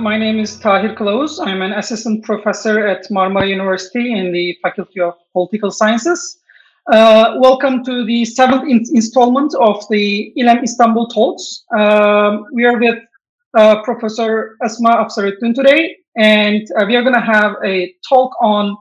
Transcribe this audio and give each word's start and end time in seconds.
My 0.00 0.16
name 0.16 0.38
is 0.38 0.58
Tahir 0.58 0.94
Kılavuz. 0.94 1.38
I'm 1.46 1.60
an 1.60 1.72
assistant 1.72 2.24
professor 2.24 2.86
at 2.86 3.04
Marmara 3.10 3.46
University 3.46 4.14
in 4.18 4.32
the 4.32 4.56
Faculty 4.62 4.98
of 4.98 5.12
Political 5.34 5.70
Sciences. 5.70 6.38
Uh, 6.90 7.34
welcome 7.38 7.84
to 7.84 8.06
the 8.06 8.24
seventh 8.24 8.62
in 8.62 8.82
installment 8.94 9.54
of 9.60 9.84
the 9.90 10.32
İLEM 10.38 10.62
Istanbul 10.62 11.06
Talks. 11.08 11.64
Um, 11.76 12.46
we 12.54 12.64
are 12.64 12.78
with 12.78 12.98
uh, 13.58 13.82
Professor 13.82 14.56
Asma 14.64 15.04
Afsaruddin 15.04 15.54
today, 15.54 15.98
and 16.16 16.66
uh, 16.78 16.86
we 16.86 16.96
are 16.96 17.02
going 17.02 17.20
to 17.20 17.20
have 17.20 17.56
a 17.62 17.94
talk 18.08 18.32
on 18.40 18.74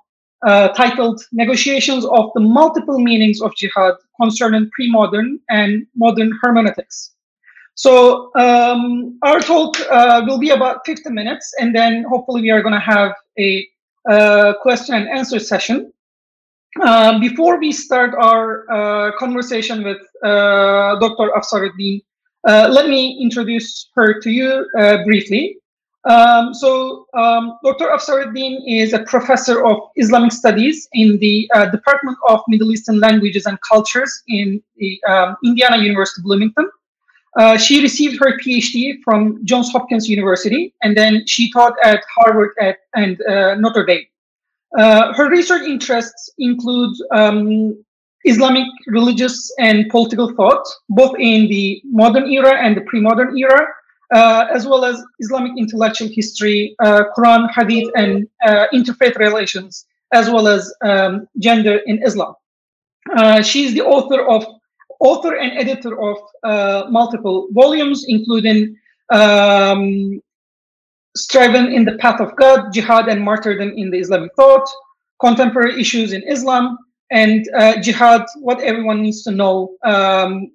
uh, 0.47 0.69
titled 0.69 1.21
Negotiations 1.33 2.05
of 2.05 2.31
the 2.33 2.41
Multiple 2.41 2.97
Meanings 2.97 3.41
of 3.41 3.53
Jihad 3.57 3.95
Concerning 4.21 4.69
Pre-Modern 4.71 5.37
and 5.49 5.85
Modern 5.97 6.31
Hermeneutics. 6.41 7.11
So 7.79 8.29
um, 8.35 9.17
our 9.21 9.39
talk 9.39 9.79
uh, 9.89 10.21
will 10.27 10.37
be 10.37 10.49
about 10.49 10.85
50 10.85 11.11
minutes, 11.11 11.53
and 11.61 11.73
then 11.73 12.03
hopefully 12.03 12.41
we 12.41 12.51
are 12.51 12.61
going 12.61 12.73
to 12.73 12.79
have 12.81 13.13
a 13.39 13.65
uh, 14.09 14.53
question 14.61 14.95
and 14.95 15.07
answer 15.07 15.39
session. 15.39 15.93
Uh, 16.81 17.17
before 17.19 17.57
we 17.57 17.71
start 17.71 18.13
our 18.15 18.69
uh, 18.69 19.17
conversation 19.17 19.85
with 19.85 20.01
uh, 20.25 20.99
Dr. 20.99 21.31
Afsaruddin, 21.31 22.03
uh, 22.45 22.67
let 22.69 22.89
me 22.89 23.17
introduce 23.21 23.89
her 23.95 24.19
to 24.19 24.29
you 24.29 24.67
briefly. 25.05 25.55
Um, 26.03 26.53
so 26.53 27.05
um, 27.13 27.59
Dr. 27.63 27.85
Afsaruddin 27.85 28.59
is 28.67 28.91
a 28.91 29.03
professor 29.03 29.65
of 29.65 29.77
Islamic 29.95 30.33
studies 30.33 30.89
in 30.91 31.17
the 31.19 31.49
Department 31.71 32.17
of 32.27 32.41
Middle 32.49 32.73
Eastern 32.73 32.99
Languages 32.99 33.45
and 33.45 33.57
Cultures 33.61 34.21
in 34.27 34.61
the 34.75 35.01
um, 35.07 35.37
Indiana 35.45 35.77
University, 35.77 36.21
Bloomington. 36.23 36.69
Uh, 37.37 37.57
she 37.57 37.81
received 37.81 38.17
her 38.19 38.37
PhD 38.39 39.01
from 39.03 39.43
Johns 39.45 39.71
Hopkins 39.71 40.09
University, 40.09 40.73
and 40.81 40.97
then 40.97 41.25
she 41.27 41.51
taught 41.51 41.73
at 41.83 42.03
Harvard 42.15 42.51
at, 42.59 42.79
and 42.95 43.21
uh, 43.21 43.55
Notre 43.55 43.85
Dame. 43.85 44.05
Uh, 44.77 45.13
her 45.13 45.29
research 45.29 45.63
interests 45.63 46.29
include 46.37 46.95
um, 47.11 47.83
Islamic 48.25 48.67
religious 48.87 49.51
and 49.59 49.89
political 49.89 50.33
thought, 50.35 50.65
both 50.89 51.15
in 51.19 51.47
the 51.47 51.81
modern 51.85 52.29
era 52.31 52.55
and 52.59 52.75
the 52.75 52.81
pre-modern 52.81 53.37
era, 53.37 53.67
uh, 54.13 54.45
as 54.51 54.65
well 54.67 54.83
as 54.83 55.03
Islamic 55.19 55.53
intellectual 55.57 56.07
history, 56.07 56.75
uh, 56.79 57.03
Quran, 57.15 57.49
Hadith, 57.51 57.89
and 57.95 58.27
interfaith 58.73 59.17
relations, 59.17 59.85
as 60.11 60.29
well 60.29 60.47
as 60.47 60.73
um, 60.81 61.27
gender 61.37 61.77
in 61.85 62.03
Islam. 62.03 62.33
she 63.43 63.65
is 63.65 63.73
the 63.73 63.81
author 63.81 64.27
of 64.27 64.45
author 64.99 65.35
and 65.35 65.57
editor 65.57 65.99
of 66.01 66.17
uh, 66.43 66.83
multiple 66.89 67.47
volumes, 67.51 68.05
including 68.07 68.75
um, 69.11 70.21
Striving 71.15 71.73
in 71.73 71.85
the 71.85 71.97
Path 71.97 72.21
of 72.21 72.35
God, 72.35 72.71
Jihad 72.71 73.07
and 73.07 73.23
Martyrdom 73.23 73.73
in 73.75 73.89
the 73.89 73.97
Islamic 73.97 74.33
Thought, 74.35 74.69
Contemporary 75.19 75.79
Issues 75.81 76.13
in 76.13 76.21
Islam, 76.23 76.77
and 77.11 77.49
uh, 77.57 77.81
Jihad, 77.81 78.25
What 78.37 78.61
Everyone 78.61 79.01
Needs 79.01 79.23
to 79.23 79.31
Know, 79.31 79.75
um, 79.83 80.51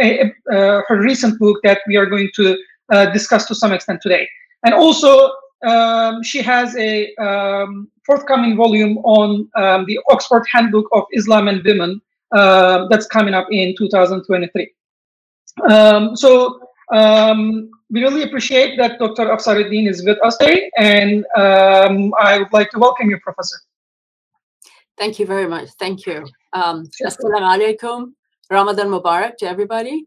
a, 0.00 0.32
uh, 0.52 0.82
her 0.86 1.00
recent 1.00 1.38
book 1.38 1.58
that 1.62 1.80
we 1.86 1.96
are 1.96 2.06
going 2.06 2.30
to 2.34 2.56
uh, 2.92 3.06
discuss 3.06 3.46
to 3.46 3.54
some 3.54 3.72
extent 3.72 4.00
today. 4.02 4.28
And 4.64 4.74
also, 4.74 5.32
um, 5.66 6.22
she 6.22 6.42
has 6.42 6.76
a 6.76 7.14
um, 7.16 7.90
forthcoming 8.04 8.56
volume 8.56 8.98
on 8.98 9.48
um, 9.56 9.86
the 9.86 9.98
Oxford 10.10 10.44
Handbook 10.52 10.86
of 10.92 11.04
Islam 11.12 11.48
and 11.48 11.64
Women, 11.64 12.02
uh, 12.34 12.86
that's 12.88 13.06
coming 13.06 13.34
up 13.34 13.46
in 13.50 13.74
2023. 13.76 14.72
Um, 15.70 16.16
so 16.16 16.60
um, 16.92 17.70
we 17.90 18.02
really 18.02 18.22
appreciate 18.22 18.76
that 18.78 18.98
Dr. 18.98 19.26
Afsaruddin 19.26 19.88
is 19.88 20.04
with 20.04 20.18
us 20.24 20.36
today, 20.36 20.70
and 20.76 21.24
um, 21.36 22.12
I 22.20 22.38
would 22.38 22.52
like 22.52 22.70
to 22.70 22.78
welcome 22.78 23.08
you, 23.10 23.18
Professor. 23.20 23.56
Thank 24.98 25.18
you 25.18 25.26
very 25.26 25.48
much. 25.48 25.70
Thank 25.78 26.06
you. 26.06 26.26
Um, 26.52 26.88
Assalamu 27.02 27.78
alaikum. 27.78 28.12
Ramadan 28.50 28.88
Mubarak 28.88 29.36
to 29.38 29.46
everybody. 29.46 30.06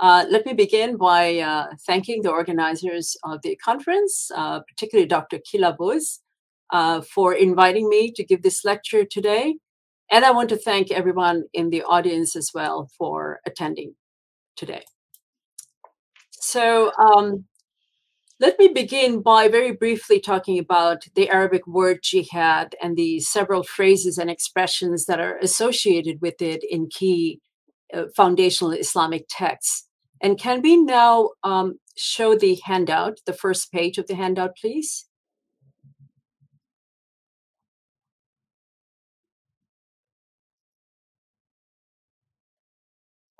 Uh, 0.00 0.24
let 0.30 0.46
me 0.46 0.52
begin 0.52 0.96
by 0.96 1.38
uh, 1.38 1.66
thanking 1.86 2.22
the 2.22 2.30
organizers 2.30 3.16
of 3.24 3.40
the 3.42 3.56
conference, 3.56 4.30
uh, 4.34 4.60
particularly 4.60 5.08
Dr. 5.08 5.38
Kılavuz, 5.38 6.20
uh, 6.70 7.00
for 7.00 7.34
inviting 7.34 7.88
me 7.88 8.12
to 8.12 8.22
give 8.22 8.42
this 8.42 8.64
lecture 8.64 9.04
today. 9.04 9.56
And 10.10 10.24
I 10.24 10.30
want 10.30 10.48
to 10.50 10.56
thank 10.56 10.90
everyone 10.90 11.44
in 11.52 11.70
the 11.70 11.82
audience 11.82 12.34
as 12.34 12.50
well 12.54 12.88
for 12.96 13.40
attending 13.46 13.94
today. 14.56 14.84
So, 16.30 16.92
um, 16.98 17.44
let 18.40 18.56
me 18.58 18.68
begin 18.68 19.20
by 19.20 19.48
very 19.48 19.72
briefly 19.72 20.20
talking 20.20 20.60
about 20.60 21.02
the 21.16 21.28
Arabic 21.28 21.66
word 21.66 21.98
jihad 22.04 22.76
and 22.80 22.96
the 22.96 23.18
several 23.18 23.64
phrases 23.64 24.16
and 24.16 24.30
expressions 24.30 25.06
that 25.06 25.18
are 25.18 25.38
associated 25.38 26.20
with 26.20 26.40
it 26.40 26.62
in 26.70 26.88
key 26.88 27.40
uh, 27.92 28.04
foundational 28.14 28.72
Islamic 28.72 29.26
texts. 29.28 29.88
And 30.20 30.38
can 30.38 30.62
we 30.62 30.76
now 30.76 31.30
um, 31.42 31.80
show 31.96 32.36
the 32.36 32.60
handout, 32.64 33.18
the 33.26 33.32
first 33.32 33.72
page 33.72 33.98
of 33.98 34.06
the 34.06 34.14
handout, 34.14 34.56
please? 34.56 35.07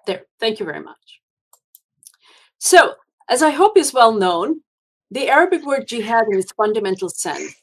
There, 0.08 0.22
thank 0.40 0.58
you 0.58 0.64
very 0.64 0.80
much. 0.80 1.20
So, 2.56 2.94
as 3.28 3.42
I 3.42 3.50
hope 3.50 3.76
is 3.76 3.92
well 3.92 4.12
known, 4.12 4.62
the 5.10 5.28
Arabic 5.28 5.66
word 5.66 5.86
jihad 5.86 6.24
in 6.32 6.38
its 6.38 6.50
fundamental 6.52 7.10
sense 7.10 7.54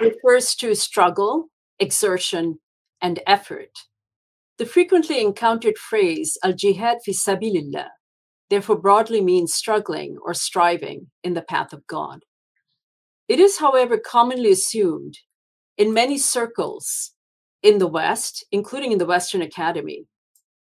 refers 0.00 0.54
to 0.56 0.74
struggle, 0.74 1.50
exertion, 1.78 2.58
and 3.02 3.20
effort. 3.26 3.68
The 4.56 4.64
frequently 4.64 5.20
encountered 5.20 5.76
phrase 5.76 6.38
al 6.42 6.54
jihad 6.54 6.98
fi 7.04 7.12
sabilillah 7.12 7.88
therefore 8.48 8.80
broadly 8.80 9.20
means 9.20 9.52
struggling 9.52 10.16
or 10.24 10.32
striving 10.32 11.10
in 11.22 11.34
the 11.34 11.42
path 11.42 11.74
of 11.74 11.86
God. 11.86 12.24
It 13.28 13.40
is, 13.40 13.58
however, 13.58 13.98
commonly 13.98 14.52
assumed 14.52 15.18
in 15.76 15.92
many 15.92 16.16
circles 16.16 17.12
in 17.62 17.76
the 17.76 17.86
West, 17.86 18.42
including 18.50 18.90
in 18.90 18.98
the 18.98 19.06
Western 19.06 19.42
Academy, 19.42 20.06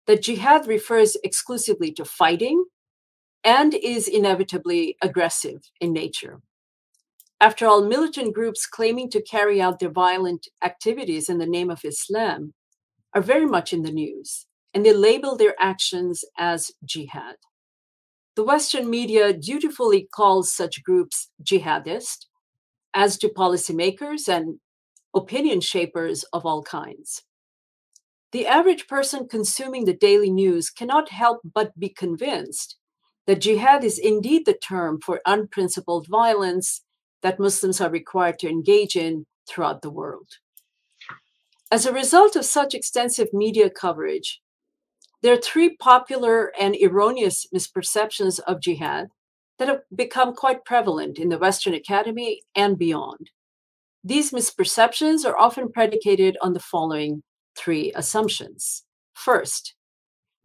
that 0.08 0.22
jihad 0.22 0.66
refers 0.66 1.16
exclusively 1.22 1.92
to 1.92 2.04
fighting 2.04 2.64
and 3.44 3.74
is 3.74 4.08
inevitably 4.08 4.96
aggressive 5.02 5.60
in 5.80 5.92
nature. 5.92 6.40
After 7.40 7.66
all, 7.66 7.84
militant 7.84 8.34
groups 8.34 8.66
claiming 8.66 9.10
to 9.10 9.22
carry 9.22 9.60
out 9.60 9.78
their 9.78 9.90
violent 9.90 10.48
activities 10.64 11.28
in 11.28 11.38
the 11.38 11.46
name 11.46 11.70
of 11.70 11.84
Islam 11.84 12.54
are 13.14 13.20
very 13.20 13.46
much 13.46 13.72
in 13.72 13.82
the 13.82 13.92
news, 13.92 14.46
and 14.74 14.84
they 14.84 14.92
label 14.92 15.36
their 15.36 15.54
actions 15.60 16.24
as 16.36 16.72
jihad. 16.84 17.36
The 18.34 18.44
Western 18.44 18.88
media 18.88 19.32
dutifully 19.32 20.08
calls 20.12 20.50
such 20.52 20.82
groups 20.82 21.28
jihadist, 21.42 22.26
as 22.94 23.18
do 23.18 23.28
policymakers 23.28 24.26
and 24.26 24.58
opinion 25.14 25.60
shapers 25.60 26.24
of 26.32 26.46
all 26.46 26.62
kinds. 26.62 27.22
The 28.32 28.46
average 28.46 28.86
person 28.86 29.26
consuming 29.26 29.84
the 29.84 29.94
daily 29.94 30.30
news 30.30 30.68
cannot 30.70 31.08
help 31.08 31.40
but 31.44 31.78
be 31.78 31.88
convinced 31.88 32.76
that 33.26 33.40
jihad 33.40 33.84
is 33.84 33.98
indeed 33.98 34.44
the 34.44 34.54
term 34.54 35.00
for 35.00 35.20
unprincipled 35.26 36.06
violence 36.08 36.82
that 37.22 37.40
Muslims 37.40 37.80
are 37.80 37.90
required 37.90 38.38
to 38.40 38.48
engage 38.48 38.96
in 38.96 39.26
throughout 39.48 39.82
the 39.82 39.90
world. 39.90 40.28
As 41.70 41.86
a 41.86 41.92
result 41.92 42.36
of 42.36 42.44
such 42.44 42.74
extensive 42.74 43.28
media 43.32 43.70
coverage, 43.70 44.40
there 45.22 45.34
are 45.34 45.40
three 45.40 45.76
popular 45.76 46.52
and 46.58 46.76
erroneous 46.82 47.46
misperceptions 47.54 48.40
of 48.40 48.60
jihad 48.60 49.08
that 49.58 49.68
have 49.68 49.80
become 49.94 50.34
quite 50.34 50.64
prevalent 50.64 51.18
in 51.18 51.28
the 51.28 51.38
Western 51.38 51.74
Academy 51.74 52.42
and 52.54 52.78
beyond. 52.78 53.30
These 54.04 54.30
misperceptions 54.30 55.26
are 55.26 55.36
often 55.36 55.72
predicated 55.72 56.36
on 56.40 56.52
the 56.52 56.60
following 56.60 57.22
three 57.58 57.92
assumptions. 57.94 58.84
First, 59.14 59.74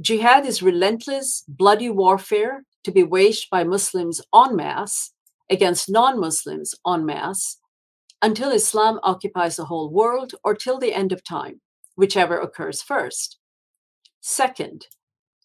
jihad 0.01 0.45
is 0.45 0.63
relentless, 0.63 1.44
bloody 1.48 1.89
warfare 1.89 2.63
to 2.83 2.92
be 2.92 3.04
waged 3.04 3.50
by 3.50 3.63
Muslims 3.63 4.21
en 4.33 4.56
masse 4.56 5.12
against 5.50 5.89
non 5.89 6.19
Muslims 6.19 6.74
en 6.86 7.06
masse 7.06 7.60
until 8.21 8.51
Islam 8.51 9.00
occupies 9.04 9.57
the 9.57 9.65
whole 9.65 9.89
world 9.89 10.33
or 10.44 10.56
till 10.56 10.80
the 10.80 10.94
end 10.94 11.12
of 11.12 11.24
time, 11.24 11.62
whichever 11.95 12.39
occurs 12.39 12.81
first. 12.81 13.38
Second, 14.21 14.88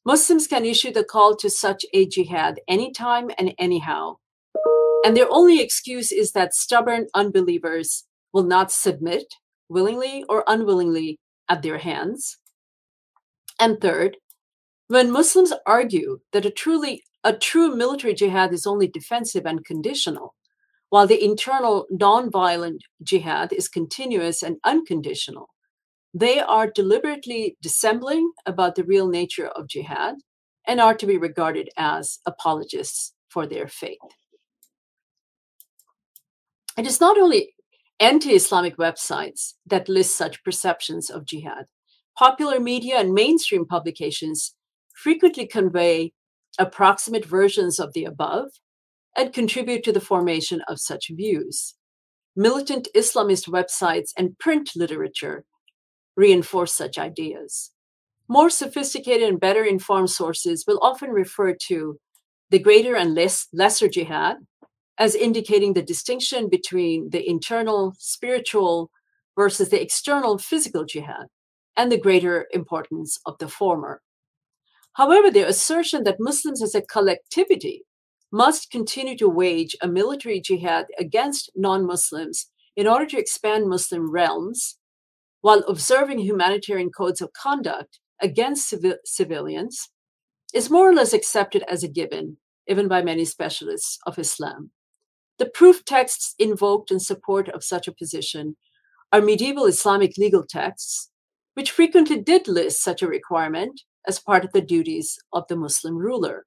Muslims 0.04 0.46
can 0.46 0.64
issue 0.64 0.92
the 0.92 1.04
call 1.04 1.36
to 1.36 1.50
such 1.50 1.84
a 1.92 2.06
jihad 2.06 2.60
anytime 2.68 3.30
and 3.36 3.52
anyhow. 3.58 4.16
And 5.04 5.16
their 5.16 5.30
only 5.30 5.60
excuse 5.60 6.12
is 6.12 6.32
that 6.32 6.54
stubborn 6.54 7.08
unbelievers 7.14 8.04
will 8.32 8.44
not 8.44 8.72
submit 8.72 9.34
willingly 9.68 10.24
or 10.28 10.44
unwillingly 10.46 11.18
at 11.48 11.62
their 11.62 11.78
hands. 11.78 12.38
And 13.60 13.80
third, 13.80 14.16
when 14.88 15.10
Muslims 15.10 15.52
argue 15.66 16.20
that 16.32 16.46
a 16.46 16.50
truly 16.50 17.02
a 17.24 17.36
true 17.36 17.74
military 17.74 18.14
jihad 18.14 18.52
is 18.52 18.66
only 18.66 18.86
defensive 18.86 19.44
and 19.44 19.64
conditional, 19.64 20.34
while 20.90 21.06
the 21.06 21.22
internal 21.22 21.86
non-violent 21.90 22.82
jihad 23.02 23.52
is 23.52 23.68
continuous 23.68 24.42
and 24.42 24.56
unconditional. 24.64 25.48
They 26.14 26.40
are 26.40 26.70
deliberately 26.70 27.56
dissembling 27.60 28.32
about 28.46 28.76
the 28.76 28.84
real 28.84 29.08
nature 29.08 29.48
of 29.48 29.68
jihad 29.68 30.14
and 30.66 30.80
are 30.80 30.94
to 30.94 31.06
be 31.06 31.18
regarded 31.18 31.68
as 31.76 32.20
apologists 32.24 33.12
for 33.28 33.46
their 33.46 33.68
faith. 33.68 33.98
It 36.78 36.86
is 36.86 37.00
not 37.00 37.18
only 37.18 37.54
anti 38.00 38.30
Islamic 38.30 38.76
websites 38.76 39.54
that 39.66 39.88
list 39.88 40.16
such 40.16 40.44
perceptions 40.44 41.10
of 41.10 41.24
jihad. 41.24 41.66
Popular 42.16 42.60
media 42.60 42.98
and 42.98 43.12
mainstream 43.12 43.66
publications 43.66 44.54
frequently 44.94 45.46
convey 45.46 46.12
approximate 46.58 47.24
versions 47.24 47.78
of 47.78 47.92
the 47.92 48.04
above 48.04 48.50
and 49.16 49.32
contribute 49.32 49.84
to 49.84 49.92
the 49.92 50.00
formation 50.00 50.62
of 50.68 50.80
such 50.80 51.10
views. 51.10 51.74
Militant 52.36 52.88
Islamist 52.94 53.48
websites 53.48 54.10
and 54.16 54.38
print 54.38 54.70
literature 54.76 55.44
reinforce 56.16 56.72
such 56.72 56.98
ideas. 56.98 57.72
More 58.28 58.50
sophisticated 58.50 59.28
and 59.28 59.40
better 59.40 59.64
informed 59.64 60.10
sources 60.10 60.64
will 60.66 60.78
often 60.82 61.10
refer 61.10 61.54
to 61.68 61.98
the 62.50 62.58
greater 62.58 62.94
and 62.94 63.14
less, 63.14 63.46
lesser 63.52 63.88
jihad 63.88 64.36
as 64.98 65.14
indicating 65.14 65.72
the 65.72 65.82
distinction 65.82 66.48
between 66.48 67.10
the 67.10 67.28
internal 67.28 67.94
spiritual 67.98 68.90
versus 69.36 69.68
the 69.68 69.80
external 69.80 70.38
physical 70.38 70.84
jihad 70.84 71.26
and 71.76 71.92
the 71.92 72.00
greater 72.00 72.46
importance 72.52 73.18
of 73.24 73.38
the 73.38 73.48
former. 73.48 74.02
However, 74.94 75.30
the 75.30 75.46
assertion 75.46 76.02
that 76.04 76.16
Muslims 76.18 76.60
as 76.60 76.74
a 76.74 76.82
collectivity 76.82 77.84
must 78.32 78.70
continue 78.70 79.16
to 79.18 79.28
wage 79.28 79.76
a 79.80 79.86
military 79.86 80.40
jihad 80.40 80.86
against 80.98 81.50
non 81.54 81.86
Muslims 81.86 82.50
in 82.76 82.86
order 82.86 83.06
to 83.06 83.18
expand 83.18 83.68
Muslim 83.68 84.10
realms 84.10 84.78
while 85.40 85.60
observing 85.68 86.18
humanitarian 86.18 86.90
codes 86.90 87.20
of 87.20 87.32
conduct 87.32 88.00
against 88.20 88.74
civilians 89.04 89.90
is 90.52 90.70
more 90.70 90.90
or 90.90 90.94
less 90.94 91.12
accepted 91.12 91.62
as 91.68 91.84
a 91.84 91.88
given, 91.88 92.36
even 92.66 92.88
by 92.88 93.02
many 93.02 93.24
specialists 93.24 93.98
of 94.04 94.18
Islam. 94.18 94.72
The 95.38 95.46
proof 95.46 95.84
texts 95.84 96.34
invoked 96.38 96.90
in 96.90 97.00
support 97.00 97.48
of 97.50 97.64
such 97.64 97.86
a 97.86 97.92
position 97.92 98.56
are 99.12 99.22
medieval 99.22 99.66
Islamic 99.66 100.18
legal 100.18 100.44
texts, 100.44 101.10
which 101.54 101.70
frequently 101.70 102.20
did 102.20 102.48
list 102.48 102.82
such 102.82 103.02
a 103.02 103.06
requirement 103.06 103.82
as 104.06 104.20
part 104.20 104.44
of 104.44 104.52
the 104.52 104.60
duties 104.60 105.18
of 105.32 105.44
the 105.48 105.56
Muslim 105.56 105.96
ruler. 105.96 106.44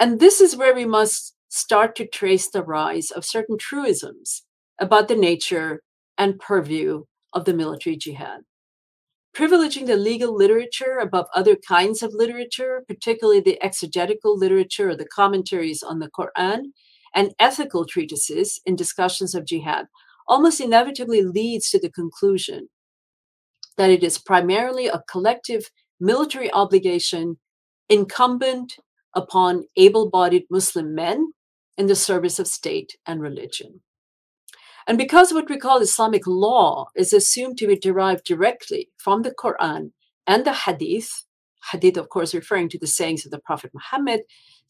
And 0.00 0.18
this 0.18 0.40
is 0.40 0.56
where 0.56 0.74
we 0.74 0.84
must 0.84 1.34
start 1.48 1.94
to 1.96 2.06
trace 2.06 2.48
the 2.48 2.62
rise 2.62 3.10
of 3.10 3.24
certain 3.24 3.58
truisms 3.58 4.42
about 4.80 5.08
the 5.08 5.16
nature 5.16 5.82
and 6.16 6.38
purview 6.38 7.04
of 7.32 7.44
the 7.44 7.54
military 7.54 7.96
jihad. 7.96 8.40
Privileging 9.36 9.86
the 9.86 9.96
legal 9.96 10.34
literature 10.34 10.98
above 11.00 11.26
other 11.34 11.56
kinds 11.56 12.02
of 12.02 12.12
literature, 12.12 12.84
particularly 12.86 13.40
the 13.40 13.62
exegetical 13.62 14.36
literature 14.36 14.90
or 14.90 14.96
the 14.96 15.06
commentaries 15.06 15.82
on 15.82 16.00
the 16.00 16.10
Quran, 16.10 16.72
and 17.14 17.34
ethical 17.38 17.84
treatises 17.84 18.60
in 18.64 18.76
discussions 18.76 19.34
of 19.34 19.44
jihad, 19.44 19.86
almost 20.26 20.60
inevitably 20.60 21.22
leads 21.22 21.70
to 21.70 21.78
the 21.78 21.90
conclusion 21.90 22.68
that 23.76 23.90
it 23.90 24.02
is 24.02 24.18
primarily 24.18 24.86
a 24.86 25.02
collective 25.08 25.70
military 26.00 26.52
obligation 26.52 27.38
incumbent 27.88 28.76
upon 29.14 29.64
able 29.76 30.08
bodied 30.08 30.44
Muslim 30.50 30.94
men 30.94 31.32
in 31.76 31.86
the 31.86 31.96
service 31.96 32.38
of 32.38 32.46
state 32.46 32.96
and 33.06 33.20
religion. 33.20 33.80
And 34.86 34.98
because 34.98 35.32
what 35.32 35.48
we 35.48 35.58
call 35.58 35.80
Islamic 35.80 36.26
law 36.26 36.88
is 36.96 37.12
assumed 37.12 37.58
to 37.58 37.66
be 37.66 37.76
derived 37.76 38.24
directly 38.24 38.88
from 38.96 39.22
the 39.22 39.34
Quran 39.34 39.92
and 40.26 40.44
the 40.44 40.52
Hadith, 40.52 41.24
Hadith, 41.70 41.96
of 41.96 42.08
course, 42.08 42.34
referring 42.34 42.68
to 42.70 42.78
the 42.78 42.86
sayings 42.86 43.24
of 43.24 43.30
the 43.30 43.38
Prophet 43.38 43.70
Muhammad, 43.72 44.22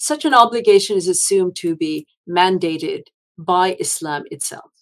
such 0.03 0.25
an 0.25 0.35
obligation 0.35 0.97
is 0.97 1.07
assumed 1.07 1.55
to 1.55 1.77
be 1.77 2.09
mandated 2.29 3.03
by 3.39 3.77
Islam 3.79 4.25
itself. 4.33 4.73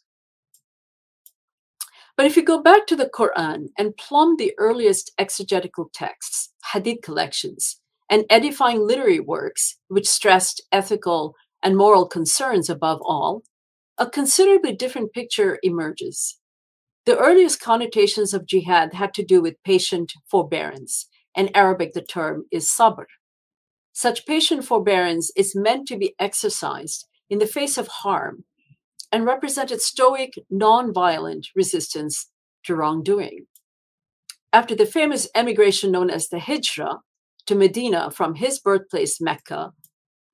But 2.17 2.25
if 2.25 2.39
you 2.39 2.43
go 2.43 2.63
back 2.63 2.87
to 2.87 2.97
the 2.97 3.11
Quran 3.15 3.67
and 3.77 3.97
plumb 3.99 4.37
the 4.39 4.55
earliest 4.57 5.13
exegetical 5.19 5.91
texts, 5.93 6.55
Hadith 6.73 7.03
collections, 7.03 7.81
and 8.09 8.25
edifying 8.31 8.81
literary 8.81 9.21
works 9.21 9.77
which 9.89 10.09
stressed 10.09 10.63
ethical 10.73 11.35
and 11.63 11.77
moral 11.77 12.09
concerns 12.09 12.71
above 12.71 13.01
all, 13.03 13.43
a 13.99 14.09
considerably 14.09 14.73
different 14.73 15.13
picture 15.13 15.59
emerges. 15.63 16.39
The 17.05 17.19
earliest 17.19 17.61
connotations 17.61 18.33
of 18.33 18.47
jihad 18.47 18.95
had 18.95 19.13
to 19.15 19.23
do 19.23 19.43
with 19.43 19.63
patient 19.65 20.15
forbearance. 20.31 21.09
In 21.37 21.51
Arabic, 21.55 21.93
the 21.93 22.01
term 22.01 22.45
is 22.51 22.67
sabr. 22.69 23.05
Such 24.01 24.25
patient 24.25 24.65
forbearance 24.65 25.31
is 25.37 25.55
meant 25.55 25.87
to 25.89 25.99
be 25.99 26.15
exercised 26.19 27.07
in 27.29 27.39
the 27.39 27.47
face 27.47 27.77
of 27.77 27.87
harm 27.87 28.45
and 29.13 29.27
represented 29.27 29.83
stoic, 29.83 30.33
non-violent 30.49 31.49
resistance 31.55 32.31
to 32.65 32.75
wrongdoing. 32.75 33.45
After 34.55 34.75
the 34.75 34.87
famous 34.87 35.29
emigration 35.35 35.93
known 35.93 36.09
as 36.09 36.31
the 36.31 36.39
Hijra 36.39 37.01
to 37.45 37.55
Medina 37.55 38.11
from 38.11 38.37
his 38.37 38.59
birthplace, 38.59 39.21
Mecca, 39.21 39.75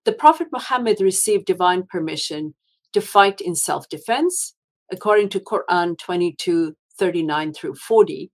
the 0.04 0.12
Prophet 0.12 0.46
Muhammad 0.52 1.00
received 1.00 1.46
divine 1.46 1.82
permission 1.90 2.54
to 2.92 3.00
fight 3.00 3.40
in 3.40 3.56
self 3.56 3.88
defense, 3.88 4.54
according 4.92 5.30
to 5.30 5.40
Quran 5.40 5.98
22 5.98 6.76
39 6.96 7.52
through 7.52 7.74
40, 7.74 8.30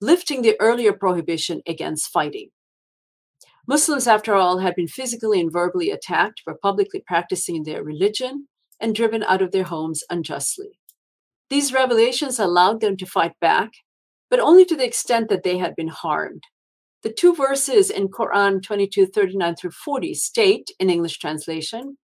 lifting 0.00 0.42
the 0.42 0.56
earlier 0.60 0.92
prohibition 0.92 1.62
against 1.68 2.10
fighting. 2.10 2.50
Muslims, 3.66 4.06
after 4.06 4.34
all, 4.34 4.58
had 4.58 4.74
been 4.74 4.88
physically 4.88 5.40
and 5.40 5.52
verbally 5.52 5.90
attacked 5.90 6.40
for 6.44 6.54
publicly 6.54 7.02
practicing 7.06 7.62
their 7.62 7.82
religion 7.82 8.48
and 8.80 8.94
driven 8.94 9.22
out 9.22 9.42
of 9.42 9.52
their 9.52 9.64
homes 9.64 10.02
unjustly. 10.10 10.78
These 11.48 11.72
revelations 11.72 12.38
allowed 12.38 12.80
them 12.80 12.96
to 12.96 13.06
fight 13.06 13.32
back, 13.40 13.70
but 14.30 14.40
only 14.40 14.64
to 14.64 14.76
the 14.76 14.86
extent 14.86 15.28
that 15.28 15.44
they 15.44 15.58
had 15.58 15.76
been 15.76 15.88
harmed. 15.88 16.42
The 17.02 17.12
two 17.12 17.34
verses 17.34 17.90
in 17.90 18.08
Quran 18.08 18.62
22 18.62 19.06
39 19.06 19.56
through 19.56 19.70
40 19.70 20.14
state, 20.14 20.70
in 20.78 20.90
English 20.90 21.18
translation, 21.18 21.98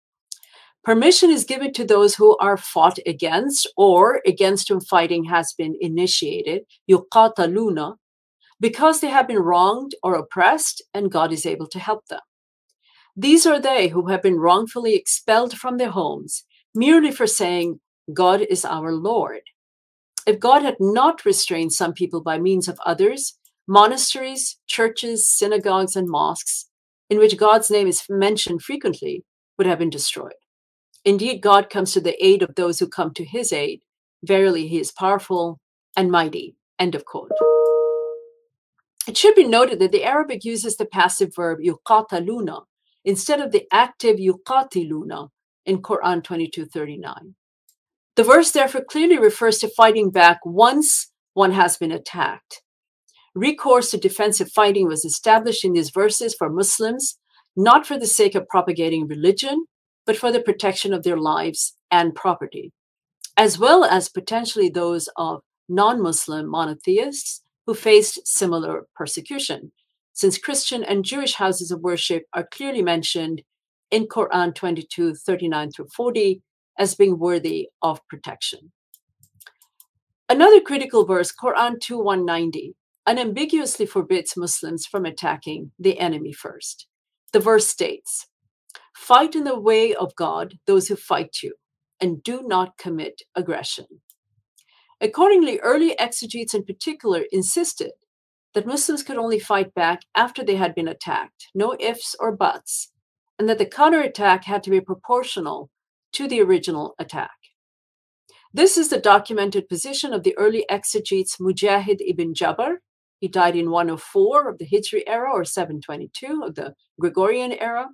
Permission 0.86 1.32
is 1.32 1.44
given 1.44 1.72
to 1.72 1.84
those 1.84 2.14
who 2.14 2.36
are 2.36 2.56
fought 2.56 2.98
against 3.06 3.66
or 3.76 4.20
against 4.24 4.68
whom 4.68 4.80
fighting 4.80 5.24
has 5.24 5.52
been 5.52 5.76
initiated, 5.80 6.62
yuqataluna, 6.88 7.96
because 8.60 9.00
they 9.00 9.08
have 9.08 9.28
been 9.28 9.38
wronged 9.38 9.94
or 10.02 10.14
oppressed 10.14 10.82
and 10.94 11.10
God 11.10 11.32
is 11.32 11.46
able 11.46 11.66
to 11.68 11.78
help 11.78 12.06
them. 12.06 12.20
These 13.16 13.46
are 13.46 13.60
they 13.60 13.88
who 13.88 14.08
have 14.08 14.22
been 14.22 14.38
wrongfully 14.38 14.94
expelled 14.94 15.54
from 15.54 15.78
their 15.78 15.90
homes 15.90 16.44
merely 16.74 17.10
for 17.10 17.26
saying, 17.26 17.80
God 18.12 18.42
is 18.42 18.64
our 18.64 18.92
Lord. 18.92 19.40
If 20.26 20.38
God 20.38 20.62
had 20.62 20.76
not 20.78 21.24
restrained 21.24 21.72
some 21.72 21.92
people 21.92 22.22
by 22.22 22.38
means 22.38 22.68
of 22.68 22.78
others, 22.84 23.38
monasteries, 23.66 24.58
churches, 24.66 25.28
synagogues, 25.28 25.96
and 25.96 26.08
mosques, 26.08 26.66
in 27.08 27.18
which 27.18 27.36
God's 27.38 27.70
name 27.70 27.86
is 27.86 28.02
mentioned 28.08 28.62
frequently, 28.62 29.24
would 29.56 29.66
have 29.66 29.78
been 29.78 29.90
destroyed. 29.90 30.34
Indeed, 31.04 31.40
God 31.40 31.70
comes 31.70 31.92
to 31.92 32.00
the 32.00 32.22
aid 32.24 32.42
of 32.42 32.54
those 32.54 32.78
who 32.78 32.88
come 32.88 33.14
to 33.14 33.24
his 33.24 33.52
aid. 33.52 33.80
Verily, 34.24 34.66
he 34.66 34.78
is 34.78 34.92
powerful 34.92 35.60
and 35.96 36.10
mighty. 36.10 36.56
End 36.78 36.94
of 36.94 37.04
quote. 37.04 37.30
It 39.06 39.16
should 39.16 39.36
be 39.36 39.44
noted 39.44 39.78
that 39.78 39.92
the 39.92 40.04
Arabic 40.04 40.44
uses 40.44 40.76
the 40.76 40.86
passive 40.86 41.34
verb 41.34 41.60
yuqataluna 41.60 42.64
instead 43.04 43.40
of 43.40 43.52
the 43.52 43.66
active 43.72 44.16
yuqatiluna 44.16 45.28
in 45.64 45.80
Quran 45.80 46.22
22:39. 46.22 47.34
The 48.16 48.24
verse 48.24 48.50
therefore 48.50 48.84
clearly 48.84 49.18
refers 49.18 49.58
to 49.58 49.68
fighting 49.68 50.10
back 50.10 50.40
once 50.44 51.12
one 51.34 51.52
has 51.52 51.76
been 51.76 51.92
attacked. 51.92 52.62
Recourse 53.34 53.90
to 53.90 53.98
defensive 53.98 54.50
fighting 54.50 54.88
was 54.88 55.04
established 55.04 55.64
in 55.64 55.74
these 55.74 55.90
verses 55.90 56.34
for 56.34 56.48
Muslims, 56.48 57.18
not 57.54 57.86
for 57.86 57.98
the 57.98 58.06
sake 58.06 58.34
of 58.34 58.48
propagating 58.48 59.06
religion, 59.06 59.66
but 60.06 60.16
for 60.16 60.32
the 60.32 60.40
protection 60.40 60.92
of 60.94 61.02
their 61.02 61.18
lives 61.18 61.76
and 61.90 62.14
property, 62.14 62.72
as 63.36 63.58
well 63.58 63.84
as 63.84 64.08
potentially 64.08 64.68
those 64.68 65.08
of 65.16 65.42
non 65.68 66.02
Muslim 66.02 66.46
monotheists 66.46 67.42
who 67.66 67.74
faced 67.74 68.26
similar 68.26 68.86
persecution, 68.94 69.72
since 70.12 70.38
Christian 70.38 70.84
and 70.84 71.04
Jewish 71.04 71.34
houses 71.34 71.70
of 71.70 71.80
worship 71.80 72.24
are 72.32 72.46
clearly 72.50 72.82
mentioned 72.82 73.42
in 73.90 74.06
Quran 74.08 74.54
22 74.54 75.14
39 75.14 75.70
through 75.72 75.88
40 75.94 76.42
as 76.78 76.94
being 76.94 77.18
worthy 77.18 77.68
of 77.82 78.06
protection. 78.08 78.72
Another 80.28 80.60
critical 80.60 81.04
verse, 81.04 81.32
Quran 81.32 81.80
2 81.80 81.98
190, 81.98 82.74
unambiguously 83.06 83.86
forbids 83.86 84.36
Muslims 84.36 84.86
from 84.86 85.06
attacking 85.06 85.72
the 85.78 85.98
enemy 85.98 86.32
first. 86.32 86.86
The 87.32 87.40
verse 87.40 87.68
states, 87.68 88.26
Fight 88.96 89.34
in 89.36 89.44
the 89.44 89.58
way 89.58 89.94
of 89.94 90.16
God 90.16 90.58
those 90.66 90.88
who 90.88 90.96
fight 90.96 91.38
you. 91.42 91.54
and 92.00 92.22
do 92.22 92.42
not 92.42 92.76
commit 92.76 93.22
aggression. 93.34 93.86
Accordingly, 95.00 95.58
early 95.60 95.98
exegetes 95.98 96.54
in 96.54 96.64
particular 96.64 97.24
insisted 97.30 97.92
that 98.54 98.66
Muslims 98.66 99.02
could 99.02 99.18
only 99.18 99.38
fight 99.38 99.74
back 99.74 100.02
after 100.14 100.42
they 100.42 100.56
had 100.56 100.74
been 100.74 100.88
attacked, 100.88 101.48
no 101.54 101.76
ifs 101.78 102.16
or 102.18 102.34
buts, 102.34 102.92
and 103.38 103.48
that 103.48 103.58
the 103.58 103.66
counterattack 103.66 104.44
had 104.44 104.62
to 104.62 104.70
be 104.70 104.80
proportional 104.80 105.70
to 106.12 106.26
the 106.26 106.40
original 106.40 106.94
attack. 106.98 107.36
This 108.54 108.78
is 108.78 108.88
the 108.88 108.98
documented 108.98 109.68
position 109.68 110.14
of 110.14 110.22
the 110.22 110.34
early 110.38 110.64
exegetes 110.70 111.36
Mujahid 111.36 111.98
ibn 112.00 112.32
Jabr. 112.32 112.76
He 113.20 113.28
died 113.28 113.54
in 113.54 113.70
104 113.70 114.48
of 114.48 114.56
the 114.56 114.66
Hijri 114.66 115.02
era 115.06 115.30
or 115.30 115.44
722 115.44 116.42
of 116.42 116.54
the 116.54 116.74
Gregorian 116.98 117.52
era. 117.52 117.88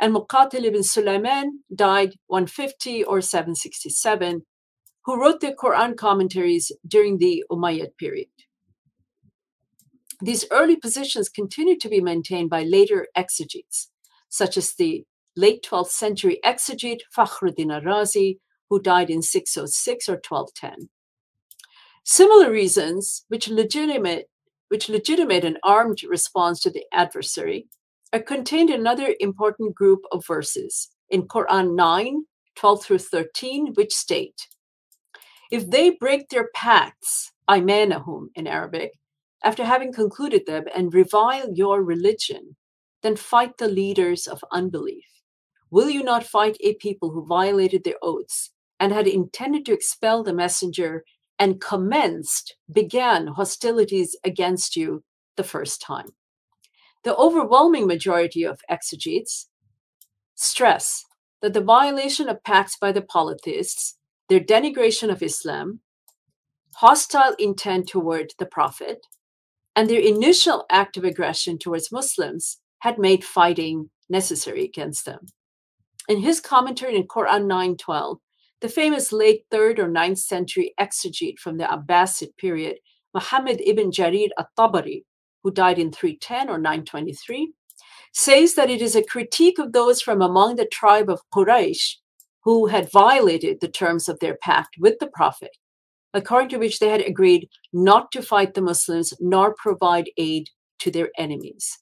And 0.00 0.12
Muqatil 0.12 0.64
ibn 0.64 0.82
Sulaiman 0.82 1.60
died 1.72 2.14
150 2.26 3.04
or 3.04 3.20
767, 3.20 4.42
who 5.04 5.20
wrote 5.20 5.40
the 5.40 5.52
Quran 5.52 5.96
commentaries 5.96 6.72
during 6.86 7.18
the 7.18 7.44
Umayyad 7.50 7.96
period. 7.98 8.28
These 10.20 10.46
early 10.50 10.76
positions 10.76 11.28
continued 11.28 11.80
to 11.80 11.88
be 11.88 12.00
maintained 12.00 12.48
by 12.48 12.62
later 12.62 13.08
exegetes, 13.16 13.90
such 14.28 14.56
as 14.56 14.72
the 14.74 15.04
late 15.36 15.66
12th 15.68 15.88
century 15.88 16.40
exegete 16.44 17.00
Fakhruddin 17.14 17.74
al-Razi, 17.74 18.38
who 18.70 18.80
died 18.80 19.10
in 19.10 19.20
606 19.20 20.08
or 20.08 20.20
1210. 20.26 20.88
Similar 22.04 22.50
reasons, 22.50 23.24
which 23.28 23.48
legitimate, 23.48 24.30
which 24.68 24.88
legitimate 24.88 25.44
an 25.44 25.58
armed 25.62 26.02
response 26.04 26.60
to 26.60 26.70
the 26.70 26.84
adversary, 26.92 27.66
are 28.12 28.20
contained 28.20 28.70
in 28.70 28.80
another 28.80 29.14
important 29.20 29.74
group 29.74 30.00
of 30.12 30.26
verses 30.26 30.90
in 31.10 31.28
Quran 31.28 31.74
9, 31.74 32.24
12 32.56 32.82
through 32.82 32.98
13, 32.98 33.74
which 33.74 33.92
state, 33.92 34.48
If 35.50 35.70
they 35.70 35.90
break 35.90 36.28
their 36.28 36.48
pacts, 36.54 37.32
aymanahum 37.48 38.28
in 38.34 38.46
Arabic, 38.46 38.92
after 39.42 39.64
having 39.64 39.92
concluded 39.92 40.46
them 40.46 40.64
and 40.74 40.94
revile 40.94 41.52
your 41.52 41.82
religion, 41.82 42.56
then 43.02 43.16
fight 43.16 43.58
the 43.58 43.68
leaders 43.68 44.26
of 44.26 44.42
unbelief. 44.50 45.04
Will 45.70 45.90
you 45.90 46.02
not 46.02 46.24
fight 46.24 46.56
a 46.60 46.74
people 46.74 47.10
who 47.10 47.26
violated 47.26 47.84
their 47.84 47.98
oaths 48.00 48.50
and 48.80 48.92
had 48.92 49.06
intended 49.06 49.66
to 49.66 49.72
expel 49.72 50.22
the 50.22 50.32
messenger 50.32 51.04
and 51.38 51.60
commenced, 51.60 52.56
began 52.72 53.26
hostilities 53.26 54.16
against 54.24 54.76
you 54.76 55.02
the 55.36 55.44
first 55.44 55.82
time? 55.82 56.08
The 57.02 57.14
overwhelming 57.16 57.86
majority 57.86 58.44
of 58.44 58.60
exegetes 58.68 59.48
stress 60.34 61.04
that 61.42 61.52
the 61.52 61.60
violation 61.60 62.28
of 62.30 62.42
pacts 62.44 62.78
by 62.78 62.92
the 62.92 63.02
polytheists, 63.02 63.98
their 64.28 64.40
denigration 64.40 65.10
of 65.10 65.22
Islam, 65.22 65.80
hostile 66.76 67.34
intent 67.38 67.88
toward 67.88 68.32
the 68.38 68.46
Prophet, 68.46 69.06
and 69.76 69.88
their 69.88 70.00
initial 70.00 70.64
act 70.70 70.96
of 70.96 71.04
aggression 71.04 71.58
towards 71.58 71.92
Muslims 71.92 72.58
had 72.80 72.98
made 72.98 73.24
fighting 73.24 73.90
necessary 74.08 74.64
against 74.64 75.04
them. 75.04 75.26
In 76.08 76.18
his 76.20 76.40
commentary 76.40 76.96
in 76.96 77.08
Quran 77.08 77.46
9:12, 77.46 78.20
the 78.60 78.68
famous 78.68 79.12
late 79.12 79.44
3rd 79.50 79.78
or 79.78 79.88
9th 79.88 80.18
century 80.18 80.74
exegete 80.78 81.38
from 81.38 81.56
the 81.58 81.64
Abbasid 81.64 82.36
period, 82.36 82.78
Muhammad 83.12 83.60
ibn 83.64 83.90
Jarir 83.90 84.30
at-Tabari, 84.38 85.04
who 85.42 85.50
died 85.50 85.78
in 85.78 85.92
310 85.92 86.48
or 86.48 86.58
923, 86.58 87.52
says 88.12 88.54
that 88.54 88.70
it 88.70 88.80
is 88.80 88.96
a 88.96 89.02
critique 89.02 89.58
of 89.58 89.72
those 89.72 90.00
from 90.00 90.22
among 90.22 90.56
the 90.56 90.66
tribe 90.66 91.10
of 91.10 91.20
Quraysh 91.30 91.96
who 92.44 92.66
had 92.66 92.92
violated 92.92 93.60
the 93.60 93.68
terms 93.68 94.08
of 94.08 94.18
their 94.20 94.36
pact 94.36 94.76
with 94.78 94.98
the 94.98 95.06
Prophet 95.06 95.56
according 96.14 96.48
to 96.48 96.58
which 96.58 96.78
they 96.78 96.88
had 96.88 97.02
agreed 97.02 97.48
not 97.72 98.10
to 98.12 98.22
fight 98.22 98.54
the 98.54 98.62
Muslims 98.62 99.12
nor 99.20 99.54
provide 99.54 100.08
aid 100.16 100.48
to 100.78 100.90
their 100.90 101.10
enemies. 101.18 101.78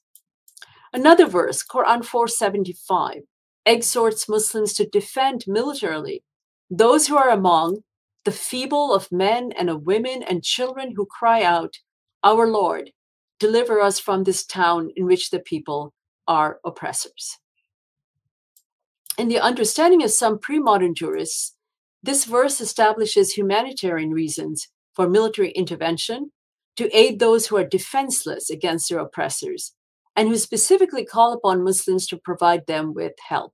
Another 0.91 1.27
verse, 1.27 1.63
Quran 1.63 2.03
475, 2.03 3.21
exhorts 3.65 4.27
Muslims 4.27 4.73
to 4.73 4.89
defend 4.89 5.45
militarily 5.47 6.23
those 6.69 7.07
who 7.07 7.15
are 7.15 7.29
among 7.29 7.83
the 8.25 8.31
feeble 8.31 8.93
of 8.93 9.11
men 9.11 9.51
and 9.57 9.69
of 9.69 9.85
women 9.85 10.23
and 10.23 10.43
children 10.43 10.93
who 10.95 11.05
cry 11.05 11.43
out, 11.43 11.75
Our 12.23 12.47
Lord, 12.47 12.91
deliver 13.39 13.79
us 13.81 13.99
from 13.99 14.23
this 14.23 14.45
town 14.45 14.89
in 14.95 15.05
which 15.05 15.29
the 15.29 15.39
people 15.39 15.93
are 16.27 16.59
oppressors. 16.65 17.37
In 19.17 19.27
the 19.27 19.39
understanding 19.39 20.01
of 20.03 20.09
some 20.11 20.39
pre 20.39 20.59
modern 20.59 20.95
jurists, 20.95 21.55
this 22.01 22.25
verse 22.25 22.59
establishes 22.59 23.33
humanitarian 23.33 24.09
reasons 24.09 24.69
for 24.95 25.07
military 25.07 25.51
intervention 25.51 26.31
to 26.77 26.89
aid 26.97 27.19
those 27.19 27.47
who 27.47 27.57
are 27.57 27.63
defenseless 27.63 28.49
against 28.49 28.89
their 28.89 28.99
oppressors 28.99 29.73
and 30.15 30.27
who 30.27 30.37
specifically 30.37 31.05
call 31.05 31.33
upon 31.33 31.63
Muslims 31.63 32.07
to 32.07 32.17
provide 32.17 32.65
them 32.65 32.93
with 32.93 33.13
help. 33.27 33.53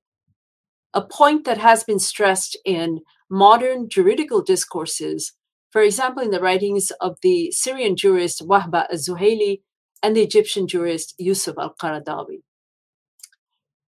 A 0.93 1.01
point 1.01 1.45
that 1.45 1.57
has 1.57 1.83
been 1.83 1.99
stressed 1.99 2.57
in 2.65 3.01
modern 3.29 3.89
juridical 3.89 4.41
discourses, 4.41 5.33
for 5.71 5.81
example, 5.81 6.23
in 6.23 6.31
the 6.31 6.41
writings 6.41 6.91
of 7.01 7.17
the 7.21 7.51
Syrian 7.51 7.95
jurist 7.95 8.47
Wahba 8.47 8.87
az-Zuhaili 8.91 9.61
and 10.01 10.15
the 10.15 10.23
Egyptian 10.23 10.67
jurist 10.67 11.13
Yusuf 11.17 11.57
al-Qaradawi. 11.57 12.41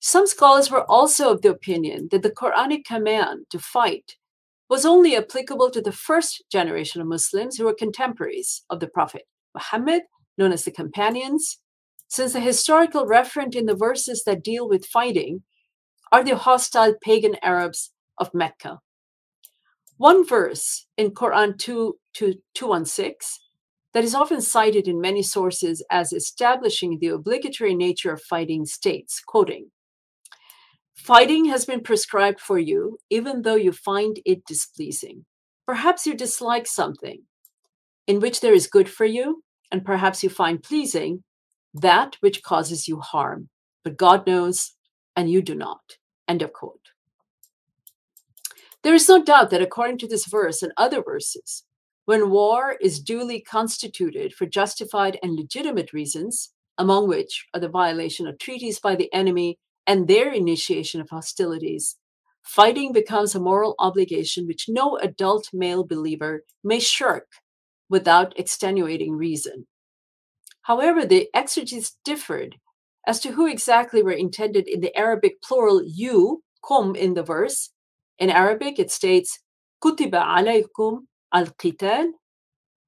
Some 0.06 0.26
scholars 0.26 0.70
were 0.70 0.84
also 0.84 1.32
of 1.32 1.40
the 1.40 1.48
opinion 1.48 2.08
that 2.10 2.22
the 2.22 2.30
Quranic 2.30 2.84
command 2.84 3.46
to 3.48 3.58
fight 3.58 4.16
was 4.68 4.84
only 4.84 5.16
applicable 5.16 5.70
to 5.70 5.80
the 5.80 5.92
first 5.92 6.44
generation 6.52 7.00
of 7.00 7.06
Muslims 7.06 7.56
who 7.56 7.64
were 7.64 7.72
contemporaries 7.72 8.66
of 8.68 8.80
the 8.80 8.86
Prophet 8.86 9.22
Muhammad, 9.54 10.02
known 10.36 10.52
as 10.52 10.66
the 10.66 10.70
companions, 10.70 11.58
since 12.06 12.34
the 12.34 12.40
historical 12.40 13.06
referent 13.06 13.56
in 13.56 13.64
the 13.64 13.74
verses 13.74 14.24
that 14.24 14.44
deal 14.44 14.68
with 14.68 14.84
fighting 14.84 15.42
are 16.12 16.22
the 16.22 16.36
hostile 16.36 16.94
pagan 17.02 17.36
Arabs 17.42 17.90
of 18.18 18.34
Mecca. 18.34 18.80
One 19.96 20.26
verse 20.26 20.84
in 20.98 21.12
Quran 21.12 21.56
2, 21.56 21.98
2 22.12 22.34
216 22.52 23.40
that 23.94 24.04
is 24.04 24.14
often 24.14 24.42
cited 24.42 24.86
in 24.86 25.00
many 25.00 25.22
sources 25.22 25.82
as 25.90 26.12
establishing 26.12 26.98
the 26.98 27.08
obligatory 27.08 27.74
nature 27.74 28.12
of 28.12 28.20
fighting 28.20 28.66
states, 28.66 29.22
quoting, 29.24 29.70
Fighting 31.04 31.44
has 31.44 31.66
been 31.66 31.82
prescribed 31.82 32.40
for 32.40 32.58
you, 32.58 32.96
even 33.10 33.42
though 33.42 33.56
you 33.56 33.72
find 33.72 34.20
it 34.24 34.46
displeasing. 34.46 35.26
Perhaps 35.66 36.06
you 36.06 36.14
dislike 36.14 36.66
something 36.66 37.24
in 38.06 38.20
which 38.20 38.40
there 38.40 38.54
is 38.54 38.66
good 38.66 38.88
for 38.88 39.04
you, 39.04 39.42
and 39.70 39.84
perhaps 39.84 40.24
you 40.24 40.30
find 40.30 40.62
pleasing 40.62 41.22
that 41.74 42.16
which 42.20 42.42
causes 42.42 42.88
you 42.88 43.00
harm. 43.00 43.50
But 43.82 43.98
God 43.98 44.26
knows, 44.26 44.76
and 45.14 45.30
you 45.30 45.42
do 45.42 45.54
not. 45.54 45.98
End 46.26 46.40
of 46.40 46.54
quote. 46.54 46.88
There 48.82 48.94
is 48.94 49.06
no 49.06 49.22
doubt 49.22 49.50
that 49.50 49.60
according 49.60 49.98
to 49.98 50.08
this 50.08 50.24
verse 50.24 50.62
and 50.62 50.72
other 50.78 51.02
verses, 51.02 51.64
when 52.06 52.30
war 52.30 52.78
is 52.80 52.98
duly 52.98 53.42
constituted 53.42 54.32
for 54.32 54.46
justified 54.46 55.18
and 55.22 55.36
legitimate 55.36 55.92
reasons, 55.92 56.54
among 56.78 57.08
which 57.08 57.44
are 57.52 57.60
the 57.60 57.68
violation 57.68 58.26
of 58.26 58.38
treaties 58.38 58.80
by 58.80 58.96
the 58.96 59.12
enemy 59.12 59.58
and 59.86 60.08
their 60.08 60.32
initiation 60.32 61.00
of 61.00 61.10
hostilities, 61.10 61.96
fighting 62.42 62.92
becomes 62.92 63.34
a 63.34 63.40
moral 63.40 63.74
obligation 63.78 64.46
which 64.46 64.68
no 64.68 64.96
adult 64.98 65.50
male 65.52 65.84
believer 65.84 66.44
may 66.62 66.78
shirk 66.78 67.26
without 67.88 68.38
extenuating 68.38 69.16
reason. 69.16 69.66
However, 70.62 71.04
the 71.04 71.28
exegetes 71.34 71.96
differed 72.04 72.56
as 73.06 73.20
to 73.20 73.32
who 73.32 73.46
exactly 73.46 74.02
were 74.02 74.12
intended 74.12 74.66
in 74.66 74.80
the 74.80 74.96
Arabic 74.96 75.42
plural 75.42 75.82
you, 75.84 76.42
kum 76.66 76.96
in 76.96 77.14
the 77.14 77.22
verse. 77.22 77.70
In 78.18 78.30
Arabic, 78.30 78.78
it 78.78 78.90
states, 78.90 79.40
kutiba 79.82 80.24
alaykum 80.24 81.00
al-qital. 81.32 82.12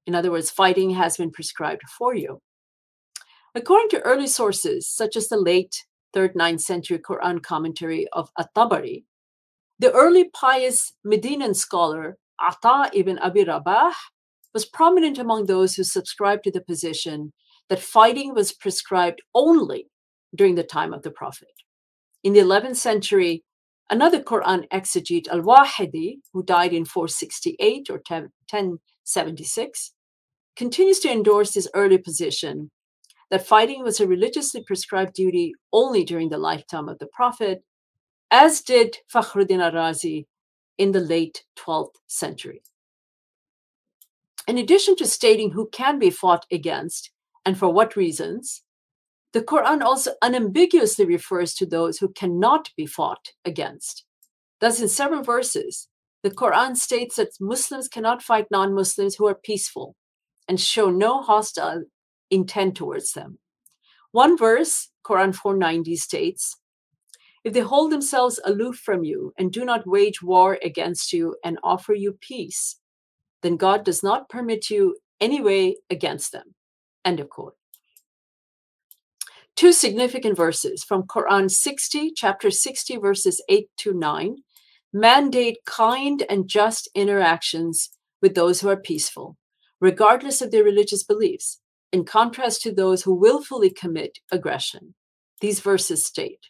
In 0.07 0.15
other 0.15 0.31
words, 0.31 0.49
fighting 0.49 0.91
has 0.91 1.17
been 1.17 1.31
prescribed 1.31 1.83
for 1.97 2.15
you. 2.15 2.41
According 3.53 3.89
to 3.89 4.01
early 4.01 4.27
sources, 4.27 4.89
such 4.89 5.15
as 5.15 5.27
the 5.27 5.37
late 5.37 5.85
3rd, 6.15 6.35
9th 6.35 6.61
century 6.61 6.99
Quran 6.99 7.41
commentary 7.41 8.07
of 8.13 8.29
At-Tabari, 8.37 9.03
the 9.79 9.91
early 9.91 10.29
pious 10.29 10.93
Medinan 11.03 11.53
scholar 11.53 12.17
Ata 12.39 12.89
ibn 12.93 13.17
Abi 13.19 13.43
Rabah 13.43 13.93
was 14.53 14.65
prominent 14.65 15.17
among 15.17 15.45
those 15.45 15.75
who 15.75 15.83
subscribed 15.83 16.43
to 16.43 16.51
the 16.51 16.61
position 16.61 17.33
that 17.69 17.79
fighting 17.79 18.33
was 18.33 18.53
prescribed 18.53 19.21
only 19.35 19.87
during 20.35 20.55
the 20.55 20.63
time 20.63 20.93
of 20.93 21.03
the 21.03 21.11
Prophet. 21.11 21.53
In 22.23 22.33
the 22.33 22.39
11th 22.39 22.77
century, 22.77 23.43
another 23.89 24.21
Quran 24.21 24.67
exegete, 24.69 25.27
Al 25.29 25.41
Wahidi, 25.41 26.19
who 26.33 26.43
died 26.43 26.73
in 26.73 26.85
468 26.85 27.89
or 27.89 28.01
1076, 28.07 29.93
continues 30.55 30.99
to 30.99 31.11
endorse 31.11 31.53
his 31.53 31.69
early 31.73 31.97
position 31.97 32.71
that 33.29 33.45
fighting 33.45 33.83
was 33.83 33.99
a 33.99 34.07
religiously 34.07 34.63
prescribed 34.63 35.13
duty 35.13 35.53
only 35.73 36.03
during 36.03 36.29
the 36.29 36.37
lifetime 36.37 36.87
of 36.87 36.99
the 36.99 37.07
Prophet, 37.07 37.63
as 38.31 38.61
did 38.61 38.97
Fakhruddin 39.13 39.61
al-Razi 39.61 40.25
in 40.77 40.91
the 40.91 40.99
late 40.99 41.43
12th 41.57 41.95
century. 42.07 42.61
In 44.47 44.57
addition 44.57 44.95
to 44.97 45.05
stating 45.05 45.51
who 45.51 45.67
can 45.71 45.99
be 45.99 46.09
fought 46.09 46.45
against 46.51 47.11
and 47.45 47.57
for 47.57 47.69
what 47.69 47.95
reasons, 47.95 48.63
the 49.33 49.41
Quran 49.41 49.81
also 49.81 50.11
unambiguously 50.21 51.05
refers 51.05 51.53
to 51.55 51.65
those 51.65 51.97
who 51.97 52.09
cannot 52.09 52.69
be 52.77 52.85
fought 52.85 53.33
against. 53.43 54.05
Thus, 54.61 54.81
in 54.81 54.87
several 54.87 55.21
verses, 55.21 55.89
the 56.23 56.31
Quran 56.31 56.75
states 56.75 57.17
that 57.17 57.39
Muslims 57.39 57.87
cannot 57.87 58.23
fight 58.23 58.47
non 58.49 58.73
Muslims 58.73 59.15
who 59.15 59.27
are 59.27 59.35
peaceful 59.35 59.95
and 60.47 60.59
show 60.59 60.89
no 60.89 61.21
hostile 61.21 61.83
intent 62.29 62.75
towards 62.75 63.13
them. 63.13 63.39
One 64.11 64.37
verse, 64.37 64.89
Quran 65.05 65.35
490, 65.35 65.95
states 65.95 66.57
If 67.43 67.53
they 67.53 67.59
hold 67.59 67.91
themselves 67.91 68.39
aloof 68.45 68.77
from 68.77 69.03
you 69.03 69.33
and 69.37 69.51
do 69.51 69.65
not 69.65 69.87
wage 69.87 70.21
war 70.21 70.57
against 70.63 71.13
you 71.13 71.35
and 71.43 71.59
offer 71.63 71.93
you 71.93 72.17
peace, 72.19 72.77
then 73.41 73.57
God 73.57 73.83
does 73.83 74.03
not 74.03 74.29
permit 74.29 74.69
you 74.69 74.97
any 75.19 75.41
way 75.41 75.77
against 75.89 76.31
them. 76.31 76.55
End 77.05 77.19
of 77.19 77.29
quote. 77.29 77.55
Two 79.55 79.73
significant 79.73 80.37
verses 80.37 80.83
from 80.83 81.03
Quran 81.03 81.49
60, 81.49 82.11
chapter 82.15 82.51
60, 82.51 82.97
verses 82.97 83.41
8 83.49 83.67
to 83.77 83.93
9, 83.93 84.37
mandate 84.93 85.57
kind 85.65 86.23
and 86.29 86.47
just 86.47 86.87
interactions 86.93 87.89
with 88.21 88.35
those 88.35 88.61
who 88.61 88.69
are 88.69 88.77
peaceful, 88.77 89.35
regardless 89.81 90.41
of 90.41 90.51
their 90.51 90.63
religious 90.63 91.03
beliefs, 91.03 91.59
in 91.91 92.03
contrast 92.03 92.61
to 92.61 92.73
those 92.73 93.03
who 93.03 93.13
willfully 93.13 93.69
commit 93.69 94.19
aggression. 94.31 94.93
These 95.41 95.59
verses 95.59 96.05
state 96.05 96.47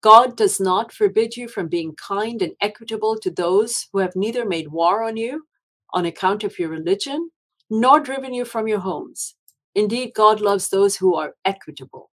God 0.00 0.36
does 0.36 0.60
not 0.60 0.92
forbid 0.92 1.36
you 1.36 1.48
from 1.48 1.68
being 1.68 1.94
kind 1.96 2.40
and 2.40 2.52
equitable 2.60 3.18
to 3.18 3.30
those 3.30 3.88
who 3.92 3.98
have 3.98 4.14
neither 4.14 4.44
made 4.44 4.68
war 4.68 5.02
on 5.02 5.16
you 5.16 5.44
on 5.92 6.04
account 6.04 6.44
of 6.44 6.58
your 6.58 6.68
religion, 6.68 7.30
nor 7.68 7.98
driven 7.98 8.32
you 8.32 8.44
from 8.44 8.68
your 8.68 8.78
homes. 8.78 9.34
Indeed, 9.74 10.12
God 10.14 10.40
loves 10.40 10.68
those 10.68 10.96
who 10.96 11.16
are 11.16 11.34
equitable 11.44 12.10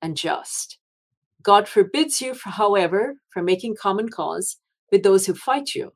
and 0.00 0.16
just. 0.16 0.78
God 1.42 1.68
forbids 1.68 2.20
you, 2.20 2.34
however, 2.42 3.16
from 3.30 3.44
making 3.44 3.76
common 3.76 4.08
cause 4.08 4.56
with 4.90 5.02
those 5.02 5.26
who 5.26 5.34
fight 5.34 5.74
you 5.74 5.92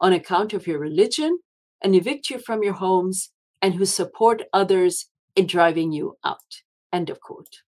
on 0.00 0.12
account 0.12 0.52
of 0.52 0.66
your 0.66 0.78
religion 0.78 1.38
and 1.82 1.94
evict 1.94 2.30
you 2.30 2.38
from 2.38 2.62
your 2.62 2.74
homes 2.74 3.30
and 3.64 3.74
who 3.74 3.86
support 3.86 4.42
others 4.52 5.06
in 5.36 5.46
driving 5.46 5.90
you 5.90 6.18
out. 6.22 6.60
End 6.92 7.08
of 7.08 7.18
quote. 7.18 7.62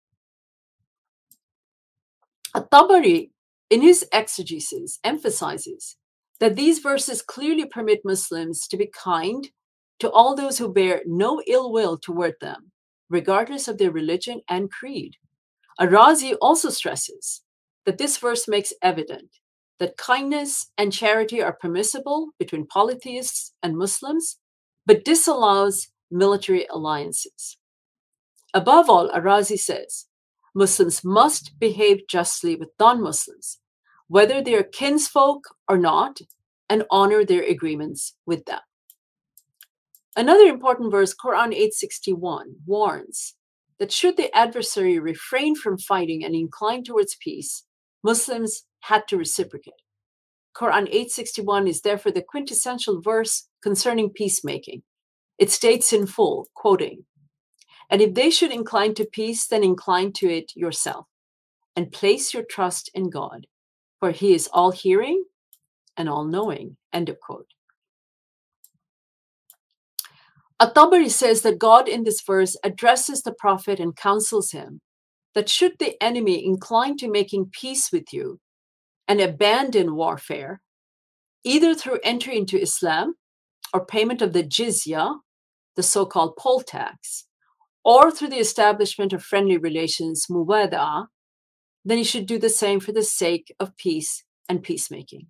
At-Tabari, 2.53 3.31
in 3.71 3.81
his 3.81 4.05
exegesis, 4.13 4.99
emphasizes 5.05 5.97
that 6.41 6.57
these 6.57 6.81
verses 6.81 7.23
clearly 7.23 7.67
permit 7.67 8.01
Muslims 8.05 8.67
to 8.67 8.77
be 8.77 8.91
kind 8.93 9.49
to 10.01 10.11
all 10.11 10.35
those 10.35 10.59
who 10.59 10.73
bear 10.73 11.01
no 11.07 11.41
ill 11.47 11.71
will 11.71 11.97
toward 11.97 12.35
them, 12.41 12.73
regardless 13.09 13.69
of 13.69 13.79
their 13.79 13.93
religion 13.93 14.43
and 14.49 14.73
creed. 14.73 15.15
Ar-Razi 15.79 16.35
also 16.43 16.71
stresses 16.71 17.43
that 17.87 17.99
this 17.99 18.19
verse 18.19 18.49
makes 18.49 18.73
evident 18.83 19.31
that 19.79 19.97
kindness 19.97 20.73
and 20.77 20.93
charity 20.93 21.41
are 21.41 21.53
permissible 21.53 22.31
between 22.41 22.67
polytheists 22.67 23.53
and 23.63 23.79
Muslims, 23.79 24.39
but 24.87 25.05
disallows 25.05 25.88
military 26.11 26.67
alliances. 26.71 27.57
Above 28.53 28.88
all, 28.88 29.11
Ar-Razi 29.11 29.59
says 29.59 30.07
Muslims 30.55 31.05
must 31.05 31.59
behave 31.59 32.07
justly 32.09 32.55
with 32.55 32.71
non 32.79 33.03
Muslims, 33.03 33.59
whether 34.09 34.41
they 34.41 34.55
are 34.55 34.62
kinsfolk 34.62 35.43
or 35.69 35.76
not, 35.79 36.21
and 36.70 36.85
honor 36.90 37.25
their 37.25 37.42
agreements 37.42 38.14
with 38.27 38.44
them. 38.44 38.61
Another 40.16 40.44
important 40.44 40.92
verse, 40.92 41.14
Quran 41.14 41.53
861, 41.53 42.55
warns 42.66 43.35
that 43.79 43.90
should 43.90 44.16
the 44.16 44.35
adversary 44.37 44.99
refrain 45.01 45.57
from 45.57 45.77
fighting 45.77 46.25
and 46.25 46.35
incline 46.35 46.85
towards 46.85 47.16
peace, 47.20 47.64
Muslims 48.05 48.62
had 48.81 49.09
to 49.09 49.16
reciprocate. 49.16 49.75
Quran 50.57 50.87
861 50.87 51.66
is 51.66 51.81
therefore 51.81 52.12
the 52.12 52.23
quintessential 52.23 53.01
verse 53.01 53.49
concerning 53.64 54.11
peacemaking. 54.11 54.83
It 55.38 55.50
states 55.50 55.92
in 55.92 56.07
full, 56.07 56.46
quoting, 56.55 57.07
And 57.90 58.03
if 58.03 58.12
they 58.14 58.31
should 58.31 58.53
incline 58.53 58.94
to 58.96 59.07
peace, 59.07 59.46
then 59.46 59.64
incline 59.64 60.12
to 60.18 60.29
it 60.29 60.53
yourself, 60.55 61.07
and 61.74 61.90
place 61.90 62.35
your 62.35 62.44
trust 62.44 62.90
in 62.94 63.09
God, 63.09 63.46
for 64.00 64.11
he 64.11 64.35
is 64.35 64.50
all 64.53 64.70
hearing 64.70 65.24
and 65.96 66.11
all 66.11 66.24
knowing. 66.24 66.77
End 66.92 67.09
of 67.09 67.18
quote. 67.20 67.48
At-Tabari 70.61 71.11
says 71.11 71.40
that 71.42 71.59
God 71.59 71.88
in 71.88 72.05
this 72.05 72.20
verse 72.20 72.57
addresses 72.62 73.22
the 73.22 73.33
prophet 73.33 73.81
and 73.81 73.96
counsels 73.96 74.53
him 74.53 74.81
that 75.35 75.48
should 75.48 75.79
the 75.79 76.00
enemy 76.03 76.44
incline 76.44 76.96
to 76.98 77.11
making 77.11 77.50
peace 77.50 77.90
with 77.90 78.12
you 78.12 78.38
and 79.09 79.20
abandon 79.20 79.94
warfare, 79.94 80.61
either 81.44 81.74
through 81.74 81.98
entry 82.05 82.37
into 82.37 82.61
Islam 82.61 83.14
or 83.75 83.85
payment 83.85 84.23
of 84.23 84.33
the 84.33 84.45
jizya, 84.45 85.17
the 85.75 85.83
so 85.83 86.07
called 86.07 86.37
poll 86.39 86.61
tax, 86.61 87.27
or 87.85 88.11
through 88.11 88.29
the 88.29 88.39
establishment 88.39 89.13
of 89.13 89.23
friendly 89.23 89.59
relations, 89.59 90.27
muwada, 90.31 91.07
then 91.85 91.99
you 91.99 92.05
should 92.05 92.25
do 92.25 92.39
the 92.39 92.49
same 92.49 92.81
for 92.81 92.93
the 92.93 93.03
sake 93.03 93.53
of 93.59 93.77
peace 93.77 94.23
and 94.49 94.63
peacemaking. 94.63 95.27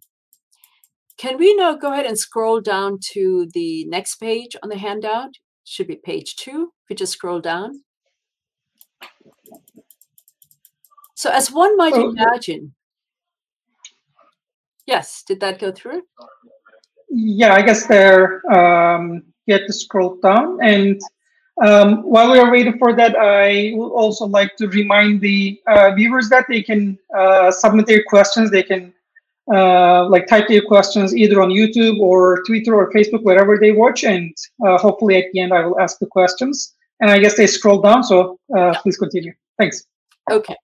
Can 1.17 1.39
we 1.39 1.55
now 1.57 1.75
go 1.75 1.93
ahead 1.93 2.07
and 2.07 2.19
scroll 2.19 2.61
down 2.61 2.99
to 3.13 3.49
the 3.55 3.85
next 3.87 4.17
page 4.17 4.55
on 4.63 4.69
the 4.69 4.79
handout? 4.79 5.31
Should 5.65 5.87
be 5.87 5.97
page 5.97 6.37
two. 6.37 6.73
If 6.85 6.91
we 6.91 6.97
just 6.97 7.15
scroll 7.15 7.41
down. 7.41 7.83
So, 11.15 11.31
as 11.31 11.51
one 11.51 11.77
might 11.77 11.95
oh, 11.95 12.11
imagine, 12.11 12.75
yes, 14.87 15.23
did 15.27 15.41
that 15.41 15.59
go 15.59 15.73
through? 15.73 16.03
Yeah, 17.17 17.55
I 17.55 17.63
guess 17.63 17.87
there. 17.87 18.45
Um, 18.53 19.23
you 19.47 19.55
have 19.55 19.67
to 19.67 19.73
scroll 19.73 20.17
down. 20.17 20.59
And 20.63 21.01
um, 21.63 22.03
while 22.03 22.33
we 22.33 22.41
are 22.41 22.51
waiting 22.51 22.77
for 22.77 22.93
that, 22.97 23.15
I 23.17 23.73
would 23.77 23.93
also 23.93 24.27
like 24.27 24.57
to 24.57 24.67
remind 24.69 25.21
the 25.21 25.61
uh, 25.69 25.93
viewers 25.95 26.29
that 26.31 26.47
they 26.49 26.61
can 26.61 26.99
uh, 27.17 27.53
submit 27.53 27.87
their 27.87 28.03
questions. 28.09 28.51
They 28.51 28.65
can 28.65 28.93
uh, 29.55 30.09
like 30.09 30.27
type 30.27 30.49
their 30.49 30.63
questions 30.63 31.15
either 31.15 31.41
on 31.41 31.51
YouTube 31.51 32.01
or 32.01 32.43
Twitter 32.49 32.75
or 32.75 32.91
Facebook, 32.93 33.23
wherever 33.23 33.59
they 33.59 33.71
watch, 33.71 34.03
and 34.03 34.35
uh, 34.67 34.77
hopefully 34.79 35.17
at 35.17 35.27
the 35.33 35.41
end 35.41 35.53
I 35.53 35.65
will 35.65 35.79
ask 35.79 36.01
the 36.01 36.07
questions. 36.07 36.75
And 36.99 37.11
I 37.11 37.19
guess 37.19 37.37
they 37.37 37.47
scroll 37.47 37.81
down, 37.81 38.03
so 38.03 38.41
uh, 38.57 38.75
please 38.83 38.97
continue. 38.97 39.35
Thanks. 39.57 39.85
Okay. 40.31 40.57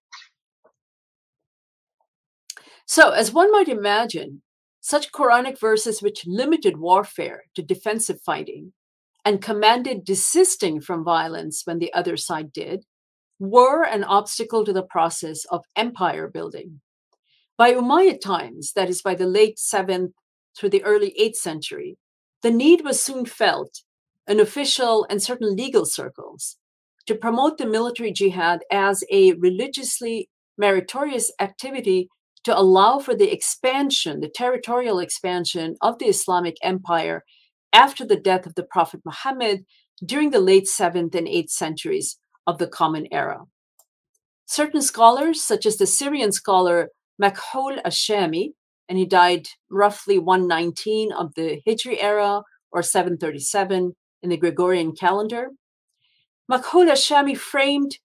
So, 2.87 3.11
as 3.11 3.33
one 3.33 3.53
might 3.53 3.69
imagine, 3.69 4.43
such 4.81 5.13
Quranic 5.13 5.59
verses 5.59 6.03
which 6.03 6.27
limited 6.27 6.79
warfare 6.79 7.45
to 7.55 7.63
defensive 7.63 8.21
fighting 8.21 8.73
and 9.25 9.43
commanded 9.43 10.05
desisting 10.05 10.81
from 10.81 11.05
violence 11.05 11.63
when 11.65 11.79
the 11.79 11.93
other 11.93 12.17
side 12.17 12.53
did 12.53 12.85
were 13.39 13.85
an 13.85 14.05
obstacle 14.05 14.65
to 14.65 14.73
the 14.73 14.83
process 14.83 15.45
of 15.47 15.65
empire 15.77 16.29
building. 16.29 16.81
By 17.57 17.75
Umayyad 17.75 18.21
times, 18.21 18.73
that 18.75 18.89
is, 18.89 19.03
by 19.03 19.15
the 19.15 19.27
late 19.27 19.59
7th 19.59 20.13
through 20.57 20.71
the 20.71 20.85
early 20.85 21.15
8th 21.21 21.37
century, 21.37 21.99
the 22.43 22.51
need 22.51 22.83
was 22.85 23.03
soon 23.03 23.27
felt 23.27 23.83
in 24.27 24.41
official 24.41 25.07
and 25.11 25.23
certain 25.23 25.55
legal 25.55 25.85
circles 25.85 26.57
to 27.07 27.15
promote 27.15 27.59
the 27.59 27.67
military 27.67 28.13
jihad 28.13 28.61
as 28.71 29.05
a 29.11 29.33
religiously 29.35 30.31
meritorious 30.57 31.33
activity 31.41 32.09
to 32.45 32.59
allow 32.59 32.99
for 32.99 33.15
the 33.15 33.33
expansion, 33.33 34.21
the 34.21 34.29
territorial 34.29 34.99
expansion 34.99 35.77
of 35.83 35.99
the 35.99 36.07
Islamic 36.07 36.57
Empire 36.63 37.25
after 37.73 38.05
the 38.05 38.17
death 38.17 38.47
of 38.47 38.55
the 38.55 38.63
Prophet 38.63 39.01
Muhammad 39.05 39.65
during 40.05 40.31
the 40.31 40.41
late 40.41 40.67
7th 40.67 41.15
and 41.15 41.27
8th 41.27 41.51
centuries 41.51 42.19
of 42.47 42.59
the 42.59 42.67
Common 42.67 43.07
Era. 43.13 43.41
Certain 44.47 44.83
scholars, 44.83 45.43
such 45.45 45.67
as 45.67 45.77
the 45.77 45.87
Syrian 45.87 46.33
scholar 46.33 46.89
Makhul 47.23 47.81
Ashami, 47.85 48.53
and 48.89 48.99
he 48.99 49.07
died 49.07 49.47
roughly 49.71 50.19
119 50.19 51.13
of 51.13 51.35
the 51.35 51.61
Hijri 51.67 52.03
era 52.03 52.43
or 52.73 52.83
737 52.83 53.95
in 54.23 54.29
the 54.31 54.37
Gregorian 54.37 54.93
calendar. 54.93 55.51
Makhul 56.51 56.91
Ashami 56.91 57.37
framed 57.37 57.99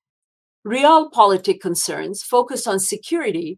realpolitik 0.67 1.59
concerns 1.59 2.21
focused 2.21 2.67
on 2.67 2.79
security 2.79 3.57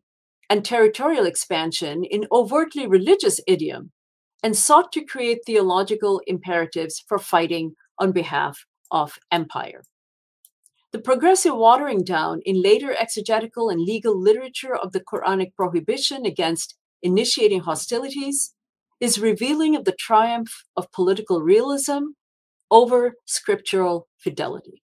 and 0.49 0.63
territorial 0.63 1.25
expansion 1.25 2.03
in 2.03 2.27
overtly 2.31 2.87
religious 2.87 3.39
idiom 3.47 3.91
and 4.43 4.55
sought 4.55 4.91
to 4.93 5.03
create 5.03 5.39
theological 5.45 6.21
imperatives 6.27 7.03
for 7.07 7.19
fighting 7.19 7.73
on 7.99 8.11
behalf 8.11 8.65
of 8.91 9.17
empire. 9.31 9.83
The 10.93 10.99
progressive 10.99 11.55
watering 11.55 12.03
down 12.03 12.41
in 12.45 12.61
later 12.61 12.93
exegetical 12.93 13.69
and 13.69 13.81
legal 13.81 14.19
literature 14.19 14.75
of 14.75 14.93
the 14.93 15.01
Quranic 15.01 15.53
prohibition 15.53 16.25
against 16.25 16.75
initiating 17.01 17.61
hostilities 17.61 18.53
is 18.99 19.19
revealing 19.19 19.75
of 19.75 19.85
the 19.85 19.95
triumph 19.99 20.63
of 20.75 20.91
political 20.91 21.41
realism 21.41 22.13
over 22.71 23.15
scriptural 23.25 24.07
fidelity. 24.17 24.81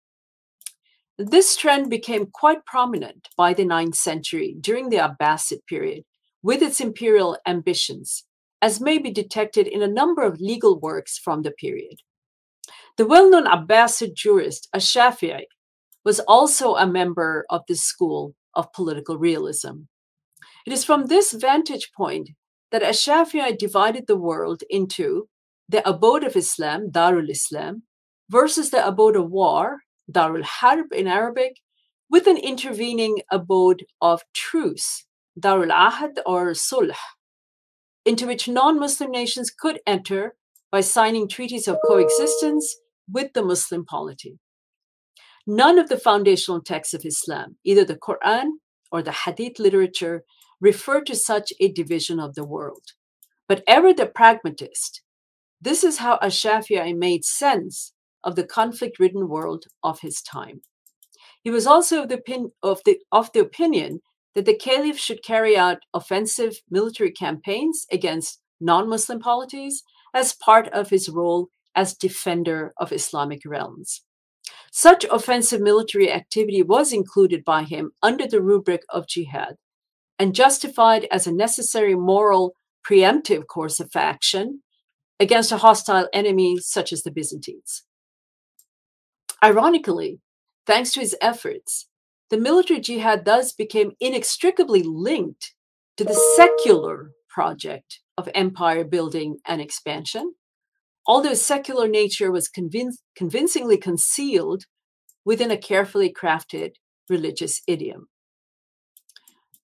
This 1.19 1.57
trend 1.57 1.89
became 1.89 2.27
quite 2.27 2.67
prominent 2.67 3.29
by 3.39 3.55
the 3.55 3.65
9th 3.65 3.95
century 3.95 4.55
during 4.61 4.91
the 4.91 4.99
Abbasid 4.99 5.61
period 5.67 6.05
with 6.43 6.61
its 6.61 6.79
imperial 6.79 7.39
ambitions, 7.47 8.25
as 8.61 8.83
may 8.83 8.99
be 8.99 9.11
detected 9.11 9.67
in 9.67 9.83
a 9.83 9.89
number 9.89 10.23
of 10.23 10.41
legal 10.41 10.79
works 10.79 11.17
from 11.19 11.41
the 11.41 11.53
period. 11.53 11.97
The 12.99 13.07
well 13.07 13.31
known 13.31 13.47
Abbasid 13.47 14.15
jurist 14.15 14.69
Ash-Shafi'i 14.75 15.45
was 16.05 16.21
also 16.21 16.75
a 16.75 16.87
member 16.87 17.47
of 17.49 17.63
this 17.67 17.83
school 17.83 18.35
of 18.55 18.73
political 18.75 19.17
realism. 19.17 19.89
It 20.67 20.73
is 20.73 20.85
from 20.85 21.07
this 21.07 21.33
vantage 21.33 21.93
point 21.97 22.31
that 22.71 22.83
Ash-Shafi'i 22.83 23.57
divided 23.57 24.07
the 24.07 24.19
world 24.19 24.63
into 24.69 25.29
the 25.67 25.87
abode 25.89 26.25
of 26.25 26.37
Islam, 26.37 26.91
Darul 26.91 27.31
Islam, 27.31 27.85
versus 28.29 28.71
the 28.71 28.87
abode 28.87 29.17
of 29.17 29.31
war, 29.31 29.81
Darul 30.11 30.43
Harb 30.43 30.93
in 30.93 31.07
Arabic, 31.07 31.61
with 32.09 32.27
an 32.27 32.37
intervening 32.37 33.21
abode 33.31 33.85
of 34.01 34.23
truce, 34.33 35.05
Darul 35.39 35.71
Ahad 35.71 36.19
or 36.25 36.53
Sulh, 36.53 36.95
into 38.05 38.27
which 38.27 38.49
non 38.49 38.79
Muslim 38.79 39.11
nations 39.11 39.51
could 39.51 39.81
enter 39.87 40.37
by 40.71 40.81
signing 40.81 41.29
treaties 41.29 41.69
of 41.69 41.79
coexistence 41.87 42.77
with 43.11 43.33
the 43.33 43.43
Muslim 43.43 43.85
polity. 43.85 44.39
None 45.47 45.79
of 45.79 45.89
the 45.89 45.99
foundational 45.99 46.61
texts 46.61 46.95
of 46.95 47.05
Islam, 47.05 47.57
either 47.65 47.85
the 47.85 47.97
Quran 47.97 48.53
or 48.91 49.03
the 49.03 49.13
Hadith 49.13 49.59
literature, 49.59 50.25
refer 50.61 51.03
to 51.03 51.15
such 51.15 51.53
a 51.61 51.71
division 51.73 52.19
of 52.19 52.35
the 52.35 52.45
world. 52.45 52.93
But 53.49 53.63
ever 53.69 53.93
the 53.93 54.07
pragmatist, 54.07 55.03
this 55.61 55.85
is 55.85 55.99
how 55.99 56.19
Ash-Shafi'i 56.21 56.97
made 56.97 57.25
sense 57.25 57.93
of 58.27 58.37
the 58.37 58.45
conflict-ridden 58.45 59.29
world 59.29 59.65
of 59.83 60.01
his 60.01 60.21
time. 60.21 60.61
He 61.43 61.51
was 61.51 61.67
also 61.67 62.03
of 62.03 62.09
the, 62.11 62.51
of 62.63 62.81
the, 62.85 62.99
of 63.13 63.33
the 63.33 63.41
opinion 63.41 64.01
that 64.35 64.45
the 64.45 64.55
caliph 64.55 64.99
should 64.99 65.23
carry 65.23 65.57
out 65.57 65.79
offensive 65.95 66.61
military 66.69 67.11
campaigns 67.11 67.87
against 67.91 68.41
non-Muslim 68.61 69.21
polities 69.21 69.83
as 70.13 70.35
part 70.35 70.69
of 70.69 70.91
his 70.91 71.09
role 71.09 71.49
as 71.75 71.95
defender 71.95 72.75
of 72.79 72.93
Islamic 72.93 73.41
realms. 73.47 74.03
Such 74.73 75.05
offensive 75.05 75.61
military 75.61 76.13
activity 76.13 76.63
was 76.63 76.93
included 76.93 77.45
by 77.45 77.63
him 77.63 77.93
under 78.03 78.27
the 78.27 78.43
rubric 78.43 78.83
of 78.91 79.09
jihad 79.09 79.57
and 80.19 80.35
justified 80.35 81.07
as 81.11 81.27
a 81.27 81.33
necessary 81.33 81.95
moral 81.95 82.55
preemptive 82.87 83.47
course 83.47 83.81
of 83.81 83.91
action 83.95 84.63
against 85.19 85.53
a 85.53 85.59
hostile 85.59 86.09
enemy 86.13 86.59
such 86.59 86.93
as 86.93 87.03
the 87.03 87.11
Byzantines. 87.11 87.85
Ironically, 89.47 90.19
thanks 90.67 90.91
to 90.95 91.01
his 91.01 91.15
efforts, 91.23 91.87
the 92.31 92.37
military 92.37 92.81
jihad 92.81 93.25
thus 93.25 93.53
became 93.53 93.93
inextricably 94.01 94.83
linked 94.83 95.55
to 95.99 96.03
the 96.03 96.21
secular 96.35 97.13
project 97.29 98.01
of 98.19 98.29
empire 98.35 98.83
building 98.83 99.37
and 99.47 99.61
expansion, 99.61 100.35
although 101.07 101.35
secular 101.35 101.87
nature 101.87 102.33
was 102.33 102.51
convinc- 102.51 102.99
convincingly 103.15 103.77
concealed 103.77 104.65
within 105.25 105.53
a 105.53 105.57
carefully 105.57 106.13
crafted 106.13 106.73
religious 107.09 107.63
idiom. 107.69 108.09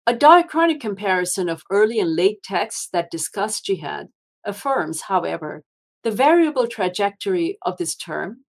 A 0.07 0.15
diachronic 0.15 0.81
comparison 0.81 1.47
of 1.47 1.61
early 1.69 1.99
and 1.99 2.15
late 2.15 2.41
texts 2.41 2.89
that 2.91 3.11
discuss 3.11 3.61
jihad 3.61 4.07
affirms, 4.43 5.01
however, 5.01 5.61
the 6.03 6.09
variable 6.09 6.65
trajectory 6.65 7.59
of 7.61 7.77
this 7.77 7.95
term 7.95 8.45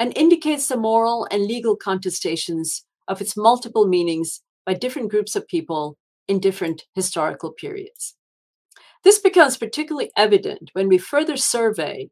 and 0.00 0.16
indicates 0.16 0.66
the 0.66 0.78
moral 0.78 1.28
and 1.30 1.44
legal 1.44 1.76
contestations 1.76 2.82
of 3.06 3.20
its 3.20 3.36
multiple 3.36 3.86
meanings 3.86 4.40
by 4.64 4.74
different 4.74 5.10
groups 5.10 5.36
of 5.36 5.46
people 5.46 5.98
in 6.26 6.40
different 6.40 6.84
historical 6.94 7.52
periods. 7.52 8.16
This 9.04 9.18
becomes 9.18 9.58
particularly 9.58 10.10
evident 10.16 10.70
when 10.72 10.88
we 10.88 10.98
further 10.98 11.36
survey 11.36 12.10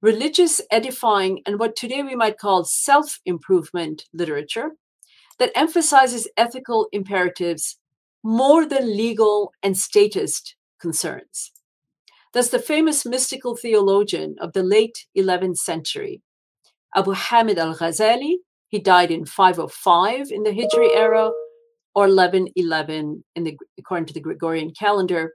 religious, 0.00 0.60
edifying, 0.70 1.40
and 1.46 1.58
what 1.58 1.74
today 1.74 2.02
we 2.02 2.14
might 2.14 2.38
call 2.38 2.62
self 2.62 3.20
improvement 3.24 4.04
literature 4.12 4.72
that 5.38 5.50
emphasizes 5.56 6.28
ethical 6.36 6.88
imperatives 6.92 7.78
more 8.22 8.66
than 8.66 8.96
legal 8.96 9.52
and 9.62 9.76
statist 9.78 10.56
concerns. 10.78 11.52
Thus, 12.34 12.50
the 12.50 12.58
famous 12.58 13.06
mystical 13.06 13.56
theologian 13.56 14.36
of 14.40 14.52
the 14.52 14.62
late 14.62 15.06
11th 15.16 15.56
century, 15.56 16.20
Abu 16.94 17.12
Hamid 17.12 17.58
al 17.58 17.74
Ghazali, 17.74 18.36
he 18.68 18.78
died 18.78 19.10
in 19.10 19.24
505 19.24 20.30
in 20.30 20.42
the 20.42 20.50
Hijri 20.50 20.94
era 20.94 21.30
or 21.94 22.08
1111 22.08 23.24
in 23.34 23.44
the, 23.44 23.56
according 23.78 24.06
to 24.06 24.14
the 24.14 24.20
Gregorian 24.20 24.72
calendar, 24.72 25.34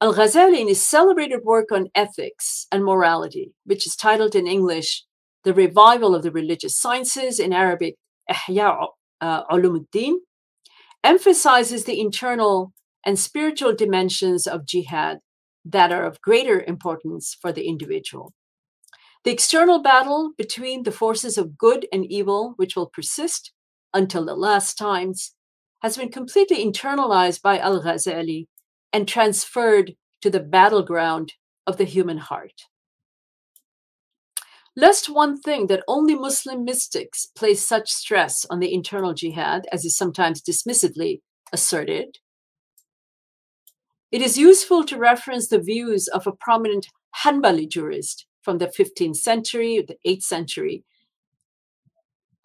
Al 0.00 0.14
Ghazali, 0.14 0.60
in 0.60 0.68
his 0.68 0.84
celebrated 0.84 1.40
work 1.44 1.70
on 1.70 1.88
ethics 1.94 2.66
and 2.72 2.84
morality, 2.84 3.52
which 3.64 3.86
is 3.86 3.96
titled 3.96 4.34
in 4.34 4.46
English, 4.46 5.04
The 5.44 5.54
Revival 5.54 6.14
of 6.14 6.22
the 6.22 6.32
Religious 6.32 6.76
Sciences, 6.76 7.38
in 7.38 7.52
Arabic, 7.52 7.96
Ihya 8.30 8.88
uh, 9.20 9.44
Ulumuddin, 9.44 10.16
emphasizes 11.02 11.84
the 11.84 12.00
internal 12.00 12.72
and 13.06 13.18
spiritual 13.18 13.74
dimensions 13.74 14.46
of 14.46 14.66
jihad 14.66 15.18
that 15.64 15.92
are 15.92 16.04
of 16.04 16.20
greater 16.20 16.62
importance 16.66 17.36
for 17.40 17.52
the 17.52 17.66
individual. 17.66 18.32
The 19.24 19.30
external 19.30 19.80
battle 19.80 20.32
between 20.36 20.82
the 20.82 20.92
forces 20.92 21.38
of 21.38 21.56
good 21.56 21.86
and 21.90 22.04
evil, 22.04 22.52
which 22.56 22.76
will 22.76 22.90
persist 22.90 23.52
until 23.94 24.26
the 24.26 24.34
last 24.34 24.76
times, 24.76 25.34
has 25.80 25.96
been 25.96 26.10
completely 26.10 26.62
internalized 26.62 27.40
by 27.40 27.58
Al 27.58 27.82
Ghazali 27.82 28.48
and 28.92 29.08
transferred 29.08 29.94
to 30.20 30.28
the 30.28 30.40
battleground 30.40 31.32
of 31.66 31.78
the 31.78 31.84
human 31.84 32.18
heart. 32.18 32.66
Lest 34.76 35.08
one 35.08 35.40
think 35.40 35.70
that 35.70 35.84
only 35.88 36.14
Muslim 36.14 36.64
mystics 36.64 37.26
place 37.34 37.66
such 37.66 37.90
stress 37.90 38.44
on 38.50 38.60
the 38.60 38.74
internal 38.74 39.14
jihad, 39.14 39.66
as 39.72 39.86
is 39.86 39.96
sometimes 39.96 40.42
dismissively 40.42 41.20
asserted, 41.50 42.18
it 44.12 44.20
is 44.20 44.36
useful 44.36 44.84
to 44.84 44.98
reference 44.98 45.48
the 45.48 45.60
views 45.60 46.08
of 46.08 46.26
a 46.26 46.32
prominent 46.32 46.88
Hanbali 47.22 47.68
jurist 47.68 48.26
from 48.44 48.58
the 48.58 48.66
15th 48.66 49.16
century, 49.16 49.84
the 49.86 49.96
8th 50.06 50.22
century. 50.22 50.84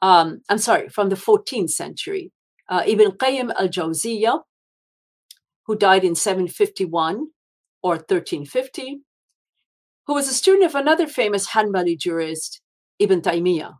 Um, 0.02 0.42
I'm 0.50 0.58
sorry, 0.58 0.88
from 0.90 1.10
the 1.10 1.16
14th 1.16 1.72
century. 1.72 2.32
Uh, 2.70 2.84
Ibn 2.88 3.12
Qayyim 3.12 3.52
al 3.60 3.68
Jawziyah, 3.68 4.42
who 5.66 5.76
died 5.76 6.04
in 6.04 6.16
751 6.16 7.28
or 7.84 7.96
1350, 7.96 9.02
who 10.08 10.14
was 10.14 10.30
a 10.30 10.34
student 10.34 10.66
of 10.66 10.76
another 10.76 11.08
famous 11.08 11.50
Hanbali 11.50 11.98
jurist, 11.98 12.62
Ibn 13.00 13.22
Taymiyyah, 13.22 13.76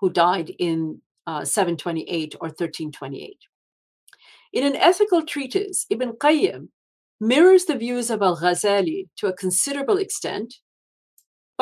who 0.00 0.10
died 0.10 0.50
in 0.58 1.00
uh, 1.26 1.44
728 1.44 2.34
or 2.40 2.48
1328. 2.48 3.38
In 4.52 4.66
an 4.66 4.76
ethical 4.76 5.24
treatise, 5.24 5.86
Ibn 5.88 6.12
Qayyim 6.12 6.68
mirrors 7.20 7.66
the 7.66 7.76
views 7.76 8.10
of 8.10 8.20
Al 8.20 8.36
Ghazali 8.36 9.08
to 9.16 9.28
a 9.28 9.32
considerable 9.32 9.96
extent 9.96 10.56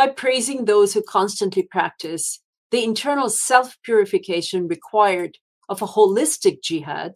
by 0.00 0.08
praising 0.08 0.64
those 0.64 0.94
who 0.94 1.02
constantly 1.02 1.62
practice 1.62 2.40
the 2.70 2.82
internal 2.82 3.28
self 3.28 3.76
purification 3.84 4.66
required 4.66 5.36
of 5.68 5.82
a 5.82 5.88
holistic 5.88 6.62
jihad 6.62 7.12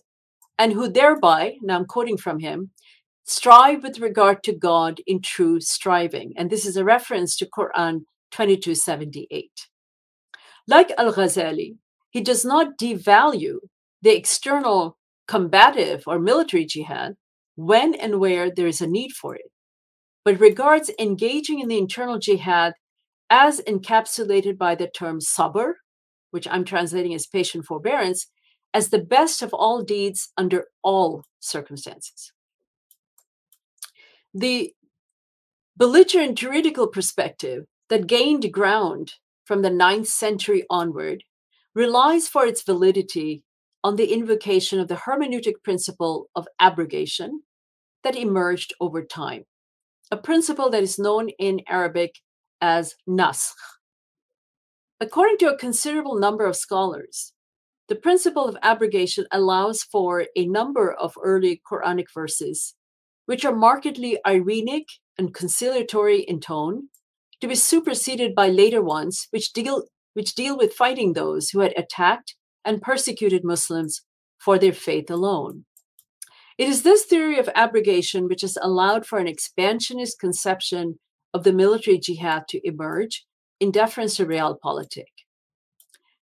and 0.59 0.75
who 0.75 0.87
thereby, 0.87 1.55
now 1.62 1.77
I'm 1.77 1.87
quoting 1.87 2.18
from 2.18 2.40
him, 2.40 2.73
strive 3.25 3.83
with 3.83 4.01
regard 4.01 4.42
to 4.42 4.53
God 4.53 5.01
in 5.07 5.23
true 5.23 5.61
striving. 5.62 6.35
And 6.37 6.51
this 6.51 6.66
is 6.66 6.77
a 6.77 6.85
reference 6.85 7.38
to 7.38 7.47
Quran 7.47 8.01
2278. 8.33 9.51
Like 10.68 10.92
Al 10.99 11.14
Ghazali, 11.14 11.77
he 12.11 12.20
does 12.20 12.44
not 12.44 12.77
devalue 12.79 13.61
the 14.03 14.14
external 14.14 14.99
combative 15.27 16.03
or 16.07 16.18
military 16.18 16.66
jihad 16.66 17.14
when 17.57 17.94
and 17.94 18.20
where 18.20 18.51
there 18.51 18.66
is 18.66 18.83
a 18.83 18.87
need 18.87 19.12
for 19.12 19.35
it, 19.35 19.51
but 20.25 20.41
regards 20.41 20.91
engaging 20.99 21.61
in 21.61 21.69
the 21.69 21.79
internal 21.79 22.19
jihad 22.19 22.75
as 23.31 23.61
encapsulated 23.63 24.57
by 24.57 24.75
the 24.75 24.89
term 24.89 25.21
sabr, 25.21 25.75
which 26.31 26.49
I'm 26.49 26.65
translating 26.65 27.15
as 27.15 27.27
patient 27.27 27.65
forbearance, 27.65 28.27
as 28.73 28.89
the 28.89 28.99
best 28.99 29.43
of 29.43 29.55
all 29.55 29.83
deeds 29.83 30.33
under 30.37 30.67
all 30.83 31.25
circumstances. 31.41 32.33
The 34.33 34.73
belligerent 35.77 36.37
juridical 36.39 36.89
perspective 36.89 37.65
that 37.89 38.07
gained 38.07 38.53
ground 38.53 39.15
from 39.45 39.63
the 39.63 39.71
ninth 39.71 40.09
century 40.09 40.65
onward 40.71 41.23
relies 41.75 42.29
for 42.29 42.47
its 42.47 42.63
validity 42.63 43.43
on 43.83 43.97
the 43.97 44.13
invocation 44.13 44.81
of 44.81 44.89
the 44.89 44.97
hermeneutic 44.97 45.63
principle 45.63 46.31
of 46.35 46.49
abrogation 46.59 47.43
that 48.03 48.17
emerged 48.17 48.73
over 48.81 49.05
time. 49.05 49.45
A 50.11 50.17
principle 50.17 50.71
that 50.71 50.83
is 50.83 50.99
known 50.99 51.31
in 51.38 51.61
Arabic 51.69 52.21
as 52.61 52.95
naskh. 53.09 53.53
According 55.01 55.38
to 55.38 55.53
a 55.53 55.59
considerable 55.59 56.19
number 56.19 56.47
of 56.47 56.57
scholars, 56.57 57.33
the 57.88 57.97
principle 57.97 58.47
of 58.47 58.57
abrogation 58.62 59.27
allows 59.33 59.83
for 59.83 60.27
a 60.37 60.47
number 60.47 60.93
of 60.93 61.14
early 61.23 61.61
Quranic 61.71 62.07
verses, 62.14 62.75
which 63.27 63.45
are 63.45 63.55
markedly 63.55 64.19
Irenic 64.27 64.85
and 65.19 65.35
conciliatory 65.35 66.21
in 66.21 66.40
tone, 66.40 66.88
to 67.40 67.49
be 67.49 67.55
superseded 67.55 68.35
by 68.35 68.49
later 68.49 68.83
ones 68.83 69.27
which 69.31 69.53
deal, 69.53 69.85
which 70.14 70.35
deal 70.35 70.57
with 70.57 70.75
fighting 70.75 71.12
those 71.12 71.51
who 71.51 71.61
had 71.61 71.75
attacked 71.77 72.37
and 72.64 72.81
persecuted 72.81 73.45
Muslims 73.45 74.03
for 74.38 74.59
their 74.59 74.73
faith 74.73 75.11
alone. 75.11 75.64
It 76.57 76.69
is 76.69 76.83
this 76.83 77.05
theory 77.05 77.38
of 77.38 77.49
abrogation 77.55 78.29
which 78.29 78.43
has 78.43 78.57
allowed 78.62 79.07
for 79.07 79.19
an 79.19 79.27
expansionist 79.27 80.21
conception 80.21 81.01
of 81.33 81.43
the 81.43 81.53
military 81.53 81.99
jihad 81.99 82.47
to 82.49 82.61
emerge 82.67 83.27
in 83.59 83.73
deference 83.73 84.17
to 84.17 84.27
realpolitik. 84.27 85.25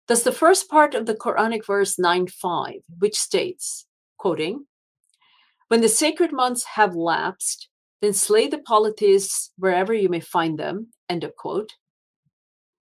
Thus, 0.08 0.24
the 0.24 0.34
first 0.34 0.70
part 0.70 0.96
of 0.96 1.06
the 1.06 1.16
Quranic 1.16 1.66
verse 1.66 1.96
9.5, 1.96 2.82
which 3.00 3.18
states, 3.18 3.86
quoting, 4.18 4.66
When 5.70 5.82
the 5.82 5.90
sacred 5.90 6.34
months 6.34 6.64
have 6.76 6.96
lapsed, 6.96 7.70
then 8.02 8.14
slay 8.14 8.48
the 8.48 8.60
polytheists 8.60 9.52
wherever 9.58 9.94
you 9.94 10.10
may 10.10 10.20
find 10.20 10.60
them, 10.60 10.88
end 11.10 11.24
of 11.24 11.36
quote, 11.36 11.74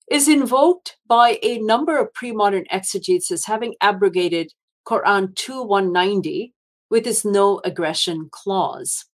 is 0.10 0.28
invoked 0.28 0.98
by 1.08 1.38
a 1.44 1.60
number 1.60 2.00
of 2.00 2.14
pre-modern 2.14 2.66
exegetes 2.72 3.32
as 3.32 3.46
having 3.46 3.76
abrogated 3.82 4.54
Quran 4.88 5.34
2.190 5.34 6.54
with 6.90 7.08
its 7.08 7.26
no 7.26 7.62
aggression 7.64 8.30
clause. 8.32 9.06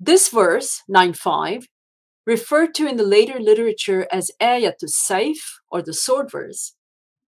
This 0.00 0.28
verse, 0.28 0.82
9.5, 0.90 1.64
referred 2.26 2.74
to 2.74 2.88
in 2.88 2.96
the 2.96 3.04
later 3.04 3.38
literature 3.38 4.06
as 4.10 4.30
Ayatul 4.40 4.90
Saif, 4.90 5.38
or 5.70 5.82
the 5.82 5.92
sword 5.92 6.30
verse, 6.30 6.74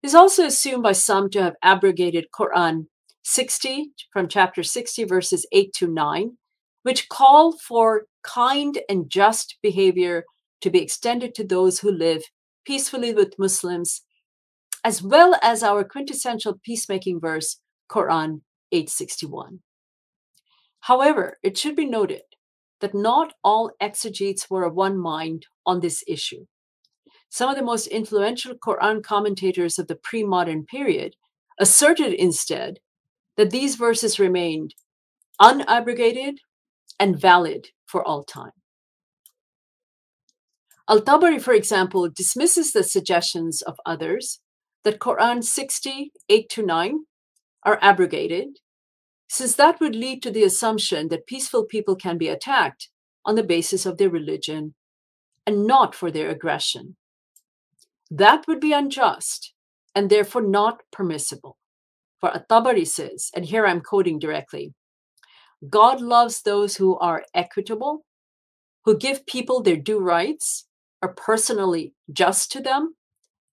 is 0.01 0.15
also 0.15 0.45
assumed 0.45 0.83
by 0.83 0.91
some 0.91 1.29
to 1.29 1.41
have 1.41 1.55
abrogated 1.63 2.27
Quran 2.37 2.87
60 3.23 3.91
from 4.11 4.27
chapter 4.27 4.63
60, 4.63 5.05
verses 5.05 5.45
8 5.51 5.73
to 5.73 5.87
9, 5.87 6.37
which 6.83 7.07
call 7.09 7.57
for 7.57 8.05
kind 8.23 8.79
and 8.89 9.09
just 9.09 9.57
behavior 9.61 10.25
to 10.61 10.69
be 10.69 10.81
extended 10.81 11.33
to 11.35 11.43
those 11.43 11.79
who 11.79 11.91
live 11.91 12.23
peacefully 12.65 13.13
with 13.13 13.39
Muslims, 13.39 14.01
as 14.83 15.01
well 15.01 15.35
as 15.41 15.63
our 15.63 15.83
quintessential 15.83 16.59
peacemaking 16.63 17.19
verse, 17.19 17.59
Quran 17.89 18.41
861. 18.73 19.59
However, 20.81 21.37
it 21.43 21.57
should 21.57 21.75
be 21.75 21.85
noted 21.85 22.23
that 22.81 22.93
not 22.93 23.33
all 23.43 23.71
exegetes 23.79 24.49
were 24.49 24.63
of 24.63 24.75
one 24.75 24.97
mind 24.97 25.45
on 25.65 25.79
this 25.79 26.03
issue. 26.07 26.45
Some 27.29 27.49
of 27.49 27.55
the 27.55 27.63
most 27.63 27.87
influential 27.87 28.55
Quran 28.55 29.01
commentators 29.01 29.79
of 29.79 29.87
the 29.87 29.95
pre 29.95 30.23
modern 30.23 30.65
period 30.65 31.15
asserted 31.59 32.13
instead 32.13 32.79
that 33.37 33.51
these 33.51 33.75
verses 33.75 34.19
remained 34.19 34.75
unabrogated 35.39 36.39
and 36.99 37.19
valid 37.19 37.69
for 37.85 38.05
all 38.05 38.23
time. 38.23 38.51
Al 40.89 41.01
Tabari, 41.01 41.41
for 41.41 41.53
example, 41.53 42.09
dismisses 42.09 42.73
the 42.73 42.83
suggestions 42.83 43.61
of 43.61 43.77
others 43.85 44.41
that 44.83 44.99
Quran 44.99 45.43
60, 45.43 46.11
8 46.27 46.49
to 46.49 46.65
9 46.65 46.99
are 47.63 47.79
abrogated, 47.81 48.59
since 49.33 49.55
that 49.55 49.79
would 49.79 49.95
lead 49.95 50.21
to 50.21 50.29
the 50.29 50.43
assumption 50.43 51.07
that 51.07 51.25
peaceful 51.25 51.65
people 51.65 51.95
can 51.95 52.19
be 52.19 52.27
attacked 52.27 52.89
on 53.25 53.33
the 53.33 53.41
basis 53.41 53.83
of 53.83 53.97
their 53.97 54.09
religion 54.11 54.75
and 55.47 55.65
not 55.65 55.95
for 55.95 56.11
their 56.11 56.29
aggression. 56.29 56.95
That 58.11 58.45
would 58.47 58.59
be 58.59 58.73
unjust 58.73 59.53
and 59.95 60.07
therefore 60.07 60.43
not 60.43 60.81
permissible. 60.91 61.57
For 62.19 62.31
At-Tabari 62.31 62.85
says, 62.85 63.31
and 63.35 63.43
here 63.43 63.65
I'm 63.65 63.81
quoting 63.81 64.19
directly, 64.19 64.75
God 65.67 65.99
loves 65.99 66.43
those 66.43 66.75
who 66.75 66.95
are 66.99 67.25
equitable, 67.33 68.05
who 68.85 68.95
give 68.95 69.25
people 69.25 69.63
their 69.63 69.77
due 69.77 69.99
rights, 69.99 70.67
are 71.01 71.13
personally 71.13 71.95
just 72.11 72.51
to 72.51 72.61
them, 72.61 72.93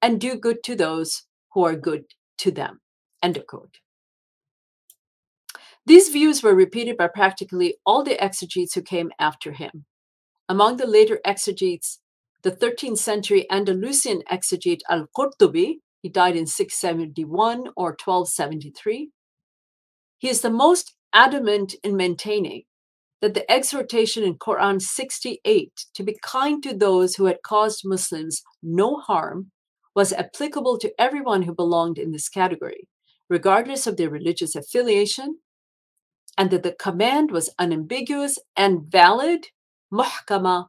and 0.01 0.19
do 0.19 0.37
good 0.37 0.63
to 0.63 0.75
those 0.75 1.25
who 1.53 1.63
are 1.63 1.75
good 1.75 2.05
to 2.39 2.49
them. 2.49 2.81
End 3.21 3.37
of 3.37 3.45
quote. 3.45 3.77
These 5.87 6.09
views 6.09 6.43
were 6.43 6.53
repeated 6.53 6.97
by 6.97 7.07
practically 7.07 7.77
all 7.85 8.03
the 8.03 8.21
exegetes 8.21 8.73
who 8.73 8.81
came 8.81 9.09
after 9.19 9.53
him. 9.53 9.85
Among 10.49 10.75
the 10.75 10.85
later 10.85 11.21
exegetes 11.23 12.01
the 12.43 12.51
13th 12.51 12.97
century 12.97 13.49
Andalusian 13.49 14.21
exegete 14.29 14.81
Al 14.89 15.07
Qurtubi, 15.17 15.75
he 16.01 16.09
died 16.09 16.35
in 16.35 16.45
671 16.45 17.69
or 17.77 17.91
1273. 17.91 19.11
He 20.17 20.27
is 20.27 20.41
the 20.41 20.49
most 20.49 20.93
adamant 21.13 21.75
in 21.85 21.95
maintaining 21.95 22.63
that 23.21 23.33
the 23.33 23.49
exhortation 23.49 24.25
in 24.25 24.35
Quran 24.35 24.81
68 24.81 25.85
to 25.93 26.03
be 26.03 26.19
kind 26.21 26.61
to 26.63 26.73
those 26.75 27.15
who 27.15 27.27
had 27.27 27.41
caused 27.43 27.83
Muslims 27.85 28.43
no 28.61 28.97
harm 28.97 29.51
was 29.95 30.11
applicable 30.11 30.79
to 30.79 30.91
everyone 30.99 31.43
who 31.43 31.55
belonged 31.55 31.97
in 31.97 32.11
this 32.11 32.27
category, 32.27 32.89
regardless 33.29 33.87
of 33.87 33.95
their 33.95 34.09
religious 34.09 34.53
affiliation, 34.53 35.37
and 36.37 36.51
that 36.51 36.63
the 36.63 36.73
command 36.73 37.31
was 37.31 37.53
unambiguous 37.57 38.37
and 38.55 38.83
valid, 38.83 39.47
muhkama, 39.91 40.67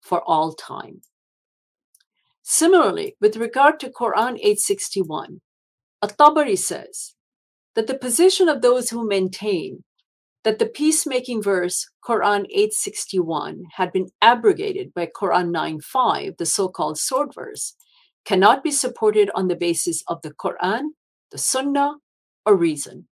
for 0.00 0.22
all 0.22 0.52
time. 0.52 1.02
Similarly, 2.42 3.16
with 3.20 3.36
regard 3.36 3.78
to 3.80 3.90
Quran 3.90 4.38
861, 4.38 5.40
At-Tabari 6.02 6.58
says 6.58 7.14
that 7.74 7.86
the 7.86 7.98
position 7.98 8.48
of 8.48 8.62
those 8.62 8.90
who 8.90 9.06
maintain 9.06 9.84
that 10.42 10.58
the 10.58 10.66
peacemaking 10.66 11.42
verse 11.42 11.86
Quran 12.02 12.46
861 12.50 13.64
had 13.74 13.92
been 13.92 14.08
abrogated 14.22 14.94
by 14.94 15.06
Quran 15.06 15.50
9.5, 15.54 16.38
the 16.38 16.46
so-called 16.46 16.98
sword 16.98 17.34
verse, 17.34 17.74
cannot 18.24 18.64
be 18.64 18.70
supported 18.70 19.30
on 19.34 19.48
the 19.48 19.56
basis 19.56 20.02
of 20.08 20.22
the 20.22 20.32
Quran, 20.32 20.90
the 21.30 21.38
Sunnah, 21.38 21.96
or 22.46 22.56
reason. 22.56 23.06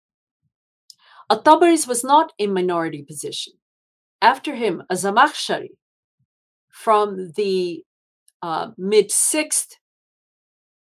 At-Tabari's 1.29 1.87
was 1.87 2.03
not 2.03 2.31
a 2.39 2.47
minority 2.47 3.03
position. 3.03 3.53
After 4.21 4.55
him, 4.55 4.83
a 4.89 4.95
Zamakhshari 4.95 5.75
from 6.69 7.31
the 7.35 7.83
uh, 8.41 8.69
mid 8.77 9.09
6th 9.09 9.75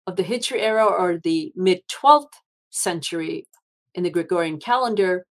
of 0.08 0.16
the 0.16 0.24
Hijri 0.24 0.60
era 0.60 0.86
or 0.86 1.18
the 1.18 1.52
mid 1.56 1.82
12th 1.88 2.34
century 2.70 3.48
in 3.94 4.04
the 4.04 4.10
Gregorian 4.10 4.60
calendar. 4.60 5.26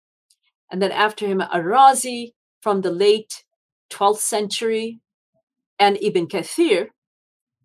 And 0.71 0.81
then 0.81 0.91
after 0.91 1.25
him, 1.25 1.41
Ar-Razi 1.41 2.33
from 2.61 2.81
the 2.81 2.91
late 2.91 3.43
12th 3.89 4.19
century, 4.19 4.99
and 5.79 5.97
Ibn 6.01 6.27
Kathir, 6.27 6.89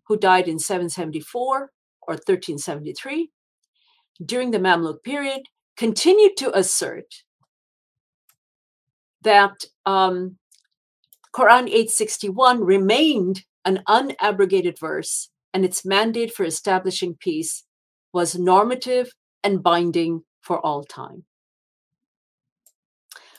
who 0.07 0.17
died 0.17 0.47
in 0.47 0.57
774 0.57 1.71
or 2.07 2.13
1373, 2.13 3.29
during 4.25 4.51
the 4.51 4.59
Mamluk 4.59 5.03
period, 5.03 5.41
continued 5.75 6.37
to 6.37 6.57
assert 6.57 7.24
that 9.25 9.65
um, 9.85 10.37
Quran 11.35 11.67
861 11.67 12.61
remained 12.61 13.43
an 13.65 13.83
unabrogated 13.87 14.79
verse, 14.79 15.29
and 15.53 15.65
its 15.65 15.85
mandate 15.85 16.33
for 16.33 16.45
establishing 16.45 17.17
peace 17.19 17.65
was 18.13 18.37
normative 18.37 19.11
and 19.43 19.61
binding 19.61 20.21
for 20.41 20.65
all 20.65 20.83
time. 20.83 21.25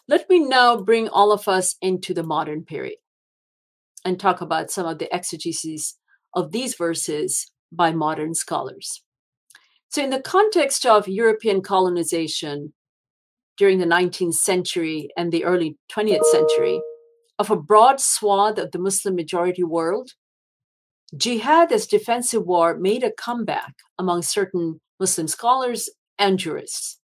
Let 0.09 0.29
me 0.29 0.41
now 0.41 0.77
bring 0.77 1.09
all 1.09 1.33
of 1.33 1.49
us 1.49 1.77
into 1.81 2.13
the 2.13 2.23
modern 2.23 2.65
period 2.65 2.99
and 4.05 4.21
talk 4.21 4.41
about 4.41 4.71
some 4.71 4.87
of 4.87 4.99
the 4.99 5.09
exegeses 5.13 5.95
of 6.35 6.53
these 6.53 6.75
verses 6.75 7.51
by 7.73 7.93
modern 7.93 8.35
scholars. 8.35 9.03
So, 9.89 10.03
in 10.03 10.11
the 10.11 10.21
context 10.21 10.85
of 10.85 11.09
European 11.09 11.63
colonization 11.63 12.73
during 13.57 13.79
the 13.79 13.87
19th 13.87 14.35
century 14.35 15.09
and 15.17 15.33
the 15.33 15.45
early 15.45 15.77
20th 15.91 16.25
century, 16.25 16.81
of 17.39 17.51
a 17.51 17.57
broad 17.57 18.01
swath 18.01 18.59
of 18.59 18.71
the 18.73 18.79
Muslim 18.79 19.15
majority 19.15 19.65
world, 19.65 20.11
jihad 21.17 21.73
as 21.73 21.87
defensive 21.87 22.45
war 22.45 22.77
made 22.77 23.05
a 23.05 23.13
comeback 23.13 23.75
among 23.99 24.23
certain 24.23 24.81
Muslim 24.99 25.29
scholars 25.29 25.91
and 26.19 26.39
jurists. 26.39 26.99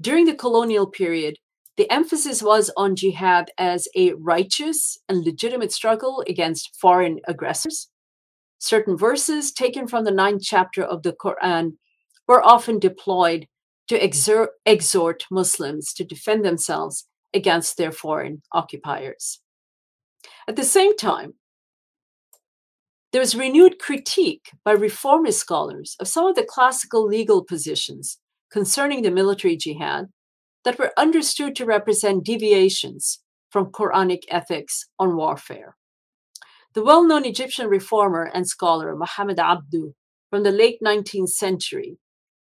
During 0.00 0.26
the 0.26 0.34
colonial 0.34 0.86
period, 0.86 1.36
the 1.76 1.90
emphasis 1.90 2.42
was 2.42 2.70
on 2.76 2.94
jihad 2.94 3.50
as 3.58 3.88
a 3.96 4.12
righteous 4.14 4.98
and 5.08 5.24
legitimate 5.24 5.72
struggle 5.72 6.22
against 6.28 6.76
foreign 6.80 7.20
aggressors. 7.26 7.88
Certain 8.58 8.96
verses 8.96 9.52
taken 9.52 9.88
from 9.88 10.04
the 10.04 10.10
ninth 10.12 10.42
chapter 10.42 10.82
of 10.82 11.02
the 11.02 11.12
Quran 11.12 11.72
were 12.28 12.44
often 12.46 12.78
deployed 12.78 13.46
to 13.88 14.04
exhort 14.66 15.26
Muslims 15.30 15.92
to 15.94 16.04
defend 16.04 16.44
themselves 16.44 17.06
against 17.32 17.76
their 17.76 17.92
foreign 17.92 18.42
occupiers. 18.52 19.40
At 20.48 20.56
the 20.56 20.64
same 20.64 20.96
time, 20.96 21.34
there 23.12 23.20
was 23.20 23.36
renewed 23.36 23.78
critique 23.78 24.50
by 24.64 24.72
reformist 24.72 25.38
scholars 25.38 25.96
of 26.00 26.08
some 26.08 26.26
of 26.26 26.34
the 26.34 26.44
classical 26.44 27.06
legal 27.06 27.44
positions 27.44 28.18
concerning 28.50 29.02
the 29.02 29.10
military 29.10 29.56
jihad 29.56 30.08
that 30.64 30.78
were 30.78 30.92
understood 30.96 31.54
to 31.56 31.64
represent 31.64 32.24
deviations 32.24 33.20
from 33.50 33.70
Quranic 33.70 34.22
ethics 34.28 34.86
on 34.98 35.16
warfare. 35.16 35.76
The 36.74 36.82
well 36.82 37.04
known 37.04 37.24
Egyptian 37.24 37.68
reformer 37.68 38.24
and 38.34 38.48
scholar 38.48 38.96
Muhammad 38.96 39.38
Abdu 39.38 39.94
from 40.30 40.42
the 40.42 40.50
late 40.50 40.78
19th 40.84 41.28
century 41.28 41.98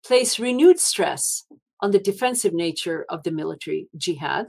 placed 0.04 0.38
renewed 0.38 0.78
stress 0.78 1.44
on 1.80 1.90
the 1.90 1.98
defensive 1.98 2.52
nature 2.52 3.04
of 3.08 3.22
the 3.22 3.30
military 3.30 3.88
jihad, 3.96 4.46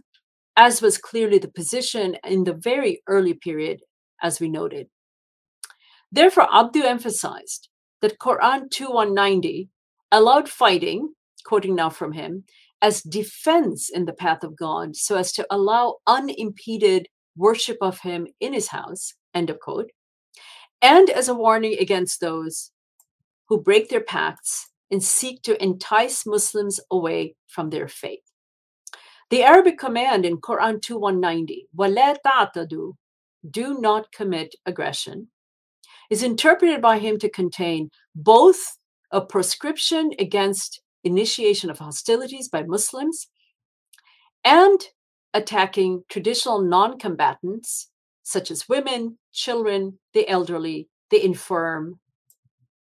as 0.57 0.81
was 0.81 0.97
clearly 0.97 1.37
the 1.37 1.47
position 1.47 2.17
in 2.23 2.43
the 2.43 2.53
very 2.53 3.01
early 3.07 3.33
period, 3.33 3.81
as 4.21 4.39
we 4.39 4.49
noted. 4.49 4.87
Therefore, 6.11 6.47
Abdu 6.53 6.83
emphasized 6.83 7.69
that 8.01 8.19
Quran 8.19 8.69
2190 8.71 9.69
allowed 10.11 10.47
fighting, 10.47 11.13
quoting 11.45 11.75
now 11.75 11.89
from 11.89 12.13
him, 12.13 12.43
as 12.81 13.01
defense 13.01 13.89
in 13.89 14.05
the 14.05 14.13
path 14.13 14.43
of 14.43 14.55
God, 14.55 14.95
so 14.95 15.15
as 15.17 15.31
to 15.33 15.47
allow 15.49 15.95
unimpeded 16.05 17.07
worship 17.35 17.77
of 17.81 17.99
Him 17.99 18.27
in 18.39 18.53
His 18.53 18.67
house, 18.67 19.13
end 19.33 19.49
of 19.49 19.59
quote, 19.59 19.91
and 20.81 21.09
as 21.09 21.27
a 21.27 21.33
warning 21.33 21.77
against 21.79 22.21
those 22.21 22.71
who 23.47 23.61
break 23.61 23.89
their 23.89 24.01
pacts 24.03 24.69
and 24.94 25.02
seek 25.02 25.42
to 25.42 25.62
entice 25.62 26.26
Muslims 26.26 26.80
away 26.90 27.36
from 27.46 27.70
their 27.70 27.88
faith. 27.88 28.20
The 29.30 29.44
Arabic 29.44 29.78
command 29.78 30.26
in 30.26 30.38
Quran 30.38 30.82
2190, 30.82 31.68
وَلَا 31.76 32.16
تَعْتَدُوا, 32.26 32.94
do 33.48 33.80
not 33.80 34.10
commit 34.12 34.54
aggression, 34.66 35.28
is 36.10 36.22
interpreted 36.22 36.82
by 36.82 36.98
him 36.98 37.18
to 37.18 37.28
contain 37.28 37.90
both 38.14 38.76
a 39.12 39.20
proscription 39.20 40.12
against 40.18 40.82
initiation 41.04 41.70
of 41.70 41.78
hostilities 41.78 42.48
by 42.48 42.62
Muslims 42.64 43.28
and 44.44 44.80
attacking 45.32 46.02
traditional 46.08 46.60
non 46.60 46.98
combatants 46.98 47.90
such 48.22 48.50
as 48.50 48.68
women, 48.68 49.18
children, 49.32 49.98
the 50.12 50.28
elderly, 50.28 50.88
the 51.10 51.24
infirm, 51.24 51.98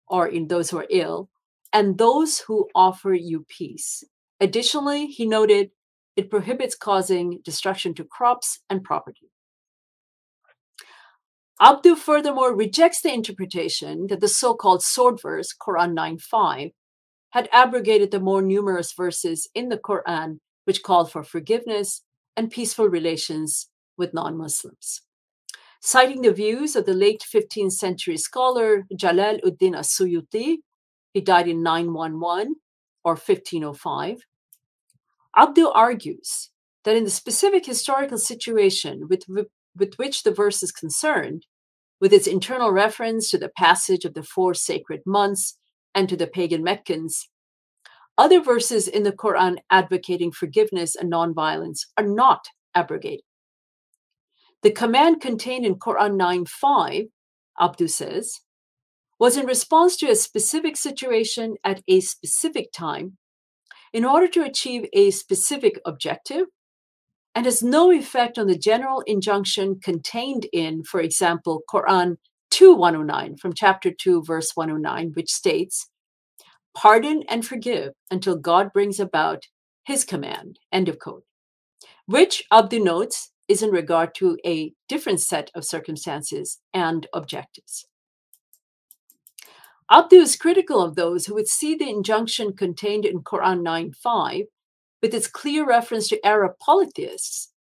or 0.08 0.26
in 0.26 0.48
those 0.48 0.70
who 0.70 0.78
are 0.78 0.86
ill, 0.90 1.28
and 1.73 1.97
those 1.97 2.39
who 2.39 2.69
offer 2.75 3.13
you 3.13 3.45
peace. 3.49 4.03
Additionally, 4.39 5.07
he 5.07 5.25
noted 5.25 5.71
it 6.15 6.29
prohibits 6.29 6.75
causing 6.75 7.39
destruction 7.43 7.95
to 7.95 8.03
crops 8.03 8.59
and 8.69 8.83
property. 8.83 9.31
Abdu 11.59 11.95
furthermore 11.95 12.55
rejects 12.55 13.01
the 13.01 13.13
interpretation 13.13 14.07
that 14.07 14.21
the 14.21 14.27
so 14.27 14.53
called 14.53 14.83
sword 14.83 15.19
verse, 15.21 15.53
Quran 15.59 15.95
9.5, 15.95 16.73
had 17.31 17.49
abrogated 17.51 18.11
the 18.11 18.19
more 18.19 18.41
numerous 18.41 18.91
verses 18.93 19.49
in 19.55 19.69
the 19.69 19.77
Quran 19.77 20.39
which 20.65 20.83
called 20.83 21.11
for 21.11 21.23
forgiveness 21.23 22.03
and 22.37 22.51
peaceful 22.51 22.87
relations 22.87 23.69
with 23.97 24.13
non 24.13 24.37
Muslims. 24.37 25.01
Citing 25.79 26.21
the 26.21 26.31
views 26.31 26.75
of 26.75 26.85
the 26.85 26.93
late 26.93 27.23
15th 27.33 27.73
century 27.73 28.17
scholar 28.17 28.85
Jalal 28.95 29.39
uddin 29.43 29.77
as-Suyuti, 29.77 30.57
he 31.13 31.21
died 31.21 31.47
in 31.47 31.63
911 31.63 32.55
or 33.03 33.13
1505, 33.13 34.25
Abdu 35.35 35.67
argues 35.69 36.49
that 36.83 36.95
in 36.95 37.03
the 37.03 37.09
specific 37.09 37.65
historical 37.65 38.17
situation 38.17 39.07
with, 39.07 39.23
with 39.27 39.95
which 39.95 40.23
the 40.23 40.31
verse 40.31 40.61
is 40.61 40.71
concerned, 40.71 41.45
with 41.99 42.13
its 42.13 42.27
internal 42.27 42.71
reference 42.71 43.29
to 43.29 43.37
the 43.37 43.51
passage 43.57 44.05
of 44.05 44.13
the 44.13 44.23
four 44.23 44.53
sacred 44.53 45.01
months 45.05 45.57
and 45.95 46.09
to 46.09 46.17
the 46.17 46.27
pagan 46.27 46.63
Meccans. 46.63 47.29
Other 48.17 48.41
verses 48.41 48.87
in 48.87 49.03
the 49.03 49.11
Quran 49.11 49.57
advocating 49.71 50.31
forgiveness 50.31 50.95
and 50.95 51.11
nonviolence 51.11 51.85
are 51.97 52.05
not 52.05 52.45
abrogated. 52.75 53.23
The 54.61 54.71
command 54.71 55.21
contained 55.21 55.65
in 55.65 55.75
Quran 55.75 56.15
9:5, 56.17 57.09
Abdu 57.59 57.87
says, 57.87 58.41
was 59.23 59.37
in 59.37 59.45
response 59.45 59.95
to 59.95 60.09
a 60.09 60.15
specific 60.17 60.75
situation 60.75 61.55
at 61.63 61.81
a 61.87 62.01
specific 62.01 62.73
time 62.73 63.17
in 63.93 64.03
order 64.03 64.27
to 64.27 64.43
achieve 64.43 64.85
a 64.91 65.11
specific 65.11 65.79
objective 65.85 66.47
and 67.33 67.45
has 67.45 67.63
no 67.63 67.89
effect 67.89 68.37
on 68.37 68.47
the 68.47 68.57
general 68.57 68.99
injunction 69.07 69.79
contained 69.79 70.45
in, 70.51 70.83
for 70.83 70.99
example, 70.99 71.61
Quran 71.73 72.17
2 72.51 72.75
109 72.75 73.37
from 73.37 73.53
chapter 73.53 73.91
2, 73.91 74.23
verse 74.23 74.51
109, 74.55 75.13
which 75.13 75.31
states, 75.31 75.89
Pardon 76.75 77.23
and 77.29 77.47
forgive 77.47 77.93
until 78.11 78.35
God 78.35 78.73
brings 78.73 78.99
about 78.99 79.45
his 79.85 80.03
command, 80.03 80.59
end 80.69 80.89
of 80.89 80.99
quote, 80.99 81.23
which 82.07 82.43
Abdu 82.51 82.83
notes 82.83 83.31
is 83.47 83.63
in 83.63 83.69
regard 83.69 84.13
to 84.15 84.37
a 84.45 84.73
different 84.89 85.21
set 85.21 85.49
of 85.55 85.63
circumstances 85.63 86.59
and 86.73 87.07
objectives. 87.13 87.85
Abdu 89.91 90.15
is 90.15 90.35
critical 90.35 90.81
of 90.81 90.95
those 90.95 91.25
who 91.25 91.33
would 91.33 91.47
see 91.47 91.75
the 91.75 91.89
injunction 91.89 92.53
contained 92.53 93.05
in 93.05 93.21
Quran 93.21 93.61
9.5 93.61 94.45
with 95.01 95.13
its 95.13 95.27
clear 95.27 95.65
reference 95.65 96.07
to 96.07 96.25
Arab 96.25 96.53
polytheists, 96.59 97.51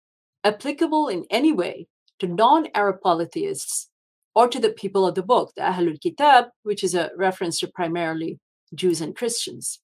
applicable 0.43 1.09
in 1.09 1.25
any 1.29 1.51
way 1.51 1.87
to 2.19 2.27
non 2.27 2.67
Arab 2.73 3.01
polytheists 3.01 3.89
or 4.35 4.47
to 4.47 4.59
the 4.59 4.71
people 4.71 5.05
of 5.05 5.15
the 5.15 5.21
book, 5.21 5.51
the 5.55 5.61
Ahlul 5.61 5.99
Kitab, 5.99 6.45
which 6.63 6.83
is 6.83 6.95
a 6.95 7.11
reference 7.17 7.59
to 7.59 7.67
primarily 7.67 8.39
Jews 8.73 9.01
and 9.01 9.15
Christians. 9.15 9.79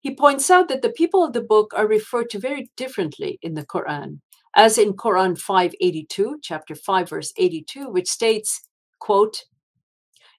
He 0.00 0.16
points 0.16 0.50
out 0.50 0.68
that 0.68 0.82
the 0.82 0.90
people 0.90 1.22
of 1.22 1.32
the 1.32 1.42
book 1.42 1.72
are 1.76 1.86
referred 1.86 2.30
to 2.30 2.38
very 2.38 2.70
differently 2.76 3.38
in 3.42 3.54
the 3.54 3.64
Quran, 3.64 4.20
as 4.56 4.78
in 4.78 4.94
Quran 4.94 5.38
582, 5.38 6.40
chapter 6.42 6.74
5, 6.74 7.08
verse 7.08 7.32
82, 7.36 7.88
which 7.88 8.08
states, 8.08 8.62
quote, 8.98 9.44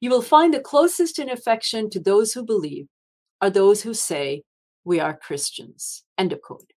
You 0.03 0.09
will 0.09 0.21
find 0.21 0.53
the 0.53 0.59
closest 0.59 1.17
in 1.17 1.29
affection 1.29 1.89
to 1.91 1.97
those 1.97 2.33
who 2.33 2.43
believe 2.43 2.87
are 3.39 3.49
those 3.49 3.83
who 3.83 3.93
say, 3.93 4.43
we 4.83 4.99
are 4.99 5.15
Christians. 5.15 6.03
End 6.17 6.33
of 6.33 6.41
quote. 6.41 6.73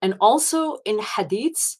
And 0.00 0.14
also 0.20 0.76
in 0.84 1.00
hadiths, 1.00 1.78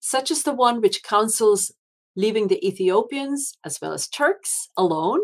such 0.00 0.30
as 0.30 0.42
the 0.42 0.52
one 0.52 0.82
which 0.82 1.02
counsels 1.02 1.72
leaving 2.14 2.48
the 2.48 2.62
Ethiopians 2.62 3.54
as 3.64 3.80
well 3.80 3.94
as 3.94 4.06
Turks 4.06 4.68
alone, 4.76 5.20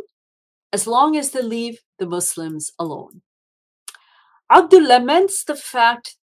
as 0.72 0.86
long 0.86 1.18
as 1.18 1.32
they 1.32 1.42
leave 1.42 1.80
the 1.98 2.06
Muslims 2.06 2.72
alone. 2.78 3.20
Abdu 4.50 4.80
laments 4.80 5.44
the 5.44 5.54
fact 5.54 6.16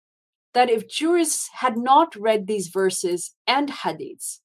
that 0.54 0.70
if 0.70 0.88
jurists 0.88 1.50
had 1.56 1.76
not 1.76 2.16
read 2.16 2.48
these 2.48 2.70
verses 2.70 3.36
and 3.46 3.68
hadiths, 3.70 4.40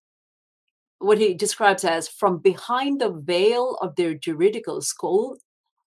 what 0.98 1.18
he 1.18 1.34
describes 1.34 1.84
as 1.84 2.08
from 2.08 2.38
behind 2.38 3.00
the 3.00 3.10
veil 3.10 3.76
of 3.80 3.96
their 3.96 4.14
juridical 4.14 4.80
school, 4.80 5.38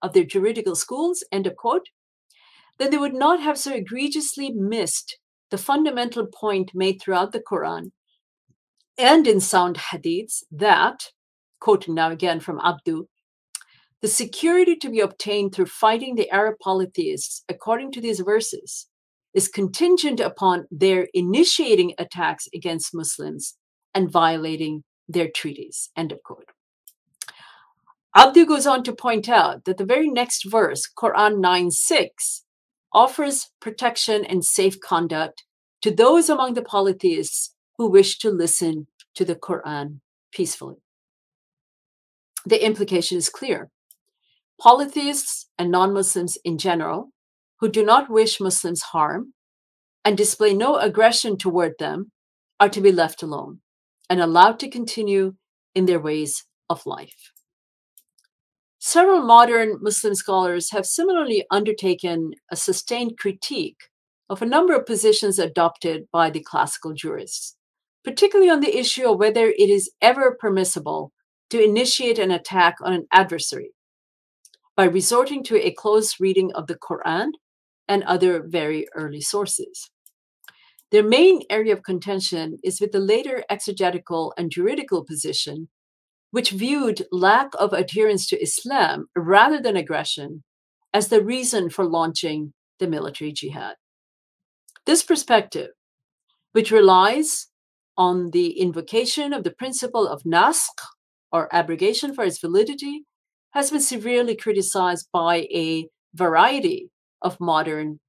of 0.01 0.13
their 0.13 0.23
juridical 0.23 0.75
schools, 0.75 1.23
end 1.31 1.47
of 1.47 1.55
quote, 1.55 1.89
then 2.79 2.91
they 2.91 2.97
would 2.97 3.13
not 3.13 3.41
have 3.41 3.57
so 3.57 3.73
egregiously 3.73 4.51
missed 4.51 5.17
the 5.49 5.57
fundamental 5.57 6.25
point 6.25 6.71
made 6.73 7.01
throughout 7.01 7.31
the 7.33 7.41
Quran 7.41 7.91
and 8.97 9.27
in 9.27 9.39
sound 9.39 9.77
hadiths 9.77 10.43
that, 10.51 11.11
quoting 11.59 11.95
now 11.95 12.11
again 12.11 12.39
from 12.39 12.59
Abdu, 12.63 13.07
the 14.01 14.07
security 14.07 14.75
to 14.77 14.89
be 14.89 14.99
obtained 14.99 15.53
through 15.53 15.67
fighting 15.67 16.15
the 16.15 16.29
Arab 16.29 16.55
polytheists, 16.61 17.43
according 17.49 17.91
to 17.93 18.01
these 18.01 18.19
verses, 18.19 18.87
is 19.33 19.47
contingent 19.47 20.19
upon 20.19 20.67
their 20.71 21.07
initiating 21.13 21.93
attacks 21.97 22.47
against 22.53 22.93
Muslims 22.93 23.57
and 23.93 24.11
violating 24.11 24.83
their 25.13 25.29
treaties. 25.29 25.89
End 25.95 26.11
of 26.11 26.23
quote. 26.23 26.49
Abdu 28.13 28.45
goes 28.45 28.67
on 28.67 28.83
to 28.83 28.93
point 28.93 29.29
out 29.29 29.63
that 29.63 29.77
the 29.77 29.85
very 29.85 30.09
next 30.09 30.43
verse, 30.43 30.89
Quran 30.97 31.39
9 31.39 31.71
6, 31.71 32.43
offers 32.93 33.51
protection 33.61 34.25
and 34.25 34.43
safe 34.43 34.79
conduct 34.81 35.45
to 35.81 35.91
those 35.91 36.29
among 36.29 36.53
the 36.53 36.61
polytheists 36.61 37.55
who 37.77 37.89
wish 37.89 38.17
to 38.19 38.29
listen 38.29 38.87
to 39.15 39.23
the 39.23 39.35
Quran 39.35 39.99
peacefully. 40.31 40.77
The 42.45 42.63
implication 42.63 43.17
is 43.17 43.29
clear. 43.29 43.69
Polytheists 44.59 45.49
and 45.57 45.71
non 45.71 45.93
Muslims 45.93 46.37
in 46.43 46.57
general, 46.57 47.11
who 47.59 47.69
do 47.69 47.83
not 47.83 48.09
wish 48.09 48.41
Muslims 48.41 48.81
harm 48.81 49.33
and 50.03 50.17
display 50.17 50.53
no 50.53 50.75
aggression 50.75 51.37
toward 51.37 51.73
them, 51.79 52.11
are 52.59 52.69
to 52.69 52.81
be 52.81 52.91
left 52.91 53.23
alone 53.23 53.60
and 54.11 54.19
allowed 54.19 54.59
to 54.59 54.69
continue 54.69 55.33
in 55.73 55.85
their 55.85 56.01
ways 56.01 56.43
of 56.69 56.85
life. 56.85 57.31
Several 58.77 59.21
modern 59.21 59.77
Muslim 59.81 60.15
scholars 60.15 60.71
have 60.71 60.85
similarly 60.85 61.45
undertaken 61.49 62.33
a 62.51 62.57
sustained 62.57 63.17
critique 63.17 63.83
of 64.29 64.41
a 64.41 64.45
number 64.45 64.75
of 64.75 64.85
positions 64.85 65.39
adopted 65.39 66.09
by 66.11 66.29
the 66.29 66.41
classical 66.41 66.93
jurists, 66.93 67.55
particularly 68.03 68.49
on 68.49 68.59
the 68.59 68.77
issue 68.77 69.09
of 69.09 69.17
whether 69.17 69.47
it 69.47 69.69
is 69.69 69.89
ever 70.01 70.35
permissible 70.37 71.13
to 71.49 71.63
initiate 71.63 72.19
an 72.19 72.31
attack 72.31 72.75
on 72.83 72.91
an 72.91 73.07
adversary 73.13 73.71
by 74.75 74.83
resorting 74.83 75.41
to 75.45 75.55
a 75.65 75.71
close 75.71 76.19
reading 76.19 76.51
of 76.51 76.67
the 76.67 76.75
Quran 76.75 77.29
and 77.87 78.03
other 78.03 78.43
very 78.45 78.89
early 78.93 79.21
sources. 79.21 79.89
Their 80.91 81.03
main 81.03 81.41
area 81.49 81.73
of 81.73 81.83
contention 81.83 82.59
is 82.63 82.81
with 82.81 82.91
the 82.91 82.99
later 82.99 83.43
exegetical 83.49 84.33
and 84.37 84.51
juridical 84.51 85.05
position, 85.05 85.69
which 86.31 86.51
viewed 86.51 87.07
lack 87.11 87.49
of 87.57 87.71
adherence 87.71 88.27
to 88.27 88.41
Islam 88.41 89.07
rather 89.15 89.61
than 89.61 89.77
aggression 89.77 90.43
as 90.93 91.07
the 91.07 91.23
reason 91.23 91.69
for 91.69 91.85
launching 91.85 92.53
the 92.79 92.87
military 92.87 93.31
jihad. 93.31 93.75
This 94.85 95.01
perspective, 95.03 95.69
which 96.51 96.71
relies 96.71 97.47
on 97.97 98.31
the 98.31 98.59
invocation 98.59 99.31
of 99.31 99.43
the 99.43 99.51
principle 99.51 100.07
of 100.07 100.23
naskh, 100.23 100.81
or 101.31 101.53
abrogation 101.53 102.13
for 102.13 102.25
its 102.25 102.39
validity, 102.39 103.05
has 103.51 103.71
been 103.71 103.79
severely 103.79 104.35
criticized 104.35 105.07
by 105.13 105.47
a 105.53 105.87
variety 106.13 106.89
of 107.21 107.39
modern 107.39 107.99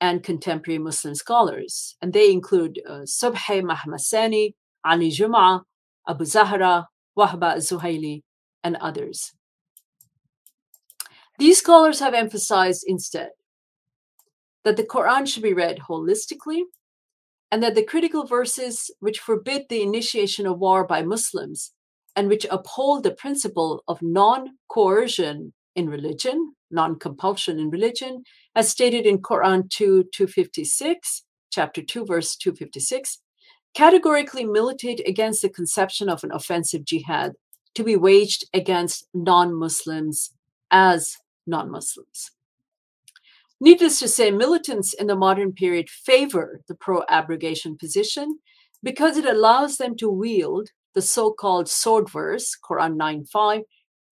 and 0.00 0.22
contemporary 0.22 0.78
Muslim 0.78 1.14
scholars. 1.14 1.96
And 2.00 2.12
they 2.12 2.30
include 2.30 2.80
uh, 2.88 3.00
Subhi 3.00 3.62
Mahmasani, 3.62 4.54
Ali 4.84 5.10
Jum'a, 5.10 5.62
Abu 6.08 6.24
Zahra, 6.24 6.88
Wahba 7.18 7.56
Zuhaili, 7.56 8.22
and 8.62 8.76
others. 8.76 9.32
These 11.38 11.58
scholars 11.58 12.00
have 12.00 12.14
emphasized 12.14 12.84
instead 12.86 13.30
that 14.64 14.76
the 14.76 14.84
Quran 14.84 15.26
should 15.26 15.42
be 15.42 15.54
read 15.54 15.80
holistically 15.88 16.62
and 17.50 17.62
that 17.62 17.74
the 17.74 17.84
critical 17.84 18.26
verses 18.26 18.90
which 19.00 19.20
forbid 19.20 19.66
the 19.68 19.82
initiation 19.82 20.46
of 20.46 20.58
war 20.58 20.84
by 20.84 21.02
Muslims 21.02 21.72
and 22.14 22.28
which 22.28 22.46
uphold 22.50 23.04
the 23.04 23.12
principle 23.12 23.84
of 23.86 24.02
non 24.02 24.58
coercion 24.68 25.52
in 25.76 25.88
religion, 25.88 26.54
non 26.70 26.98
compulsion 26.98 27.58
in 27.58 27.70
religion, 27.70 28.24
as 28.54 28.68
stated 28.68 29.06
in 29.06 29.18
Quran 29.18 29.68
2 29.70 30.04
256, 30.12 31.24
chapter 31.50 31.82
2, 31.82 32.04
verse 32.06 32.36
256, 32.36 33.18
categorically 33.74 34.44
militate 34.44 35.02
against 35.06 35.42
the 35.42 35.48
conception 35.48 36.08
of 36.08 36.24
an 36.24 36.32
offensive 36.32 36.84
jihad 36.84 37.32
to 37.74 37.84
be 37.84 37.96
waged 37.96 38.44
against 38.52 39.06
non 39.14 39.54
Muslims 39.54 40.32
as 40.70 41.16
non 41.46 41.70
Muslims. 41.70 42.30
Needless 43.60 43.98
to 43.98 44.08
say, 44.08 44.30
militants 44.30 44.92
in 44.92 45.08
the 45.08 45.16
modern 45.16 45.52
period 45.52 45.90
favor 45.90 46.60
the 46.68 46.74
pro 46.74 47.02
abrogation 47.08 47.76
position 47.76 48.38
because 48.82 49.16
it 49.16 49.24
allows 49.24 49.78
them 49.78 49.96
to 49.96 50.08
wield 50.08 50.70
the 50.94 51.02
so 51.02 51.32
called 51.32 51.68
sword 51.68 52.08
verse, 52.08 52.56
Quran 52.68 52.96
9 52.96 53.24
5, 53.24 53.62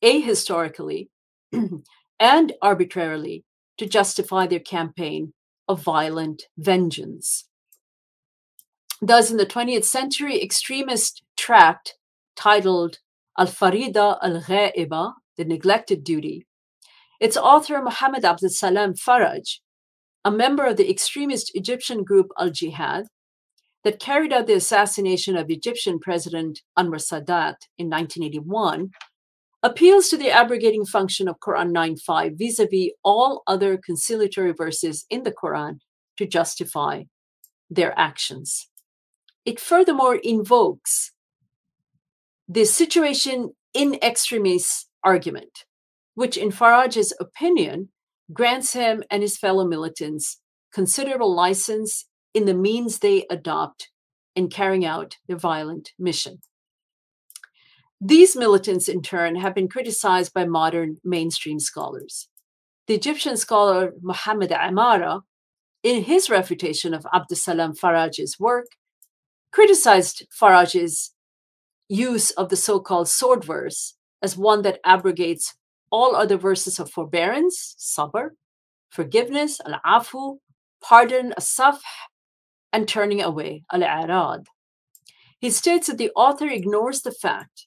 ahistorically 0.03 1.09
and 2.19 2.53
arbitrarily 2.63 3.45
to 3.79 3.87
justify 3.87 4.47
their 4.47 4.61
campaign 4.61 5.33
of 5.69 5.83
violent 5.83 6.45
vengeance. 6.57 7.49
Thus, 9.03 9.31
in 9.31 9.37
the 9.37 9.47
20th 9.47 9.85
century, 9.85 10.43
extremist 10.43 11.23
tract 11.37 11.97
titled 12.35 12.99
Al 13.39 13.47
Farida 13.47 14.19
al 14.23 14.41
Ghaiba, 14.41 15.15
The 15.37 15.45
Neglected 15.45 16.03
Duty, 16.03 16.47
its 17.21 17.37
author, 17.37 17.83
Muhammad 17.83 18.25
Abdul 18.25 18.51
Salam 18.51 18.95
Faraj, 18.95 19.59
a 20.25 20.31
member 20.31 20.67
of 20.67 20.77
the 20.77 20.91
extremist 20.91 21.53
Egyptian 21.55 22.05
group 22.05 22.31
Al 22.39 22.51
Jihad, 22.51 23.07
that 23.85 24.01
carried 24.01 24.33
out 24.33 24.47
the 24.47 24.55
assassination 24.55 25.37
of 25.37 25.49
Egyptian 25.49 25.99
President 25.99 26.63
Anwar 26.79 26.99
Sadat 26.99 27.69
in 27.79 27.89
1981, 27.89 28.91
appeals 29.63 30.09
to 30.09 30.17
the 30.17 30.31
abrogating 30.31 30.85
function 30.85 31.29
of 31.29 31.41
Quran 31.41 31.73
9.5 31.73 32.39
vis-a-vis 32.39 32.93
all 33.03 33.43
other 33.47 33.77
conciliatory 33.77 34.53
verses 34.53 35.05
in 35.11 35.23
the 35.23 35.33
Quran 35.33 35.79
to 36.19 36.27
justify 36.27 37.05
their 37.71 37.99
actions. 37.99 38.69
It 39.45 39.61
furthermore 39.61 40.17
invokes 40.17 41.13
the 42.49 42.65
situation 42.65 43.55
in 43.75 43.99
extremis 44.03 44.87
argument, 45.03 45.65
which 46.15 46.37
in 46.37 46.51
Faraj's 46.51 47.13
opinion 47.21 47.91
grants 48.33 48.73
him 48.73 49.03
and 49.11 49.23
his 49.23 49.39
fellow 49.39 49.67
militants 49.67 50.41
considerable 50.73 51.35
license 51.35 52.07
in 52.35 52.45
the 52.45 52.55
means 52.55 52.99
they 52.99 53.25
adopt 53.31 53.91
in 54.35 54.49
carrying 54.49 54.85
out 54.85 55.17
their 55.27 55.39
violent 55.39 55.93
mission. 55.99 56.41
These 58.01 58.37
militants, 58.37 58.89
in 58.89 59.01
turn, 59.01 59.37
have 59.37 59.55
been 59.55 59.69
criticized 59.69 60.35
by 60.35 60.45
modern 60.45 60.99
mainstream 61.03 61.59
scholars. 61.59 62.29
The 62.87 62.95
Egyptian 62.95 63.37
scholar 63.37 63.95
Muhammad 64.03 64.53
Amara, 64.53 65.21
in 65.83 66.05
his 66.05 66.29
refutation 66.29 66.93
of 66.93 67.07
Abdusalam 67.15 67.79
Faraj's 67.79 68.39
work, 68.39 68.67
criticized 69.51 70.27
Faraj's 70.31 71.15
use 71.89 72.33
of 72.33 72.51
the 72.51 72.57
so 72.57 72.81
called 72.81 73.09
sword 73.09 73.45
verse 73.45 73.95
as 74.23 74.37
one 74.37 74.63
that 74.63 74.81
abrogates 74.85 75.55
all 75.91 76.15
other 76.15 76.37
verses 76.37 76.79
of 76.79 76.91
forbearance, 76.91 77.77
sabr, 77.79 78.31
forgiveness, 78.91 79.59
al 79.67 79.81
afu, 79.87 80.39
pardon, 80.83 81.33
asafh, 81.39 81.81
and 82.73 82.87
turning 82.87 83.23
away, 83.23 83.65
al 83.73 83.83
arad. 83.83 84.47
He 85.39 85.51
states 85.51 85.87
that 85.87 85.97
the 85.97 86.11
author 86.15 86.47
ignores 86.47 87.01
the 87.01 87.13
fact 87.13 87.67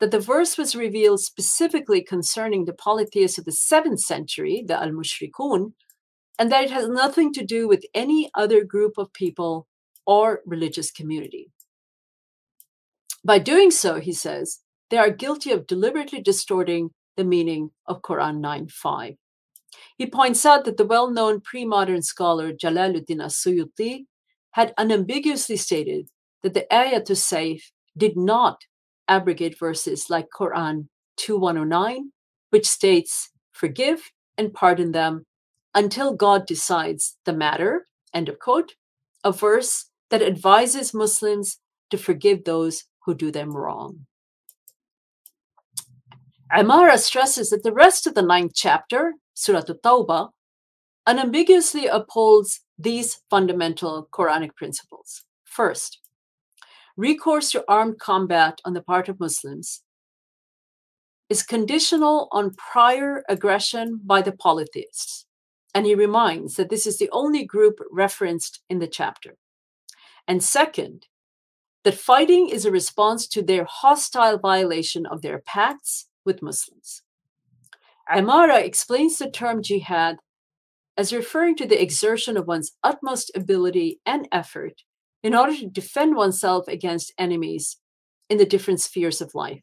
that 0.00 0.10
the 0.10 0.20
verse 0.20 0.58
was 0.58 0.76
revealed 0.76 1.20
specifically 1.20 2.02
concerning 2.02 2.64
the 2.64 2.72
polytheists 2.72 3.38
of 3.38 3.44
the 3.44 3.50
7th 3.50 4.00
century, 4.00 4.64
the 4.66 4.80
Al 4.80 4.90
Mushrikun, 4.90 5.72
and 6.38 6.52
that 6.52 6.64
it 6.64 6.70
has 6.70 6.88
nothing 6.88 7.32
to 7.32 7.44
do 7.44 7.66
with 7.66 7.84
any 7.94 8.30
other 8.34 8.62
group 8.62 8.98
of 8.98 9.12
people 9.12 9.66
or 10.06 10.42
religious 10.44 10.90
community. 10.90 11.50
By 13.24 13.38
doing 13.38 13.70
so, 13.70 13.98
he 13.98 14.12
says, 14.12 14.60
they 14.90 14.98
are 14.98 15.10
guilty 15.10 15.50
of 15.50 15.66
deliberately 15.66 16.20
distorting 16.20 16.90
the 17.16 17.24
meaning 17.24 17.70
of 17.86 18.02
Quran 18.02 18.38
9.5. 18.38 19.16
He 19.96 20.06
points 20.06 20.46
out 20.46 20.64
that 20.64 20.76
the 20.76 20.86
well 20.86 21.10
known 21.10 21.40
pre 21.40 21.64
modern 21.64 22.02
scholar 22.02 22.52
Jalaluddin 22.52 23.24
as-Suyuti 23.24 24.04
had 24.52 24.74
unambiguously 24.78 25.56
stated 25.56 26.08
that 26.42 26.54
the 26.54 26.66
Ayatul 26.70 27.16
Sayf 27.16 27.62
did 27.96 28.16
not 28.16 28.64
abrogate 29.08 29.58
verses 29.58 30.10
like 30.10 30.26
Quran 30.36 30.88
2109, 31.16 32.12
which 32.50 32.66
states, 32.66 33.30
Forgive 33.52 34.10
and 34.36 34.52
pardon 34.52 34.92
them 34.92 35.24
until 35.74 36.14
God 36.14 36.46
decides 36.46 37.16
the 37.24 37.32
matter, 37.32 37.86
end 38.12 38.28
of 38.28 38.38
quote, 38.38 38.74
a 39.24 39.32
verse 39.32 39.90
that 40.10 40.22
advises 40.22 40.94
Muslims 40.94 41.58
to 41.90 41.98
forgive 41.98 42.44
those 42.44 42.84
who 43.04 43.14
do 43.14 43.30
them 43.30 43.56
wrong. 43.56 44.06
Amara 46.52 46.98
stresses 46.98 47.50
that 47.50 47.62
the 47.62 47.72
rest 47.72 48.06
of 48.06 48.14
the 48.14 48.22
ninth 48.22 48.52
chapter, 48.54 49.14
Surah 49.34 49.58
At-Tawbah, 49.58 50.30
unambiguously 51.06 51.86
upholds 51.86 52.60
these 52.78 53.20
fundamental 53.30 54.08
Quranic 54.12 54.54
principles. 54.54 55.24
First, 55.44 55.98
recourse 56.96 57.50
to 57.50 57.64
armed 57.68 57.98
combat 57.98 58.60
on 58.64 58.72
the 58.72 58.82
part 58.82 59.08
of 59.08 59.20
Muslims 59.20 59.82
is 61.28 61.42
conditional 61.42 62.28
on 62.32 62.54
prior 62.54 63.24
aggression 63.28 64.00
by 64.04 64.22
the 64.22 64.32
polytheists. 64.32 65.26
And 65.74 65.84
he 65.84 65.94
reminds 65.94 66.54
that 66.56 66.70
this 66.70 66.86
is 66.86 66.98
the 66.98 67.10
only 67.10 67.44
group 67.44 67.78
referenced 67.90 68.60
in 68.70 68.78
the 68.78 68.86
chapter. 68.86 69.36
And 70.26 70.42
second, 70.42 71.06
that 71.84 71.94
fighting 71.94 72.48
is 72.48 72.64
a 72.64 72.70
response 72.70 73.28
to 73.28 73.42
their 73.42 73.64
hostile 73.64 74.38
violation 74.38 75.04
of 75.06 75.22
their 75.22 75.38
pacts 75.38 76.08
with 76.24 76.42
Muslims. 76.42 77.02
Amara 78.10 78.58
explains 78.58 79.18
the 79.18 79.30
term 79.30 79.62
jihad 79.62 80.16
as 80.96 81.12
referring 81.12 81.56
to 81.56 81.66
the 81.66 81.80
exertion 81.80 82.36
of 82.36 82.46
one's 82.46 82.72
utmost 82.82 83.30
ability 83.34 84.00
and 84.06 84.26
effort 84.32 84.82
in 85.26 85.34
order 85.34 85.56
to 85.56 85.66
defend 85.66 86.14
oneself 86.14 86.68
against 86.68 87.12
enemies 87.18 87.78
in 88.30 88.38
the 88.38 88.46
different 88.46 88.80
spheres 88.80 89.20
of 89.20 89.34
life. 89.34 89.60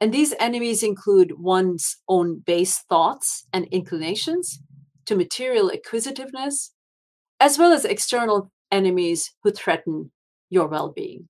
And 0.00 0.14
these 0.14 0.32
enemies 0.38 0.84
include 0.84 1.40
one's 1.40 1.96
own 2.08 2.44
base 2.46 2.78
thoughts 2.88 3.48
and 3.52 3.64
inclinations 3.72 4.60
to 5.06 5.16
material 5.16 5.72
acquisitiveness, 5.72 6.72
as 7.40 7.58
well 7.58 7.72
as 7.72 7.84
external 7.84 8.52
enemies 8.70 9.32
who 9.42 9.50
threaten 9.50 10.12
your 10.50 10.68
well 10.68 10.92
being. 10.94 11.28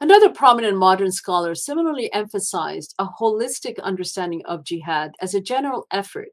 Another 0.00 0.30
prominent 0.30 0.76
modern 0.76 1.12
scholar 1.12 1.54
similarly 1.54 2.12
emphasized 2.12 2.96
a 2.98 3.06
holistic 3.20 3.80
understanding 3.80 4.42
of 4.44 4.64
jihad 4.64 5.12
as 5.20 5.34
a 5.36 5.40
general 5.40 5.86
effort 5.92 6.30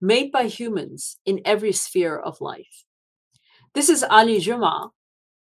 made 0.00 0.32
by 0.32 0.46
humans 0.46 1.18
in 1.26 1.42
every 1.44 1.72
sphere 1.72 2.16
of 2.16 2.40
life. 2.40 2.84
This 3.74 3.88
is 3.88 4.04
Ali 4.04 4.38
Juma, 4.38 4.90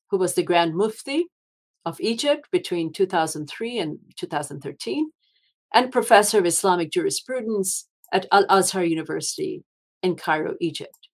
who 0.09 0.17
was 0.17 0.33
the 0.33 0.43
Grand 0.43 0.75
Mufti 0.75 1.27
of 1.85 2.01
Egypt 2.01 2.49
between 2.51 2.91
2003 2.91 3.79
and 3.79 3.99
2013, 4.17 5.11
and 5.75 5.93
professor 5.93 6.39
of 6.39 6.47
Islamic 6.47 6.91
jurisprudence 6.91 7.89
at 8.11 8.25
Al 8.33 8.47
Azhar 8.49 8.85
University 8.85 9.65
in 10.03 10.17
Cairo, 10.17 10.55
Egypt. 10.63 11.09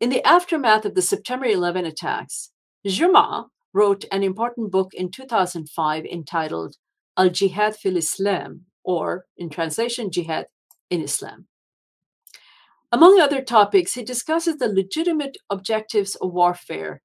In 0.00 0.08
the 0.08 0.26
aftermath 0.26 0.86
of 0.86 0.94
the 0.94 1.02
September 1.02 1.44
11 1.44 1.84
attacks, 1.84 2.50
Juma 2.86 3.48
wrote 3.74 4.06
an 4.10 4.22
important 4.22 4.72
book 4.72 4.94
in 4.94 5.10
2005 5.10 6.06
entitled 6.06 6.76
Al 7.18 7.28
Jihad 7.28 7.76
fil 7.76 7.98
Islam, 7.98 8.62
or 8.84 9.26
in 9.36 9.50
translation, 9.50 10.10
Jihad 10.10 10.46
in 10.88 11.02
Islam. 11.02 11.46
Among 12.92 13.18
other 13.18 13.40
topics, 13.40 13.94
he 13.94 14.04
discusses 14.04 14.58
the 14.58 14.68
legitimate 14.68 15.38
objectives 15.48 16.14
of 16.16 16.32
warfare 16.32 17.00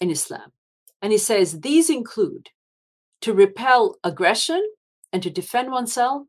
in 0.00 0.10
Islam. 0.10 0.52
And 1.00 1.12
he 1.12 1.18
says 1.18 1.60
these 1.60 1.88
include 1.88 2.48
to 3.20 3.32
repel 3.32 3.96
aggression 4.02 4.62
and 5.12 5.22
to 5.22 5.30
defend 5.30 5.70
oneself, 5.70 6.26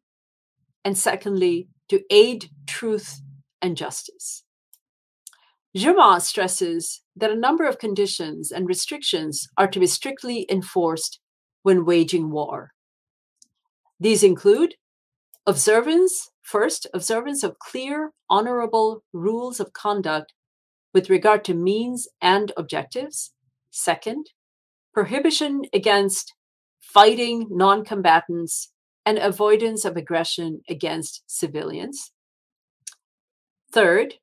and 0.85 0.97
secondly, 0.97 1.67
to 1.89 2.01
aid 2.11 2.49
truth 2.67 3.21
and 3.61 3.75
justice. 3.75 4.43
Juma 5.75 6.19
stresses 6.19 7.01
that 7.15 7.31
a 7.31 7.35
number 7.35 7.65
of 7.65 7.79
conditions 7.79 8.51
and 8.51 8.67
restrictions 8.67 9.47
are 9.57 9.67
to 9.67 9.79
be 9.79 9.87
strictly 9.87 10.45
enforced 10.49 11.19
when 11.63 11.85
waging 11.85 12.29
war. 12.29 12.71
These 13.99 14.23
include 14.23 14.75
observance, 15.47 16.29
first, 16.51 16.85
observance 16.93 17.43
of 17.43 17.57
clear, 17.59 18.11
honorable 18.29 19.03
rules 19.13 19.59
of 19.61 19.71
conduct 19.71 20.33
with 20.93 21.09
regard 21.09 21.45
to 21.45 21.53
means 21.53 22.07
and 22.21 22.51
objectives. 22.57 23.31
Second, 23.69 24.31
prohibition 24.93 25.61
against 25.73 26.33
fighting 26.81 27.47
non 27.49 27.85
combatants 27.85 28.71
and 29.05 29.17
avoidance 29.17 29.85
of 29.85 29.95
aggression 29.95 30.61
against 30.67 31.23
civilians. 31.25 32.11
Third, 33.71 34.15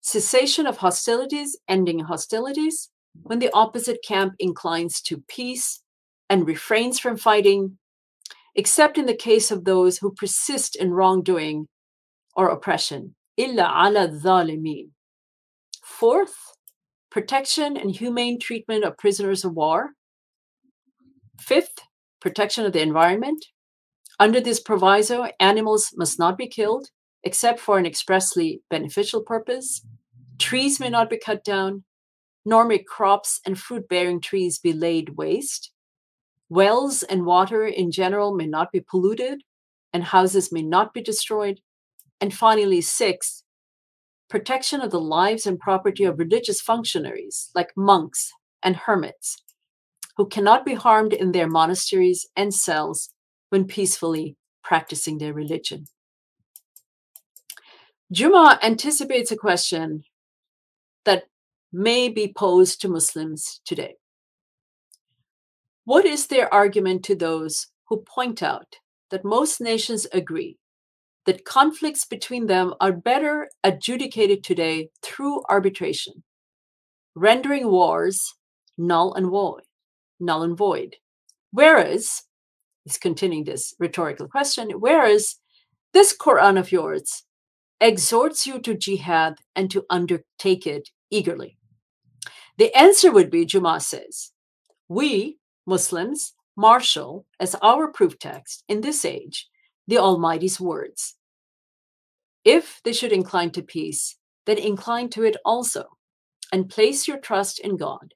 cessation 0.00 0.66
of 0.68 0.78
hostilities, 0.78 1.58
ending 1.68 1.98
hostilities 2.00 2.90
when 3.22 3.40
the 3.40 3.50
opposite 3.52 3.98
camp 4.06 4.34
inclines 4.38 5.00
to 5.02 5.24
peace 5.26 5.82
and 6.28 6.46
refrains 6.46 7.00
from 7.00 7.16
fighting, 7.16 7.78
except 8.54 8.98
in 8.98 9.06
the 9.06 9.14
case 9.14 9.50
of 9.50 9.64
those 9.64 9.98
who 9.98 10.12
persist 10.12 10.76
in 10.76 10.92
wrongdoing 10.92 11.68
or 12.36 12.48
oppression. 12.48 13.14
Illa 13.36 13.64
ala 13.64 14.08
dhalimin. 14.08 14.90
Fourth, 15.82 16.36
protection 17.10 17.76
and 17.76 17.94
humane 17.94 18.38
treatment 18.38 18.84
of 18.84 18.98
prisoners 18.98 19.44
of 19.44 19.54
war. 19.54 19.90
Fifth, 21.38 21.80
protection 22.20 22.64
of 22.64 22.72
the 22.72 22.82
environment. 22.82 23.46
Under 24.18 24.40
this 24.40 24.60
proviso, 24.60 25.28
animals 25.40 25.90
must 25.96 26.18
not 26.18 26.36
be 26.36 26.46
killed 26.46 26.88
except 27.22 27.60
for 27.60 27.78
an 27.78 27.86
expressly 27.86 28.62
beneficial 28.70 29.22
purpose. 29.22 29.82
Trees 30.38 30.80
may 30.80 30.88
not 30.88 31.10
be 31.10 31.18
cut 31.18 31.44
down, 31.44 31.84
nor 32.44 32.64
may 32.64 32.78
crops 32.78 33.40
and 33.44 33.58
fruit 33.58 33.88
bearing 33.88 34.20
trees 34.20 34.58
be 34.58 34.72
laid 34.72 35.16
waste. 35.16 35.72
Wells 36.50 37.04
and 37.04 37.24
water 37.24 37.64
in 37.64 37.92
general 37.92 38.34
may 38.34 38.46
not 38.46 38.72
be 38.72 38.80
polluted, 38.80 39.42
and 39.92 40.02
houses 40.02 40.52
may 40.52 40.62
not 40.62 40.92
be 40.92 41.00
destroyed. 41.00 41.60
And 42.20 42.34
finally, 42.34 42.80
sixth, 42.80 43.44
protection 44.28 44.80
of 44.80 44.90
the 44.90 45.00
lives 45.00 45.46
and 45.46 45.58
property 45.58 46.04
of 46.04 46.18
religious 46.18 46.60
functionaries 46.60 47.50
like 47.54 47.70
monks 47.76 48.32
and 48.62 48.76
hermits 48.76 49.36
who 50.16 50.26
cannot 50.26 50.64
be 50.64 50.74
harmed 50.74 51.12
in 51.12 51.32
their 51.32 51.48
monasteries 51.48 52.26
and 52.36 52.52
cells 52.52 53.10
when 53.50 53.64
peacefully 53.64 54.36
practicing 54.62 55.18
their 55.18 55.32
religion. 55.32 55.86
Juma 58.12 58.58
anticipates 58.62 59.30
a 59.30 59.36
question 59.36 60.02
that 61.04 61.24
may 61.72 62.08
be 62.08 62.32
posed 62.36 62.80
to 62.80 62.88
Muslims 62.88 63.60
today. 63.64 63.99
What 65.84 66.04
is 66.04 66.26
their 66.26 66.52
argument 66.52 67.04
to 67.04 67.14
those 67.14 67.68
who 67.88 68.02
point 68.02 68.42
out 68.42 68.76
that 69.10 69.24
most 69.24 69.60
nations 69.60 70.06
agree 70.12 70.58
that 71.26 71.44
conflicts 71.44 72.04
between 72.04 72.46
them 72.46 72.74
are 72.80 72.92
better 72.92 73.48
adjudicated 73.62 74.42
today 74.42 74.90
through 75.02 75.42
arbitration, 75.48 76.22
rendering 77.14 77.70
wars 77.70 78.34
null 78.78 79.12
and 79.14 79.26
void, 79.26 79.62
null 80.18 80.42
and 80.42 80.56
void. 80.56 80.96
Whereas, 81.52 82.22
he's 82.84 82.98
continuing 82.98 83.44
this 83.44 83.74
rhetorical 83.78 84.28
question, 84.28 84.70
whereas 84.78 85.36
this 85.92 86.16
Quran 86.16 86.58
of 86.58 86.72
yours 86.72 87.24
exhorts 87.80 88.46
you 88.46 88.60
to 88.60 88.74
jihad 88.74 89.34
and 89.56 89.70
to 89.70 89.84
undertake 89.90 90.66
it 90.66 90.90
eagerly. 91.10 91.58
The 92.58 92.74
answer 92.76 93.10
would 93.10 93.30
be, 93.30 93.44
Juma 93.44 93.80
says, 93.80 94.32
we, 94.88 95.38
Muslims, 95.70 96.34
marshal 96.56 97.24
as 97.38 97.54
our 97.62 97.86
proof 97.92 98.18
text 98.18 98.64
in 98.68 98.80
this 98.80 99.04
age 99.04 99.48
the 99.86 99.98
Almighty's 99.98 100.60
words. 100.60 101.16
If 102.44 102.80
they 102.84 102.92
should 102.92 103.12
incline 103.12 103.50
to 103.52 103.62
peace, 103.62 104.16
then 104.46 104.58
incline 104.58 105.08
to 105.10 105.22
it 105.22 105.36
also, 105.44 105.84
and 106.52 106.68
place 106.68 107.06
your 107.06 107.18
trust 107.18 107.60
in 107.60 107.76
God, 107.76 108.14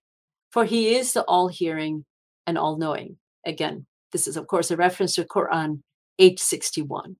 for 0.50 0.64
He 0.64 0.94
is 0.96 1.12
the 1.12 1.22
all 1.24 1.48
hearing 1.48 2.04
and 2.46 2.58
all 2.58 2.76
knowing. 2.76 3.18
Again, 3.46 3.86
this 4.12 4.26
is, 4.26 4.36
of 4.36 4.46
course, 4.46 4.70
a 4.70 4.76
reference 4.76 5.14
to 5.14 5.24
Quran 5.24 5.82
861. 6.18 7.16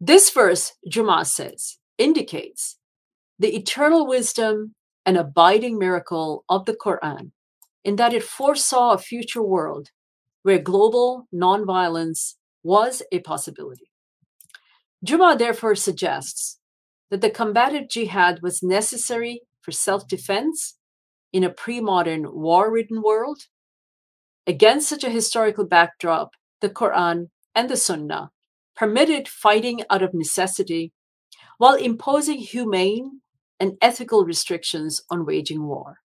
This 0.00 0.30
verse, 0.30 0.72
Juma 0.88 1.24
says, 1.24 1.78
indicates 1.96 2.78
the 3.38 3.54
eternal 3.54 4.06
wisdom 4.06 4.74
and 5.06 5.16
abiding 5.16 5.78
miracle 5.78 6.44
of 6.48 6.64
the 6.64 6.74
Quran 6.74 7.30
in 7.84 7.96
that 7.96 8.12
it 8.12 8.22
foresaw 8.22 8.92
a 8.92 8.98
future 8.98 9.42
world 9.42 9.90
where 10.42 10.58
global 10.58 11.28
nonviolence 11.34 12.34
was 12.62 13.02
a 13.12 13.20
possibility. 13.20 13.90
Juma 15.04 15.36
therefore 15.36 15.74
suggests 15.74 16.58
that 17.10 17.20
the 17.20 17.30
combative 17.30 17.88
jihad 17.88 18.40
was 18.42 18.62
necessary 18.62 19.42
for 19.60 19.72
self 19.72 20.08
defense 20.08 20.76
in 21.32 21.44
a 21.44 21.50
pre 21.50 21.80
modern 21.80 22.34
war 22.34 22.72
ridden 22.72 23.02
world. 23.02 23.42
Against 24.46 24.88
such 24.88 25.04
a 25.04 25.10
historical 25.10 25.66
backdrop, 25.66 26.30
the 26.60 26.70
Quran 26.70 27.28
and 27.54 27.68
the 27.68 27.76
Sunnah 27.76 28.30
permitted 28.74 29.28
fighting 29.28 29.82
out 29.90 30.02
of 30.02 30.14
necessity 30.14 30.92
while 31.58 31.74
imposing 31.74 32.38
humane 32.38 33.20
and 33.60 33.76
ethical 33.82 34.24
restrictions 34.24 35.02
on 35.10 35.26
waging 35.26 35.66
war. 35.66 35.98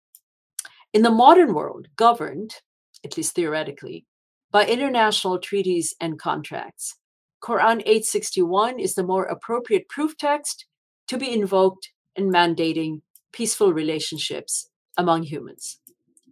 In 0.92 1.02
the 1.02 1.10
modern 1.10 1.54
world, 1.54 1.86
governed, 1.94 2.56
at 3.04 3.16
least 3.16 3.36
theoretically, 3.36 4.06
by 4.50 4.66
international 4.66 5.38
treaties 5.38 5.94
and 6.00 6.18
contracts, 6.18 6.96
Quran 7.42 7.80
861 7.86 8.80
is 8.80 8.94
the 8.94 9.04
more 9.04 9.24
appropriate 9.24 9.88
proof 9.88 10.16
text 10.16 10.66
to 11.06 11.16
be 11.16 11.32
invoked 11.32 11.90
in 12.16 12.30
mandating 12.30 13.02
peaceful 13.32 13.72
relationships 13.72 14.68
among 14.96 15.22
humans 15.22 15.78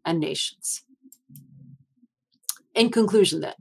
and 0.05 0.19
nations. 0.19 0.83
In 2.75 2.91
conclusion, 2.91 3.41
then, 3.41 3.55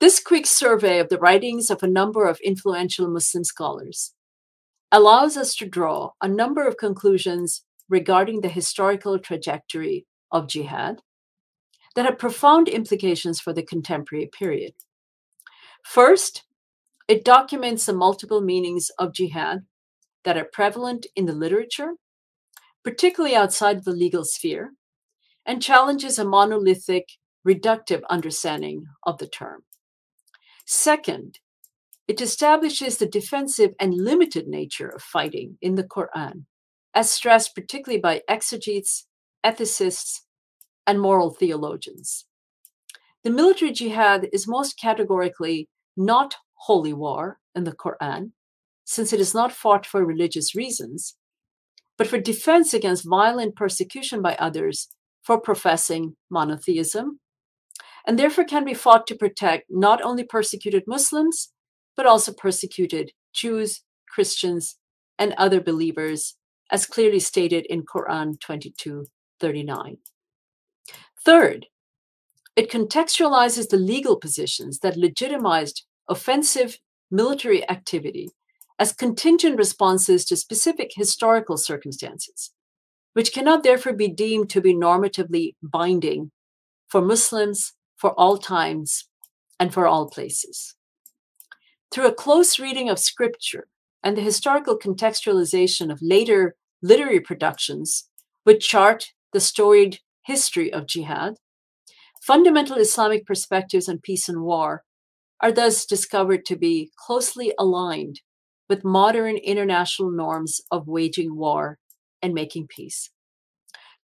this 0.00 0.20
quick 0.20 0.46
survey 0.46 0.98
of 0.98 1.08
the 1.08 1.18
writings 1.18 1.70
of 1.70 1.82
a 1.82 1.88
number 1.88 2.28
of 2.28 2.38
influential 2.40 3.08
Muslim 3.08 3.42
scholars 3.42 4.12
allows 4.92 5.36
us 5.36 5.54
to 5.56 5.66
draw 5.66 6.10
a 6.22 6.28
number 6.28 6.66
of 6.66 6.76
conclusions 6.76 7.64
regarding 7.88 8.40
the 8.40 8.48
historical 8.48 9.18
trajectory 9.18 10.06
of 10.30 10.48
jihad 10.48 11.00
that 11.94 12.04
have 12.04 12.18
profound 12.18 12.68
implications 12.68 13.40
for 13.40 13.52
the 13.52 13.62
contemporary 13.62 14.26
period. 14.26 14.72
First, 15.84 16.44
it 17.08 17.24
documents 17.24 17.86
the 17.86 17.94
multiple 17.94 18.40
meanings 18.40 18.90
of 18.98 19.14
jihad 19.14 19.60
that 20.24 20.36
are 20.36 20.48
prevalent 20.52 21.06
in 21.16 21.26
the 21.26 21.32
literature, 21.32 21.92
particularly 22.84 23.34
outside 23.34 23.84
the 23.84 23.92
legal 23.92 24.24
sphere, 24.24 24.72
and 25.46 25.62
challenges 25.62 26.18
a 26.18 26.24
monolithic, 26.24 27.08
reductive 27.46 28.02
understanding 28.10 28.84
of 29.04 29.18
the 29.18 29.26
term. 29.26 29.62
Second, 30.66 31.38
it 32.06 32.20
establishes 32.20 32.98
the 32.98 33.06
defensive 33.06 33.70
and 33.80 33.94
limited 33.94 34.46
nature 34.46 34.88
of 34.88 35.02
fighting 35.02 35.56
in 35.62 35.74
the 35.74 35.84
Quran, 35.84 36.44
as 36.94 37.10
stressed 37.10 37.54
particularly 37.54 38.00
by 38.00 38.22
exegetes, 38.28 39.06
ethicists, 39.44 40.20
and 40.86 41.00
moral 41.00 41.30
theologians. 41.30 42.26
The 43.24 43.30
military 43.30 43.72
jihad 43.72 44.28
is 44.32 44.48
most 44.48 44.80
categorically 44.80 45.68
not 45.96 46.36
holy 46.54 46.92
war 46.92 47.38
in 47.54 47.64
the 47.64 47.72
Quran, 47.72 48.32
since 48.84 49.12
it 49.12 49.20
is 49.20 49.34
not 49.34 49.52
fought 49.52 49.84
for 49.84 50.04
religious 50.04 50.54
reasons, 50.54 51.16
but 51.98 52.06
for 52.06 52.18
defense 52.18 52.72
against 52.72 53.08
violent 53.08 53.54
persecution 53.54 54.22
by 54.22 54.34
others 54.36 54.88
for 55.22 55.38
professing 55.38 56.16
monotheism, 56.30 57.20
and 58.06 58.18
therefore 58.18 58.44
can 58.44 58.64
be 58.64 58.72
fought 58.72 59.06
to 59.06 59.14
protect 59.14 59.66
not 59.68 60.00
only 60.00 60.24
persecuted 60.24 60.84
Muslims, 60.86 61.52
but 61.96 62.06
also 62.06 62.32
persecuted 62.32 63.12
Jews, 63.34 63.82
Christians, 64.08 64.78
and 65.18 65.34
other 65.36 65.60
believers, 65.60 66.37
as 66.70 66.86
clearly 66.86 67.20
stated 67.20 67.66
in 67.66 67.82
Quran 67.84 68.38
22 68.40 69.06
39. 69.40 69.98
Third, 71.24 71.66
it 72.56 72.70
contextualizes 72.70 73.68
the 73.68 73.76
legal 73.76 74.16
positions 74.16 74.80
that 74.80 74.96
legitimized 74.96 75.84
offensive 76.08 76.78
military 77.10 77.68
activity 77.70 78.30
as 78.78 78.92
contingent 78.92 79.56
responses 79.56 80.24
to 80.24 80.36
specific 80.36 80.92
historical 80.94 81.56
circumstances, 81.56 82.52
which 83.12 83.32
cannot 83.32 83.62
therefore 83.62 83.92
be 83.92 84.08
deemed 84.08 84.50
to 84.50 84.60
be 84.60 84.74
normatively 84.74 85.54
binding 85.62 86.30
for 86.88 87.00
Muslims 87.00 87.74
for 87.96 88.10
all 88.18 88.38
times 88.38 89.08
and 89.58 89.74
for 89.74 89.86
all 89.86 90.08
places. 90.08 90.74
Through 91.90 92.06
a 92.06 92.14
close 92.14 92.58
reading 92.58 92.88
of 92.88 92.98
scripture 92.98 93.66
and 94.02 94.16
the 94.16 94.22
historical 94.22 94.78
contextualization 94.78 95.90
of 95.90 95.98
later 96.00 96.54
literary 96.82 97.20
productions, 97.20 98.08
which 98.44 98.66
chart 98.66 99.12
the 99.32 99.40
storied 99.40 99.98
history 100.22 100.72
of 100.72 100.86
jihad, 100.86 101.34
fundamental 102.22 102.76
Islamic 102.76 103.26
perspectives 103.26 103.88
on 103.88 103.98
peace 103.98 104.28
and 104.28 104.42
war 104.42 104.84
are 105.40 105.52
thus 105.52 105.86
discovered 105.86 106.44
to 106.44 106.56
be 106.56 106.90
closely 106.96 107.52
aligned 107.58 108.20
with 108.68 108.84
modern 108.84 109.36
international 109.36 110.10
norms 110.10 110.60
of 110.70 110.88
waging 110.88 111.36
war 111.36 111.78
and 112.22 112.34
making 112.34 112.66
peace. 112.68 113.10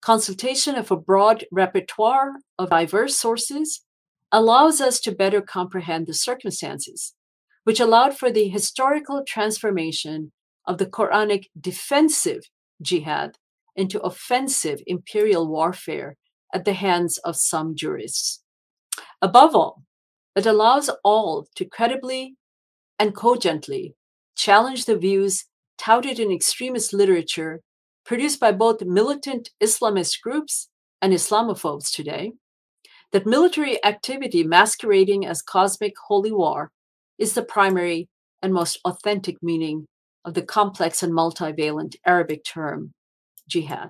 Consultation 0.01 0.75
of 0.75 0.91
a 0.91 0.97
broad 0.97 1.45
repertoire 1.51 2.33
of 2.59 2.69
diverse 2.69 3.17
sources 3.17 3.81
allows 4.31 4.81
us 4.81 4.99
to 4.99 5.11
better 5.11 5.41
comprehend 5.41 6.07
the 6.07 6.13
circumstances, 6.13 7.13
which 7.63 7.79
allowed 7.79 8.17
for 8.17 8.31
the 8.31 8.47
historical 8.49 9.23
transformation 9.25 10.31
of 10.65 10.77
the 10.77 10.85
Quranic 10.85 11.45
defensive 11.59 12.49
jihad 12.81 13.37
into 13.75 13.99
offensive 14.01 14.81
imperial 14.85 15.47
warfare 15.47 16.15
at 16.53 16.65
the 16.65 16.73
hands 16.73 17.17
of 17.19 17.35
some 17.35 17.75
jurists. 17.75 18.43
Above 19.21 19.55
all, 19.55 19.83
it 20.35 20.45
allows 20.45 20.89
all 21.03 21.47
to 21.55 21.65
credibly 21.65 22.35
and 22.99 23.15
cogently 23.15 23.95
challenge 24.35 24.85
the 24.85 24.97
views 24.97 25.45
touted 25.77 26.19
in 26.19 26.31
extremist 26.31 26.93
literature 26.93 27.61
produced 28.05 28.39
by 28.39 28.51
both 28.51 28.81
militant 28.81 29.49
Islamist 29.61 30.21
groups 30.21 30.69
and 31.01 31.13
Islamophobes 31.13 31.91
today 31.91 32.33
that 33.11 33.25
military 33.25 33.83
activity 33.85 34.43
masquerading 34.43 35.25
as 35.25 35.41
cosmic 35.41 35.93
holy 36.07 36.31
war 36.31 36.71
is 37.23 37.33
the 37.33 37.43
primary 37.57 38.09
and 38.41 38.53
most 38.53 38.77
authentic 38.83 39.37
meaning 39.41 39.87
of 40.25 40.33
the 40.33 40.41
complex 40.41 41.01
and 41.03 41.13
multivalent 41.13 41.95
Arabic 42.05 42.43
term 42.43 42.93
jihad. 43.47 43.89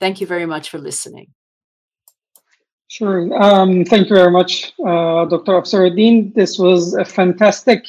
Thank 0.00 0.20
you 0.20 0.26
very 0.26 0.46
much 0.46 0.70
for 0.70 0.78
listening. 0.78 1.26
Sure. 2.88 3.18
Um, 3.42 3.84
thank 3.84 4.08
you 4.08 4.14
very 4.14 4.30
much, 4.30 4.72
uh, 4.78 5.24
Dr. 5.32 5.52
Afsaruddin. 5.60 6.32
This 6.34 6.58
was 6.58 6.94
a 6.94 7.04
fantastic 7.04 7.80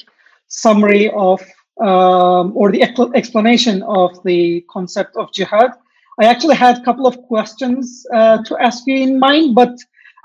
summary 0.48 1.12
of 1.12 1.40
um, 1.80 2.46
or 2.58 2.72
the 2.72 2.82
explanation 3.22 3.84
of 3.84 4.10
the 4.24 4.66
concept 4.76 5.16
of 5.16 5.32
jihad. 5.32 5.72
I 6.20 6.26
actually 6.26 6.56
had 6.56 6.80
a 6.80 6.84
couple 6.84 7.06
of 7.06 7.22
questions 7.34 8.04
uh, 8.12 8.42
to 8.46 8.58
ask 8.58 8.88
you 8.88 8.98
in 8.98 9.20
mind, 9.20 9.54
but 9.54 9.76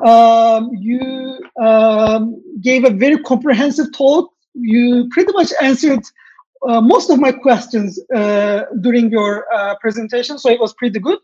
um, 0.03 0.71
you 0.75 1.39
um, 1.61 2.43
gave 2.61 2.85
a 2.85 2.91
very 2.91 3.19
comprehensive 3.23 3.93
talk. 3.93 4.33
You 4.55 5.09
pretty 5.13 5.33
much 5.33 5.53
answered 5.61 6.03
uh, 6.69 6.81
most 6.81 7.11
of 7.11 7.19
my 7.19 7.33
questions 7.33 7.99
uh, 8.15 8.65
during 8.81 9.11
your 9.11 9.53
uh, 9.53 9.75
presentation, 9.81 10.39
so 10.39 10.51
it 10.51 10.61
was 10.61 10.73
pretty 10.75 10.99
good. 10.99 11.19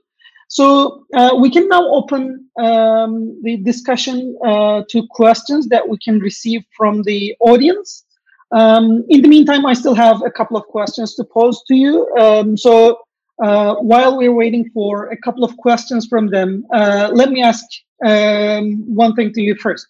So 0.49 1.05
uh, 1.15 1.37
we 1.39 1.51
can 1.51 1.69
now 1.69 1.87
open 1.89 2.49
um, 2.59 3.39
the 3.43 3.59
discussion 3.59 4.37
uh, 4.45 4.83
to 4.89 5.07
questions 5.11 5.69
that 5.69 5.87
we 5.87 5.99
can 5.99 6.21
receive 6.21 6.63
from 6.77 7.03
the 7.03 7.37
audience. 7.41 8.05
Um, 8.51 9.05
in 9.11 9.21
the 9.21 9.29
meantime, 9.29 9.67
I 9.67 9.75
still 9.75 9.95
have 9.95 10.23
a 10.25 10.31
couple 10.31 10.57
of 10.57 10.65
questions 10.69 11.15
to 11.17 11.25
pose 11.25 11.63
to 11.69 11.75
you. 11.75 12.09
Um, 12.19 12.57
so 12.57 13.01
uh, 13.43 13.75
while 13.75 14.17
we're 14.17 14.33
waiting 14.33 14.71
for 14.71 15.09
a 15.11 15.19
couple 15.19 15.45
of 15.45 15.55
questions 15.59 16.07
from 16.07 16.29
them, 16.29 16.65
let 16.73 17.31
me 17.31 17.43
ask 17.43 17.63
um, 18.05 18.83
one 18.95 19.15
thing 19.15 19.33
to 19.33 19.41
you 19.41 19.55
first. 19.57 19.87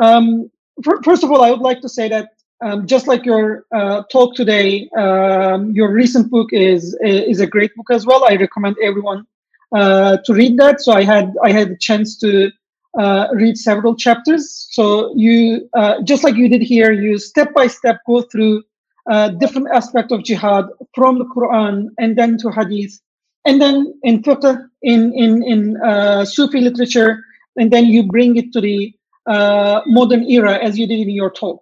Um, 0.00 0.50
for, 0.82 1.02
first 1.02 1.24
of 1.24 1.30
all, 1.30 1.42
I 1.42 1.50
would 1.50 1.60
like 1.60 1.80
to 1.80 1.88
say 1.88 2.08
that 2.08 2.30
um, 2.62 2.86
just 2.86 3.06
like 3.06 3.24
your 3.24 3.66
uh, 3.74 4.02
talk 4.10 4.34
today, 4.34 4.88
um, 4.96 5.72
your 5.72 5.92
recent 5.92 6.30
book 6.30 6.48
is 6.52 6.96
is 7.02 7.40
a 7.40 7.46
great 7.46 7.74
book 7.74 7.90
as 7.90 8.06
well. 8.06 8.24
I 8.24 8.36
recommend 8.36 8.76
everyone 8.82 9.26
uh, 9.74 10.18
to 10.24 10.32
read 10.32 10.56
that. 10.58 10.80
So 10.80 10.92
I 10.92 11.04
had 11.04 11.34
I 11.42 11.52
had 11.52 11.70
a 11.70 11.76
chance 11.76 12.16
to 12.18 12.50
uh, 12.98 13.28
read 13.34 13.58
several 13.58 13.94
chapters. 13.94 14.68
So 14.70 15.14
you, 15.14 15.68
uh, 15.74 16.02
just 16.02 16.24
like 16.24 16.36
you 16.36 16.48
did 16.48 16.62
here, 16.62 16.92
you 16.92 17.18
step 17.18 17.52
by 17.52 17.66
step 17.66 18.00
go 18.06 18.22
through 18.22 18.62
uh, 19.10 19.28
different 19.28 19.68
aspects 19.70 20.12
of 20.12 20.24
jihad 20.24 20.64
from 20.94 21.18
the 21.18 21.26
Quran 21.26 21.88
and 21.98 22.16
then 22.16 22.38
to 22.38 22.50
Hadith, 22.50 22.98
and 23.44 23.60
then 23.60 23.94
in 24.02 24.22
fiqh, 24.22 24.66
in 24.82 25.12
in 25.12 25.42
in 25.42 25.76
uh, 25.82 26.24
Sufi 26.24 26.60
literature, 26.60 27.22
and 27.56 27.70
then 27.70 27.86
you 27.86 28.02
bring 28.02 28.36
it 28.36 28.52
to 28.52 28.60
the 28.60 28.92
uh, 29.26 29.80
modern 29.86 30.24
era 30.30 30.58
as 30.62 30.78
you 30.78 30.86
did 30.86 31.00
in 31.00 31.10
your 31.10 31.30
talk. 31.30 31.60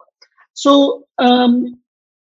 So 0.54 1.06
um, 1.18 1.78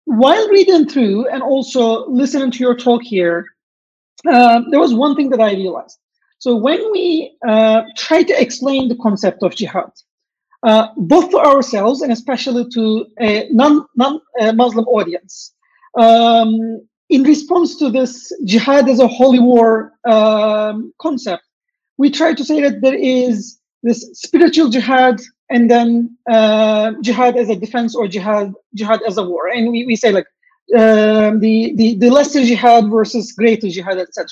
while 0.05 0.49
reading 0.49 0.89
through 0.89 1.29
and 1.29 1.43
also 1.43 2.09
listening 2.09 2.51
to 2.53 2.59
your 2.59 2.75
talk 2.75 3.03
here, 3.03 3.47
uh, 4.27 4.63
there 4.71 4.81
was 4.81 4.93
one 4.95 5.15
thing 5.15 5.31
that 5.31 5.41
I 5.41 5.53
realized. 5.53 5.99
So 6.39 6.57
when 6.57 6.81
we 6.91 7.37
uh, 7.47 7.83
try 7.97 8.23
to 8.23 8.41
explain 8.41 8.89
the 8.89 8.97
concept 8.97 9.43
of 9.43 9.55
jihad, 9.55 9.93
uh, 10.63 10.89
both 10.97 11.31
to 11.31 11.39
ourselves 11.39 12.03
and 12.03 12.13
especially 12.13 12.69
to 12.71 13.07
a 13.21 13.49
non, 13.51 13.87
non-Muslim 13.97 14.87
uh, 14.87 14.91
audience, 14.91 15.55
um, 15.99 16.81
in 17.09 17.23
response 17.25 17.77
to 17.77 17.91
this 17.91 18.33
jihad 18.45 18.89
as 18.89 19.01
a 19.01 19.09
holy 19.09 19.39
war 19.39 19.93
um, 20.07 20.93
concept, 21.01 21.43
we 22.01 22.11
try 22.11 22.33
to 22.33 22.45
say 22.51 22.59
that 22.63 22.81
there 22.81 22.95
is 22.95 23.59
this 23.83 24.01
spiritual 24.15 24.69
jihad 24.71 25.21
and 25.51 25.71
then 25.71 26.17
uh, 26.31 26.93
jihad 27.03 27.37
as 27.37 27.51
a 27.51 27.57
defense 27.65 27.95
or 27.95 28.09
jihad 28.09 28.55
jihad 28.75 29.01
as 29.07 29.19
a 29.19 29.23
war, 29.23 29.49
and 29.49 29.71
we, 29.71 29.85
we 29.85 29.97
say 29.97 30.11
like 30.11 30.29
um, 30.83 31.41
the, 31.41 31.75
the 31.77 31.89
the 32.03 32.09
lesser 32.09 32.43
jihad 32.43 32.89
versus 32.89 33.33
greater 33.33 33.69
jihad, 33.69 33.99
etc. 33.99 34.29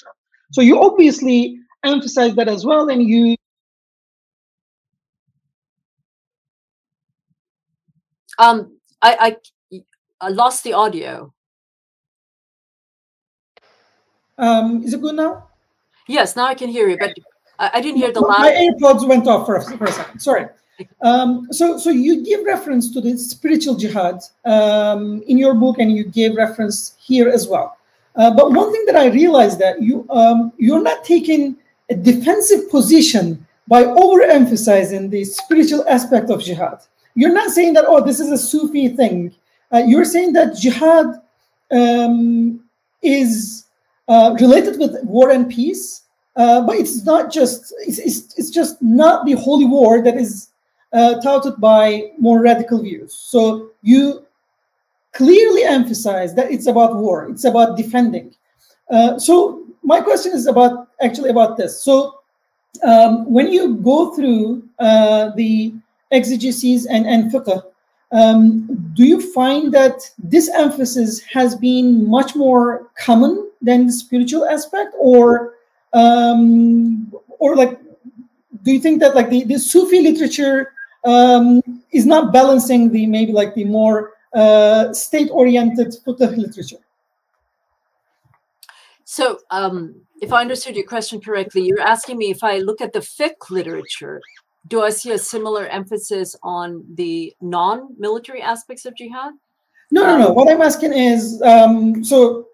So 0.53 0.63
you 0.63 0.81
obviously 0.81 1.59
emphasize 1.85 2.35
that 2.37 2.49
as 2.49 2.65
well 2.65 2.89
and 2.89 3.03
you 3.03 3.37
um 8.39 8.77
I, 9.03 9.13
I 9.27 9.81
i 10.21 10.29
lost 10.29 10.65
the 10.65 10.73
audio. 10.73 11.33
Um 14.39 14.83
is 14.85 14.95
it 14.95 15.01
good 15.03 15.17
now? 15.17 15.49
Yes 16.09 16.35
now 16.35 16.47
i 16.47 16.55
can 16.55 16.71
hear 16.71 16.89
you 16.89 16.97
but 16.99 17.15
i, 17.59 17.71
I 17.75 17.81
didn't 17.81 17.99
hear 17.99 18.13
the 18.13 18.21
last 18.21 18.41
my 18.41 18.53
airpods 18.53 19.07
went 19.07 19.27
off 19.27 19.47
for 19.47 19.57
a, 19.57 19.65
for 19.79 19.85
a 19.85 19.93
second 19.93 20.21
sorry 20.21 20.47
um, 21.03 21.49
so, 21.51 21.77
so 21.79 21.91
you 21.91 22.25
give 22.25 22.45
reference 22.45 22.93
to 22.93 23.01
the 23.01 23.17
spiritual 23.19 23.75
jihad 23.75 24.21
um, 24.45 25.23
in 25.27 25.37
your 25.37 25.55
book, 25.55 25.79
and 25.79 25.91
you 25.91 26.05
gave 26.05 26.37
reference 26.37 26.95
here 27.01 27.29
as 27.29 27.49
well. 27.49 27.77
Uh, 28.15 28.31
but 28.35 28.53
one 28.53 28.73
thing 28.73 28.85
that 28.87 28.97
I 28.97 29.07
realized 29.07 29.59
that 29.59 29.83
you 29.83 30.07
um, 30.11 30.53
you're 30.59 30.83
not 30.83 31.05
taking 31.05 31.57
a 31.91 31.95
defensive 31.95 32.71
position 32.71 33.47
by 33.67 33.85
overemphasizing 33.85 35.11
the 35.11 35.25
spiritual 35.25 35.85
aspect 35.89 36.31
of 36.31 36.43
jihad. 36.43 36.81
You're 37.15 37.33
not 37.33 37.51
saying 37.51 37.75
that, 37.75 37.85
oh, 37.87 38.05
this 38.05 38.21
is 38.21 38.31
a 38.31 38.39
Sufi 38.39 38.89
thing. 38.89 39.35
Uh, 39.73 39.83
you're 39.87 40.05
saying 40.05 40.33
that 40.35 40.57
jihad 40.57 41.21
um, 41.71 42.65
is 43.03 43.67
uh, 44.09 44.37
related 44.41 44.79
with 44.79 45.03
war 45.05 45.31
and 45.31 45.49
peace, 45.49 46.03
uh, 46.39 46.63
but 46.63 46.77
it's 46.77 47.05
not 47.05 47.33
just, 47.33 47.75
it's, 47.81 47.99
it's, 47.99 48.39
it's, 48.39 48.51
just 48.51 48.81
not 48.81 49.27
the 49.27 49.33
holy 49.33 49.65
war 49.65 50.01
that 50.01 50.17
is 50.17 50.51
uh, 50.93 51.21
touted 51.21 51.61
by 51.61 52.13
more 52.17 52.41
radical 52.41 52.81
views. 52.81 53.13
So 53.13 53.71
you 53.83 54.25
clearly 55.13 55.65
emphasize 55.65 56.35
that 56.37 56.51
it's 56.53 56.69
about 56.69 56.95
war, 56.95 57.29
it's 57.29 57.45
about 57.45 57.77
defending. 57.77 58.35
Uh, 58.89 59.19
so 59.19 59.67
my 59.83 60.01
question 60.01 60.33
is 60.33 60.47
about 60.47 60.89
actually 61.03 61.31
about 61.31 61.57
this. 61.57 61.83
So 61.83 62.21
um, 62.85 63.31
when 63.31 63.49
you 63.53 63.75
go 63.75 64.15
through 64.15 64.63
uh, 64.79 65.31
the 65.35 65.75
exegeses 66.13 66.87
and, 66.89 67.05
and 67.05 67.33
fiqh, 67.33 67.63
um, 68.13 68.93
do 68.95 69.05
you 69.05 69.21
find 69.33 69.75
that 69.75 70.01
this 70.19 70.49
emphasis 70.51 71.21
has 71.21 71.57
been 71.57 72.09
much 72.09 72.37
more 72.37 72.91
common 72.97 73.51
than 73.61 73.87
the 73.87 73.93
spiritual 73.93 74.47
aspect, 74.47 74.95
or 74.99 75.58
um, 75.93 77.13
or 77.39 77.57
like, 77.57 77.81
do 78.63 78.73
you 78.73 78.81
think 78.81 79.01
that 79.01 79.15
like 79.15 79.31
the, 79.31 79.45
the 79.45 79.59
Sufi 79.59 80.01
literature 80.01 80.73
um, 81.05 81.63
is 81.93 82.07
not 82.07 82.33
balancing 82.33 82.91
the 82.91 83.07
maybe 83.07 83.33
like 83.33 83.55
the 83.55 83.65
more 83.65 84.13
uh, 84.35 84.93
state-oriented 84.93 85.95
fiqh 86.07 86.37
literature? 86.37 86.79
So, 89.05 89.39
um, 89.51 89.95
if 90.21 90.33
I 90.33 90.43
understood 90.43 90.77
your 90.77 90.85
question 90.85 91.21
correctly, 91.21 91.63
you're 91.63 91.81
asking 91.81 92.19
me 92.19 92.31
if 92.31 92.45
I 92.45 92.59
look 92.59 92.81
at 92.81 92.93
the 92.93 92.99
fiqh 92.99 93.51
literature, 93.51 94.21
do 94.67 94.83
I 94.83 94.91
see 94.91 95.13
a 95.13 95.19
similar 95.19 95.67
emphasis 95.67 96.37
on 96.43 96.85
the 96.95 97.35
non-military 97.41 98.43
aspects 98.43 98.85
of 98.85 98.95
jihad? 98.97 99.33
No, 99.91 100.05
no, 100.05 100.19
no. 100.19 100.33
What 100.33 100.53
I'm 100.53 100.61
asking 100.61 100.93
is, 100.93 101.41
um, 101.43 102.05
so 102.05 102.49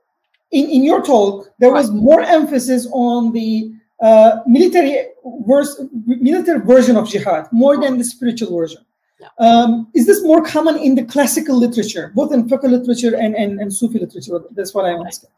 in, 0.55 0.71
in 0.71 0.85
your 0.85 1.03
talk, 1.03 1.49
there 1.59 1.73
was 1.73 1.91
more 1.91 2.23
emphasis 2.23 2.87
on 2.93 3.33
the 3.33 3.73
uh, 4.01 4.41
military 4.47 5.07
verse, 5.47 5.81
military 6.07 6.61
version 6.61 6.97
of 6.97 7.09
jihad 7.09 7.49
more 7.53 7.81
than 7.81 7.99
the 7.99 8.05
spiritual 8.05 8.57
version. 8.57 8.83
Yeah. 9.21 9.29
Um, 9.39 9.89
is 9.95 10.07
this 10.07 10.23
more 10.23 10.43
common 10.43 10.77
in 10.77 10.95
the 10.95 11.05
classical 11.05 11.57
literature, 11.57 12.13
both 12.15 12.33
in 12.33 12.49
fiqh 12.49 12.63
literature 12.65 13.15
and, 13.17 13.35
and, 13.35 13.61
and 13.61 13.73
Sufi 13.73 13.99
literature? 13.99 14.41
That's 14.53 14.75
what 14.75 14.85
I'm 14.85 15.07
asking. 15.07 15.31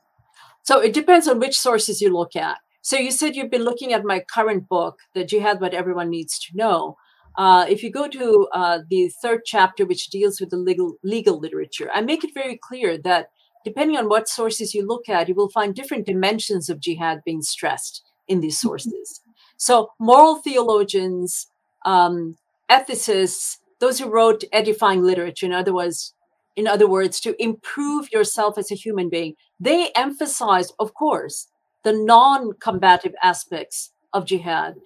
So 0.62 0.80
it 0.80 0.92
depends 0.92 1.28
on 1.28 1.38
which 1.38 1.56
sources 1.56 2.00
you 2.00 2.12
look 2.12 2.34
at. 2.34 2.58
So 2.82 2.96
you 2.96 3.10
said 3.10 3.36
you've 3.36 3.50
been 3.50 3.64
looking 3.64 3.92
at 3.92 4.04
my 4.04 4.20
current 4.20 4.68
book, 4.68 5.00
The 5.14 5.24
Jihad 5.24 5.60
What 5.60 5.74
Everyone 5.74 6.10
Needs 6.10 6.38
to 6.40 6.56
Know. 6.56 6.96
Uh, 7.36 7.66
if 7.68 7.82
you 7.82 7.90
go 7.90 8.08
to 8.08 8.48
uh, 8.52 8.78
the 8.88 9.10
third 9.22 9.42
chapter, 9.44 9.84
which 9.84 10.08
deals 10.08 10.40
with 10.40 10.50
the 10.50 10.56
legal 10.56 10.96
legal 11.02 11.38
literature, 11.38 11.90
I 11.92 12.00
make 12.00 12.24
it 12.24 12.32
very 12.32 12.56
clear 12.56 12.96
that 12.98 13.30
depending 13.66 13.96
on 13.96 14.08
what 14.08 14.28
sources 14.28 14.74
you 14.74 14.86
look 14.86 15.08
at, 15.08 15.28
you 15.28 15.34
will 15.34 15.50
find 15.50 15.74
different 15.74 16.06
dimensions 16.06 16.68
of 16.68 16.78
jihad 16.78 17.18
being 17.24 17.42
stressed 17.42 18.04
in 18.28 18.40
these 18.40 18.56
mm-hmm. 18.58 18.68
sources. 18.68 19.20
So 19.56 19.90
moral 19.98 20.36
theologians, 20.36 21.48
um, 21.84 22.36
ethicists, 22.70 23.56
those 23.80 23.98
who 23.98 24.08
wrote 24.08 24.44
edifying 24.52 25.02
literature, 25.02 25.46
in 25.46 25.52
other 25.52 25.74
words, 25.74 26.14
in 26.54 26.66
other 26.66 26.88
words, 26.88 27.20
to 27.20 27.34
improve 27.42 28.12
yourself 28.12 28.56
as 28.56 28.70
a 28.70 28.74
human 28.84 29.08
being, 29.10 29.34
they 29.58 29.90
emphasized, 29.94 30.72
of 30.78 30.94
course, 30.94 31.48
the 31.82 31.92
non-combative 31.92 33.14
aspects 33.22 33.92
of 34.12 34.26
jihad 34.26 34.76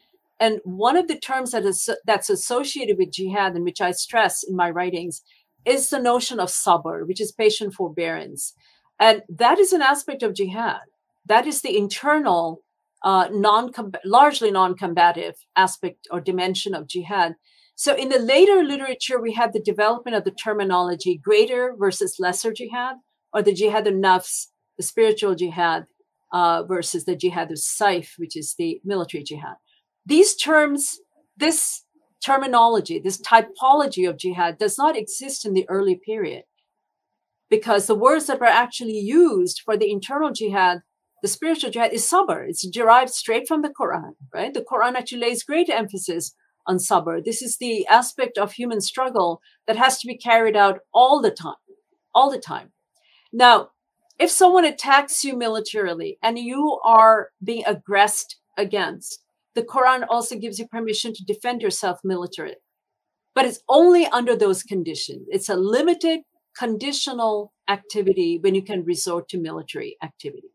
and 0.40 0.58
one 0.64 0.96
of 0.96 1.06
the 1.06 1.18
terms 1.18 1.50
that 1.50 1.66
is 1.66 1.90
that's 2.06 2.30
associated 2.30 2.96
with 2.96 3.12
jihad, 3.12 3.54
and 3.54 3.64
which 3.64 3.82
I 3.82 3.90
stress 3.92 4.42
in 4.42 4.56
my 4.56 4.70
writings, 4.70 5.22
is 5.66 5.90
the 5.90 5.98
notion 5.98 6.40
of 6.40 6.48
sabr, 6.48 7.06
which 7.06 7.20
is 7.20 7.30
patient 7.30 7.74
forbearance. 7.74 8.54
And 9.00 9.22
that 9.28 9.58
is 9.58 9.72
an 9.72 9.82
aspect 9.82 10.22
of 10.22 10.34
jihad. 10.34 10.82
That 11.26 11.46
is 11.46 11.62
the 11.62 11.76
internal, 11.76 12.62
uh, 13.02 13.28
non 13.32 13.72
largely 14.04 14.50
non-combative 14.50 15.34
aspect 15.56 16.06
or 16.10 16.20
dimension 16.20 16.74
of 16.74 16.86
jihad. 16.86 17.34
So 17.74 17.96
in 17.96 18.10
the 18.10 18.18
later 18.18 18.62
literature, 18.62 19.20
we 19.20 19.32
have 19.32 19.52
the 19.52 19.62
development 19.62 20.16
of 20.16 20.24
the 20.24 20.30
terminology 20.32 21.18
greater 21.22 21.74
versus 21.78 22.16
lesser 22.18 22.52
jihad, 22.52 22.96
or 23.32 23.42
the 23.42 23.54
jihad 23.54 23.86
of 23.86 23.94
nafs, 23.94 24.48
the 24.76 24.82
spiritual 24.82 25.34
jihad, 25.34 25.86
uh, 26.32 26.64
versus 26.64 27.06
the 27.06 27.16
jihad 27.16 27.50
of 27.50 27.56
saif, 27.56 28.10
which 28.18 28.36
is 28.36 28.54
the 28.58 28.80
military 28.84 29.24
jihad 29.24 29.56
these 30.06 30.34
terms, 30.34 30.98
this 31.36 31.84
terminology, 32.24 32.98
this 32.98 33.20
typology 33.20 34.08
of 34.08 34.18
jihad 34.18 34.58
does 34.58 34.76
not 34.76 34.96
exist 34.96 35.46
in 35.46 35.54
the 35.54 35.66
early 35.68 35.94
period 36.04 36.42
because 37.50 37.86
the 37.86 37.94
words 37.94 38.26
that 38.26 38.40
were 38.40 38.46
actually 38.46 38.98
used 38.98 39.60
for 39.64 39.76
the 39.76 39.90
internal 39.90 40.30
jihad, 40.30 40.82
the 41.20 41.28
spiritual 41.28 41.70
jihad, 41.70 41.92
is 41.92 42.08
sabr. 42.08 42.48
It's 42.48 42.66
derived 42.66 43.10
straight 43.10 43.48
from 43.48 43.62
the 43.62 43.74
Quran, 43.78 44.12
right? 44.32 44.54
The 44.54 44.64
Quran 44.64 44.94
actually 44.94 45.20
lays 45.20 45.42
great 45.42 45.68
emphasis 45.68 46.34
on 46.66 46.76
sabr. 46.76 47.22
This 47.22 47.42
is 47.42 47.58
the 47.58 47.86
aspect 47.88 48.38
of 48.38 48.52
human 48.52 48.80
struggle 48.80 49.40
that 49.66 49.76
has 49.76 49.98
to 49.98 50.06
be 50.06 50.16
carried 50.16 50.56
out 50.56 50.78
all 50.94 51.20
the 51.20 51.32
time, 51.32 51.54
all 52.14 52.30
the 52.30 52.38
time. 52.38 52.72
Now, 53.32 53.70
if 54.18 54.30
someone 54.30 54.64
attacks 54.64 55.24
you 55.24 55.36
militarily 55.36 56.18
and 56.22 56.38
you 56.38 56.78
are 56.84 57.30
being 57.42 57.64
aggressed 57.66 58.36
against, 58.56 59.22
the 59.54 59.62
Quran 59.62 60.04
also 60.08 60.36
gives 60.36 60.58
you 60.58 60.68
permission 60.68 61.12
to 61.14 61.24
defend 61.24 61.62
yourself 61.62 61.98
militarily. 62.04 62.56
But 63.34 63.46
it's 63.46 63.60
only 63.68 64.06
under 64.06 64.36
those 64.36 64.62
conditions. 64.62 65.26
It's 65.30 65.48
a 65.48 65.56
limited 65.56 66.20
conditional 66.60 67.54
activity 67.68 68.38
when 68.38 68.54
you 68.54 68.62
can 68.62 68.84
resort 68.84 69.30
to 69.30 69.38
military 69.38 69.96
activity. 70.02 70.52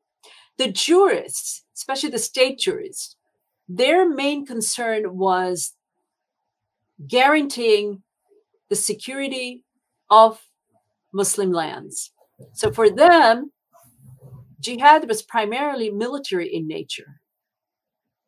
The 0.59 0.71
jurists, 0.71 1.65
especially 1.75 2.11
the 2.11 2.19
state 2.19 2.59
jurists, 2.59 3.15
their 3.67 4.07
main 4.07 4.45
concern 4.45 5.17
was 5.17 5.73
guaranteeing 7.07 8.03
the 8.69 8.75
security 8.75 9.63
of 10.11 10.41
Muslim 11.11 11.51
lands. 11.51 12.11
So 12.53 12.71
for 12.71 12.87
them, 12.87 13.51
jihad 14.59 15.07
was 15.07 15.23
primarily 15.23 15.89
military 15.89 16.53
in 16.53 16.67
nature. 16.67 17.19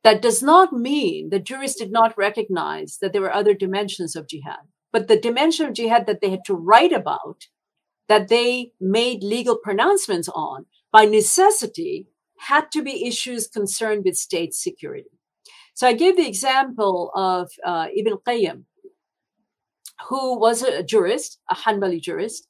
That 0.03 0.23
does 0.23 0.41
not 0.41 0.73
mean 0.73 1.29
the 1.29 1.39
jurists 1.39 1.79
did 1.79 1.91
not 1.91 2.17
recognize 2.17 2.97
that 3.01 3.13
there 3.13 3.21
were 3.21 3.33
other 3.33 3.53
dimensions 3.53 4.15
of 4.15 4.27
jihad. 4.27 4.65
But 4.91 5.07
the 5.07 5.19
dimension 5.19 5.67
of 5.67 5.75
jihad 5.75 6.07
that 6.07 6.21
they 6.21 6.31
had 6.31 6.45
to 6.45 6.55
write 6.55 6.93
about, 6.93 7.45
that 8.07 8.29
they 8.29 8.71
made 8.79 9.23
legal 9.23 9.57
pronouncements 9.57 10.29
on, 10.29 10.65
by 10.91 11.05
necessity, 11.05 12.07
had 12.39 12.71
to 12.71 12.81
be 12.81 13.05
issues 13.05 13.47
concerned 13.47 14.03
with 14.05 14.15
state 14.15 14.53
security. 14.53 15.09
So 15.73 15.87
I 15.87 15.93
gave 15.93 16.17
the 16.17 16.27
example 16.27 17.11
of 17.15 17.51
uh, 17.65 17.87
Ibn 17.95 18.17
Qayyim, 18.27 18.63
who 20.09 20.39
was 20.39 20.63
a 20.63 20.83
jurist, 20.83 21.39
a 21.49 21.55
Hanbali 21.55 22.01
jurist, 22.01 22.47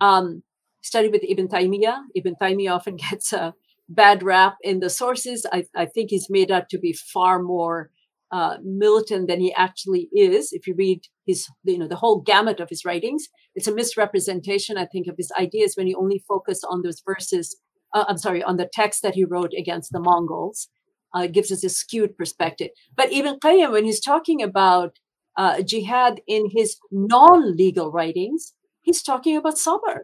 um, 0.00 0.42
studied 0.82 1.12
with 1.12 1.24
Ibn 1.28 1.48
Taymiyyah. 1.48 1.98
Ibn 2.14 2.34
Taymiyyah 2.40 2.74
often 2.74 2.96
gets 3.10 3.32
a 3.32 3.54
bad 3.88 4.22
rap 4.22 4.56
in 4.62 4.80
the 4.80 4.90
sources. 4.90 5.46
I, 5.52 5.64
I 5.74 5.86
think 5.86 6.10
he's 6.10 6.30
made 6.30 6.50
out 6.50 6.68
to 6.70 6.78
be 6.78 6.92
far 6.92 7.42
more 7.42 7.90
uh, 8.34 8.56
militant 8.64 9.28
than 9.28 9.40
he 9.40 9.52
actually 9.54 10.08
is. 10.12 10.52
If 10.52 10.66
you 10.66 10.74
read 10.76 11.00
his, 11.24 11.46
you 11.62 11.78
know, 11.78 11.86
the 11.86 12.02
whole 12.04 12.20
gamut 12.20 12.58
of 12.60 12.68
his 12.68 12.84
writings, 12.84 13.28
it's 13.54 13.68
a 13.68 13.74
misrepresentation, 13.74 14.76
I 14.76 14.86
think, 14.86 15.06
of 15.06 15.16
his 15.16 15.30
ideas 15.38 15.74
when 15.76 15.86
you 15.86 15.96
only 15.96 16.20
focus 16.26 16.58
on 16.64 16.82
those 16.82 17.00
verses. 17.10 17.46
Uh, 17.94 18.04
I'm 18.08 18.18
sorry, 18.18 18.42
on 18.42 18.56
the 18.56 18.68
text 18.80 19.02
that 19.02 19.14
he 19.14 19.24
wrote 19.24 19.54
against 19.56 19.92
the 19.92 20.00
Mongols. 20.00 20.68
Uh, 21.16 21.28
gives 21.28 21.52
us 21.52 21.62
a 21.62 21.68
skewed 21.68 22.18
perspective. 22.18 22.70
But 22.96 23.12
Ibn 23.12 23.38
Qayyim, 23.38 23.70
when 23.70 23.84
he's 23.84 24.00
talking 24.00 24.42
about 24.42 24.98
uh, 25.36 25.62
jihad 25.62 26.20
in 26.26 26.50
his 26.50 26.76
non-legal 26.90 27.92
writings, 27.92 28.52
he's 28.80 29.00
talking 29.00 29.36
about 29.36 29.54
sabr. 29.54 29.98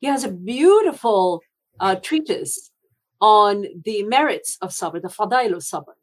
He 0.00 0.06
has 0.06 0.24
a 0.24 0.32
beautiful 0.32 1.42
uh, 1.78 1.96
treatise 1.96 2.70
on 3.20 3.66
the 3.84 4.04
merits 4.04 4.56
of 4.62 4.70
sabr, 4.70 5.02
the 5.02 5.08
fadail 5.08 5.52
of 5.52 5.62
sabr, 5.62 5.96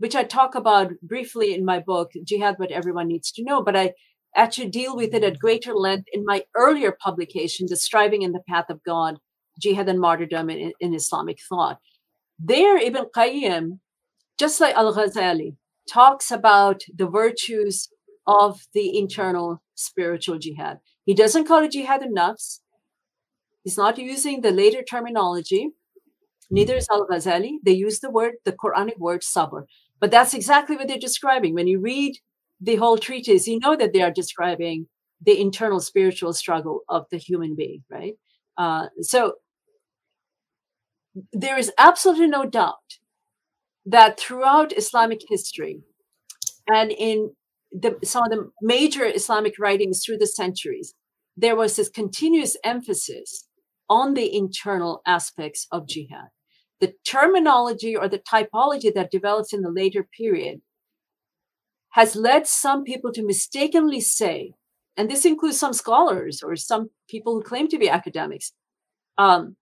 which 0.00 0.16
I 0.16 0.24
talk 0.24 0.54
about 0.54 0.92
briefly 1.02 1.54
in 1.54 1.62
my 1.62 1.78
book, 1.78 2.12
Jihad 2.24 2.54
What 2.58 2.70
Everyone 2.70 3.06
Needs 3.06 3.30
to 3.32 3.44
Know, 3.44 3.62
but 3.62 3.76
I 3.76 3.92
actually 4.34 4.70
deal 4.70 4.96
with 4.96 5.12
it 5.12 5.22
at 5.22 5.38
greater 5.38 5.74
length 5.74 6.08
in 6.14 6.24
my 6.24 6.42
earlier 6.56 6.96
publication, 7.04 7.66
The 7.68 7.76
Striving 7.76 8.22
in 8.22 8.32
the 8.32 8.42
Path 8.48 8.70
of 8.70 8.82
God, 8.82 9.18
Jihad 9.60 9.90
and 9.90 10.00
Martyrdom 10.00 10.48
in, 10.48 10.72
in 10.80 10.94
Islamic 10.94 11.38
Thought. 11.46 11.80
There, 12.38 12.78
Ibn 12.78 13.04
Qayyim, 13.14 13.78
just 14.38 14.58
like 14.58 14.74
Al 14.74 14.94
Ghazali, 14.94 15.56
talks 15.86 16.30
about 16.30 16.82
the 16.96 17.06
virtues 17.06 17.90
of 18.26 18.58
the 18.72 18.96
internal 18.96 19.60
spiritual 19.74 20.38
jihad. 20.38 20.78
He 21.04 21.12
doesn't 21.12 21.46
call 21.46 21.62
it 21.62 21.72
jihad 21.72 22.02
in 22.02 22.14
nafs. 22.14 22.60
He's 23.64 23.76
not 23.76 23.98
using 23.98 24.40
the 24.40 24.50
later 24.50 24.82
terminology. 24.82 25.72
Neither 26.50 26.76
is 26.76 26.88
Al 26.90 27.06
Ghazali. 27.06 27.58
They 27.62 27.72
use 27.72 28.00
the 28.00 28.10
word, 28.10 28.34
the 28.46 28.52
Quranic 28.52 28.98
word 28.98 29.20
sabr. 29.20 29.66
But 30.00 30.10
that's 30.10 30.34
exactly 30.34 30.76
what 30.76 30.88
they're 30.88 30.98
describing. 30.98 31.54
When 31.54 31.66
you 31.66 31.78
read 31.80 32.16
the 32.60 32.76
whole 32.76 32.98
treatise, 32.98 33.46
you 33.46 33.58
know 33.58 33.76
that 33.76 33.92
they 33.92 34.02
are 34.02 34.10
describing 34.10 34.86
the 35.20 35.38
internal 35.38 35.80
spiritual 35.80 36.32
struggle 36.32 36.80
of 36.88 37.04
the 37.10 37.18
human 37.18 37.54
being, 37.54 37.84
right? 37.90 38.14
Uh, 38.56 38.86
so 39.02 39.34
there 41.32 41.58
is 41.58 41.70
absolutely 41.78 42.28
no 42.28 42.44
doubt 42.46 42.98
that 43.84 44.18
throughout 44.18 44.76
Islamic 44.76 45.20
history 45.28 45.80
and 46.66 46.90
in 46.92 47.32
the, 47.72 47.98
some 48.02 48.24
of 48.24 48.30
the 48.30 48.50
major 48.62 49.04
Islamic 49.04 49.54
writings 49.58 50.02
through 50.04 50.18
the 50.18 50.26
centuries, 50.26 50.94
there 51.36 51.56
was 51.56 51.76
this 51.76 51.88
continuous 51.88 52.56
emphasis 52.64 53.46
on 53.88 54.14
the 54.14 54.34
internal 54.34 55.02
aspects 55.06 55.66
of 55.72 55.86
jihad 55.86 56.28
the 56.80 56.94
terminology 57.06 57.94
or 57.96 58.08
the 58.08 58.18
typology 58.18 58.92
that 58.94 59.10
develops 59.10 59.52
in 59.52 59.62
the 59.62 59.70
later 59.70 60.06
period 60.16 60.60
has 61.90 62.16
led 62.16 62.46
some 62.46 62.84
people 62.84 63.12
to 63.12 63.24
mistakenly 63.24 64.00
say, 64.00 64.52
and 64.96 65.10
this 65.10 65.24
includes 65.24 65.58
some 65.58 65.72
scholars 65.72 66.42
or 66.42 66.56
some 66.56 66.90
people 67.08 67.34
who 67.34 67.42
claim 67.42 67.68
to 67.68 67.78
be 67.78 67.88
academics, 67.88 68.52
um, 69.18 69.56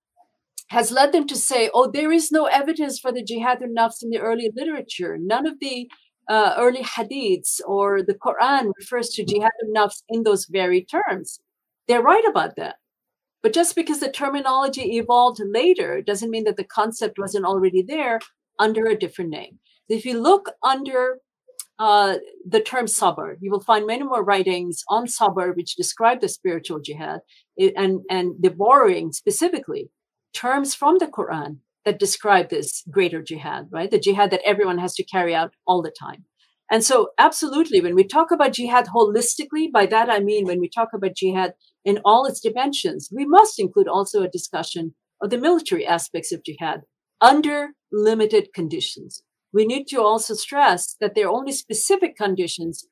has 0.68 0.90
led 0.90 1.12
them 1.12 1.26
to 1.26 1.36
say, 1.36 1.70
oh, 1.72 1.90
there 1.90 2.12
is 2.12 2.30
no 2.30 2.44
evidence 2.46 2.98
for 2.98 3.10
the 3.10 3.24
jihad 3.24 3.58
nafs 3.60 4.02
in 4.02 4.10
the 4.10 4.18
early 4.18 4.50
literature. 4.54 5.16
None 5.18 5.46
of 5.46 5.58
the 5.60 5.90
uh, 6.28 6.54
early 6.58 6.82
hadiths 6.82 7.60
or 7.66 8.02
the 8.02 8.14
Quran 8.14 8.72
refers 8.78 9.08
to 9.10 9.24
jihad 9.24 9.50
nafs 9.74 10.02
in 10.08 10.24
those 10.24 10.44
very 10.44 10.84
terms. 10.84 11.40
They're 11.88 12.02
right 12.02 12.24
about 12.28 12.56
that. 12.56 12.76
But 13.42 13.52
just 13.52 13.76
because 13.76 14.00
the 14.00 14.10
terminology 14.10 14.96
evolved 14.96 15.40
later 15.44 16.02
doesn't 16.02 16.30
mean 16.30 16.44
that 16.44 16.56
the 16.56 16.64
concept 16.64 17.18
wasn't 17.18 17.44
already 17.44 17.82
there 17.82 18.20
under 18.58 18.86
a 18.86 18.98
different 18.98 19.30
name. 19.30 19.58
If 19.88 20.04
you 20.04 20.20
look 20.20 20.50
under 20.62 21.18
uh, 21.78 22.16
the 22.46 22.60
term 22.60 22.86
sabr, 22.86 23.36
you 23.40 23.50
will 23.50 23.60
find 23.60 23.86
many 23.86 24.02
more 24.02 24.24
writings 24.24 24.82
on 24.88 25.06
sabr 25.06 25.54
which 25.54 25.76
describe 25.76 26.20
the 26.20 26.28
spiritual 26.28 26.80
jihad 26.80 27.20
and, 27.56 28.00
and 28.10 28.32
the 28.40 28.50
borrowing 28.50 29.12
specifically 29.12 29.90
terms 30.34 30.74
from 30.74 30.98
the 30.98 31.06
Quran 31.06 31.58
that 31.84 31.98
describe 31.98 32.50
this 32.50 32.82
greater 32.90 33.22
jihad, 33.22 33.68
right? 33.70 33.90
The 33.90 33.98
jihad 33.98 34.30
that 34.32 34.42
everyone 34.44 34.78
has 34.78 34.94
to 34.94 35.04
carry 35.04 35.34
out 35.34 35.52
all 35.66 35.80
the 35.80 35.92
time. 35.98 36.24
And 36.70 36.84
so, 36.84 37.10
absolutely, 37.16 37.80
when 37.80 37.94
we 37.94 38.04
talk 38.04 38.30
about 38.30 38.52
jihad 38.52 38.88
holistically, 38.88 39.72
by 39.72 39.86
that 39.86 40.10
I 40.10 40.20
mean 40.20 40.44
when 40.44 40.60
we 40.60 40.68
talk 40.68 40.88
about 40.92 41.16
jihad 41.16 41.54
in 41.88 42.00
all 42.04 42.26
its 42.26 42.40
dimensions, 42.40 43.08
we 43.10 43.24
must 43.24 43.58
include 43.58 43.88
also 43.88 44.22
a 44.22 44.28
discussion 44.28 44.94
of 45.22 45.30
the 45.30 45.38
military 45.38 45.86
aspects 45.86 46.30
of 46.32 46.44
jihad 46.44 46.82
under 47.22 47.70
limited 47.90 48.48
conditions. 48.54 49.22
We 49.54 49.64
need 49.64 49.86
to 49.88 50.02
also 50.02 50.34
stress 50.34 50.96
that 51.00 51.14
there 51.14 51.26
are 51.28 51.38
only 51.38 51.52
specific 51.52 52.14
conditions 52.14 52.86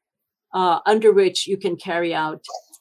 uh, 0.55 0.79
under 0.87 1.13
which 1.13 1.47
you 1.47 1.59
can 1.59 1.77
carry 1.77 2.15
out 2.15 2.41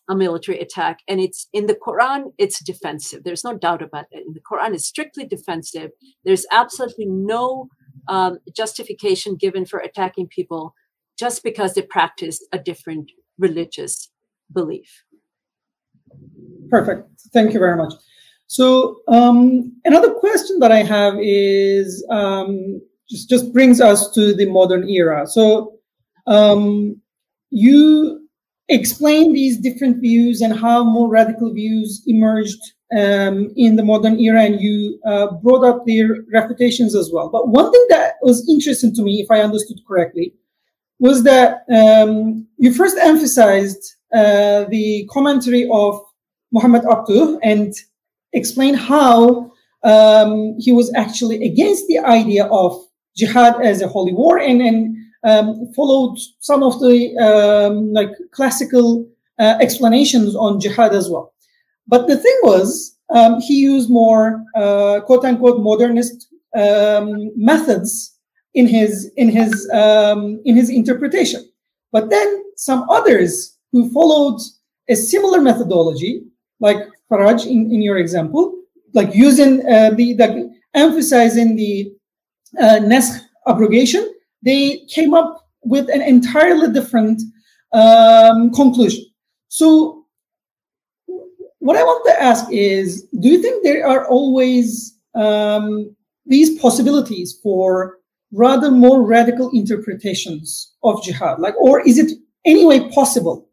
a 0.09 0.15
military 0.15 0.57
attack. 0.59 0.99
And 1.09 1.19
it's 1.19 1.49
in 1.51 1.65
the 1.65 1.75
Quran, 1.85 2.31
it's 2.37 2.63
defensive. 2.63 3.25
There's 3.25 3.43
no 3.43 3.57
doubt 3.57 3.81
about 3.81 4.05
it. 4.11 4.23
In 4.25 4.33
the 4.33 4.45
Quran, 4.49 4.73
it's 4.73 4.87
strictly 4.87 5.25
defensive. 5.25 5.91
There's 6.23 6.45
absolutely 6.49 7.07
no 7.07 7.67
um, 8.07 8.37
justification 8.55 9.35
given 9.35 9.65
for 9.65 9.79
attacking 9.79 10.27
people 10.27 10.73
just 11.19 11.43
because 11.43 11.73
they 11.73 11.81
practice 11.81 12.37
a 12.53 12.59
different 12.59 13.11
religious 13.37 14.09
belief. 14.53 15.03
Perfect. 16.69 17.09
Thank 17.33 17.53
you 17.53 17.59
very 17.59 17.77
much. 17.77 17.93
So 18.47 19.01
um, 19.07 19.73
another 19.85 20.13
question 20.13 20.59
that 20.59 20.71
I 20.71 20.83
have 20.83 21.15
is 21.19 22.05
um, 22.09 22.81
just 23.09 23.29
just 23.29 23.53
brings 23.53 23.81
us 23.81 24.11
to 24.11 24.33
the 24.35 24.49
modern 24.49 24.87
era. 24.89 25.27
So 25.27 25.79
um, 26.27 27.01
you 27.49 28.27
explain 28.69 29.33
these 29.33 29.57
different 29.57 30.01
views 30.01 30.41
and 30.41 30.57
how 30.57 30.83
more 30.83 31.07
radical 31.07 31.53
views 31.53 32.03
emerged 32.07 32.59
um, 32.95 33.51
in 33.55 33.75
the 33.75 33.83
modern 33.83 34.19
era, 34.19 34.43
and 34.43 34.61
you 34.61 34.99
uh, 35.05 35.27
brought 35.43 35.65
up 35.65 35.85
their 35.85 36.23
refutations 36.31 36.95
as 36.95 37.11
well. 37.11 37.29
But 37.29 37.49
one 37.49 37.71
thing 37.71 37.85
that 37.89 38.15
was 38.21 38.47
interesting 38.47 38.93
to 38.95 39.01
me, 39.01 39.21
if 39.21 39.31
I 39.31 39.41
understood 39.41 39.79
correctly, 39.87 40.33
was 40.99 41.23
that 41.23 41.63
um, 41.73 42.47
you 42.57 42.73
first 42.73 42.97
emphasized 42.97 43.95
uh, 44.13 44.65
the 44.65 45.07
commentary 45.11 45.67
of 45.71 46.01
Muhammad 46.51 46.83
Abduh 46.83 47.39
and 47.43 47.73
explain 48.33 48.73
how 48.73 49.51
um, 49.83 50.55
he 50.59 50.71
was 50.71 50.93
actually 50.95 51.45
against 51.45 51.87
the 51.87 51.99
idea 51.99 52.45
of 52.45 52.85
jihad 53.15 53.61
as 53.61 53.81
a 53.81 53.87
holy 53.87 54.13
war 54.13 54.39
and, 54.39 54.61
and 54.61 54.97
um, 55.23 55.71
followed 55.73 56.17
some 56.39 56.63
of 56.63 56.79
the 56.79 57.17
um, 57.17 57.93
like 57.93 58.11
classical 58.31 59.07
uh, 59.39 59.57
explanations 59.59 60.35
on 60.35 60.59
jihad 60.59 60.93
as 60.93 61.09
well. 61.09 61.33
But 61.87 62.07
the 62.07 62.17
thing 62.17 62.37
was, 62.43 62.97
um, 63.09 63.39
he 63.39 63.59
used 63.59 63.89
more 63.89 64.43
uh, 64.55 65.01
quote 65.01 65.25
unquote 65.25 65.61
modernist 65.61 66.27
um, 66.57 67.31
methods 67.35 68.15
in 68.53 68.67
his 68.67 69.11
in 69.17 69.29
his 69.29 69.69
um, 69.71 70.41
in 70.45 70.55
his 70.55 70.69
interpretation. 70.69 71.47
But 71.91 72.09
then 72.09 72.43
some 72.55 72.89
others 72.89 73.54
who 73.71 73.91
followed 73.91 74.39
a 74.89 74.95
similar 74.95 75.41
methodology, 75.41 76.23
like 76.59 76.77
Faraj 77.11 77.45
in, 77.45 77.71
in 77.71 77.81
your 77.81 77.97
example, 77.97 78.55
like 78.93 79.13
using 79.13 79.59
uh, 79.67 79.91
the, 79.91 80.13
the 80.13 80.51
emphasizing 80.73 81.55
the 81.55 81.91
uh, 82.59 82.79
Naskh 82.81 83.21
abrogation, 83.47 84.11
they 84.43 84.85
came 84.89 85.13
up 85.13 85.47
with 85.63 85.89
an 85.89 86.01
entirely 86.01 86.71
different 86.71 87.21
um, 87.73 88.51
conclusion. 88.53 89.05
So, 89.49 90.05
what 91.59 91.77
I 91.77 91.83
want 91.83 92.05
to 92.05 92.21
ask 92.21 92.45
is 92.51 93.03
do 93.19 93.27
you 93.27 93.41
think 93.41 93.63
there 93.63 93.87
are 93.87 94.07
always 94.07 94.97
um, 95.15 95.95
these 96.25 96.59
possibilities 96.59 97.39
for 97.41 97.97
rather 98.31 98.69
more 98.69 99.01
radical 99.01 99.49
interpretations 99.51 100.73
of 100.83 101.03
jihad? 101.03 101.39
Like, 101.39 101.55
or 101.57 101.81
is 101.81 101.97
it 101.97 102.11
anyway 102.45 102.89
possible 102.91 103.44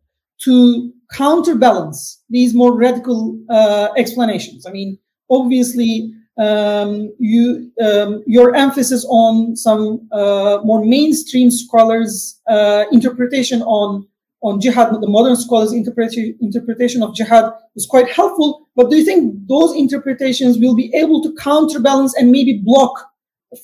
to 0.44 0.92
counterbalance 1.12 2.22
these 2.30 2.54
more 2.54 2.76
radical 2.76 3.38
uh, 3.50 3.88
explanations? 3.96 4.66
I 4.66 4.72
mean, 4.72 4.98
obviously, 5.30 6.12
um, 6.38 7.12
you 7.18 7.70
um, 7.80 8.22
your 8.26 8.54
emphasis 8.54 9.04
on 9.08 9.56
some 9.56 10.08
uh, 10.12 10.58
more 10.64 10.84
mainstream 10.84 11.50
scholars' 11.50 12.40
uh, 12.48 12.84
interpretation 12.90 13.62
on 13.62 14.06
on 14.42 14.60
jihad, 14.60 14.90
the 15.00 15.06
modern 15.06 15.36
scholars' 15.36 15.72
interpretation 15.72 17.02
of 17.02 17.14
jihad 17.14 17.52
is 17.76 17.86
quite 17.86 18.10
helpful. 18.10 18.68
But 18.74 18.90
do 18.90 18.96
you 18.96 19.04
think 19.04 19.46
those 19.48 19.74
interpretations 19.76 20.58
will 20.58 20.74
be 20.74 20.92
able 20.94 21.22
to 21.22 21.32
counterbalance 21.36 22.16
and 22.16 22.32
maybe 22.32 22.60
block 22.64 23.08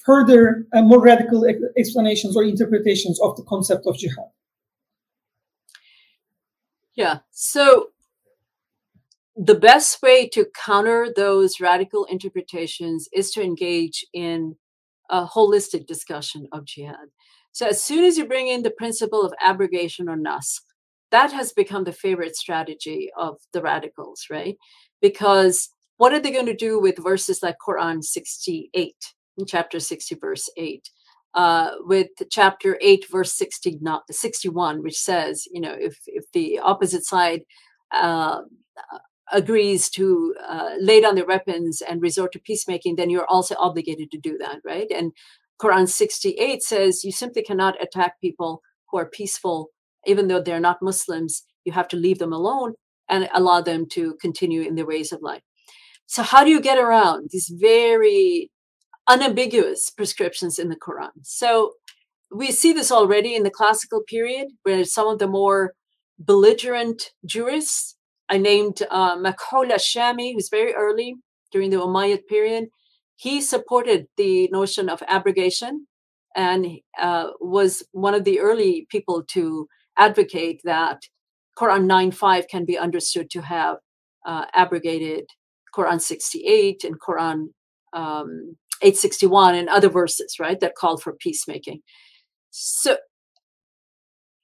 further 0.05 0.67
uh, 0.73 0.83
more 0.83 1.01
radical 1.01 1.45
explanations 1.77 2.37
or 2.37 2.45
interpretations 2.45 3.21
of 3.21 3.37
the 3.37 3.43
concept 3.45 3.87
of 3.87 3.97
jihad? 3.99 4.29
Yeah. 6.99 7.19
So 7.31 7.91
the 9.37 9.55
best 9.55 10.03
way 10.03 10.29
to 10.31 10.47
counter 10.67 11.13
those 11.15 11.61
radical 11.61 12.05
interpretations 12.07 13.09
is 13.13 13.31
to 13.31 13.41
engage 13.41 14.05
in 14.13 14.57
a 15.09 15.25
holistic 15.25 15.87
discussion 15.87 16.49
of 16.51 16.65
jihad. 16.65 17.07
So 17.53 17.69
as 17.69 17.81
soon 17.81 18.03
as 18.03 18.19
you 18.19 18.27
bring 18.27 18.49
in 18.49 18.65
the 18.65 18.73
principle 18.73 19.23
of 19.25 19.33
abrogation 19.41 20.09
or 20.09 20.17
naskh, 20.17 20.63
that 21.13 21.31
has 21.31 21.53
become 21.53 21.85
the 21.85 21.93
favorite 21.93 22.35
strategy 22.35 23.11
of 23.17 23.37
the 23.53 23.63
radicals, 23.63 24.25
right? 24.29 24.57
Because 25.01 25.71
what 25.99 26.13
are 26.13 26.19
they 26.19 26.33
going 26.33 26.47
to 26.47 26.57
do 26.57 26.81
with 26.81 26.99
verses 27.01 27.45
like 27.45 27.59
Quran 27.65 28.03
68, 28.03 28.97
in 29.37 29.47
chapter 29.47 29.79
60, 29.79 30.17
verse 30.17 30.51
8? 30.57 30.91
Uh, 31.35 31.73
with 31.81 32.09
chapter 32.31 32.79
8, 32.81 33.05
verse 33.11 33.35
60, 33.35 33.79
not, 33.81 34.03
61, 34.11 34.83
which 34.83 34.99
says, 34.99 35.47
you 35.53 35.61
know, 35.61 35.75
if, 35.79 35.99
if 36.07 36.25
the 36.33 36.59
opposite 36.59 37.05
side 37.05 37.43
uh, 37.93 38.41
agrees 39.33 39.91
to 39.91 40.35
uh, 40.47 40.71
lay 40.81 41.01
down 41.01 41.15
their 41.15 41.27
weapons 41.27 41.83
and 41.83 42.03
resort 42.03 42.33
to 42.33 42.41
peacemaking, 42.41 42.97
then 42.97 43.11
you're 43.11 43.27
also 43.27 43.55
obligated 43.59 44.11
to 44.11 44.19
do 44.19 44.39
that, 44.39 44.59
right? 44.65 44.91
And 44.91 45.13
Quran 45.61 45.89
68 45.89 46.63
says 46.63 47.05
you 47.05 47.13
simply 47.13 47.43
cannot 47.43 47.83
attack 47.83 48.21
people 48.21 48.63
who 48.91 48.99
are 48.99 49.11
peaceful, 49.11 49.71
even 50.07 50.29
though 50.29 50.41
they're 50.41 50.61
not 50.61 50.83
Muslims. 50.83 51.43
You 51.65 51.73
have 51.73 51.89
to 51.89 51.97
leave 51.97 52.19
them 52.19 52.33
alone 52.33 52.75
and 53.09 53.29
allow 53.35 53.61
them 53.61 53.87
to 53.91 54.17
continue 54.21 54.63
in 54.63 54.75
their 54.77 54.87
ways 54.87 55.13
of 55.13 55.21
life. 55.23 55.43
So, 56.07 56.23
how 56.23 56.45
do 56.45 56.51
you 56.51 56.61
get 56.61 56.79
around 56.79 57.29
these 57.31 57.53
very 57.55 58.51
unambiguous 59.09 59.91
prescriptions 59.91 60.59
in 60.59 60.69
the 60.69 60.77
Quran? 60.77 61.11
So, 61.23 61.75
we 62.31 62.53
see 62.53 62.73
this 62.75 62.93
already 62.93 63.35
in 63.35 63.43
the 63.43 63.51
classical 63.51 64.03
period, 64.03 64.49
where 64.63 64.85
some 64.85 65.09
of 65.09 65.19
the 65.19 65.27
more 65.27 65.73
belligerent 66.19 67.11
jurists 67.25 67.97
I 68.29 68.37
named 68.37 68.83
uh, 68.91 69.17
Shami, 69.17 70.35
who's 70.35 70.51
very 70.51 70.75
early 70.75 71.17
during 71.51 71.71
the 71.71 71.77
Umayyad 71.77 72.27
period. 72.29 72.69
He 73.17 73.41
supported 73.41 74.07
the 74.17 74.49
notion 74.53 74.89
of 74.89 75.03
abrogation 75.09 75.87
and 76.37 76.67
uh, 77.01 77.29
was 77.41 77.83
one 77.93 78.15
of 78.15 78.25
the 78.25 78.39
early 78.41 78.87
people 78.91 79.25
to 79.29 79.67
advocate 79.97 80.61
that 80.65 81.01
Quran 81.59 81.87
9.5 81.87 82.49
can 82.49 82.65
be 82.65 82.79
understood 82.79 83.31
to 83.31 83.43
have 83.43 83.79
uh, 84.27 84.45
abrogated 84.55 85.25
Quran 85.75 86.01
68 86.01 86.85
and 86.85 87.01
Quran 87.01 87.47
um, 87.93 88.57
861 88.83 89.55
and 89.55 89.69
other 89.69 89.89
verses, 89.89 90.37
right, 90.39 90.59
that 90.61 90.75
called 90.75 91.03
for 91.03 91.13
peacemaking. 91.13 91.83
So 92.51 92.97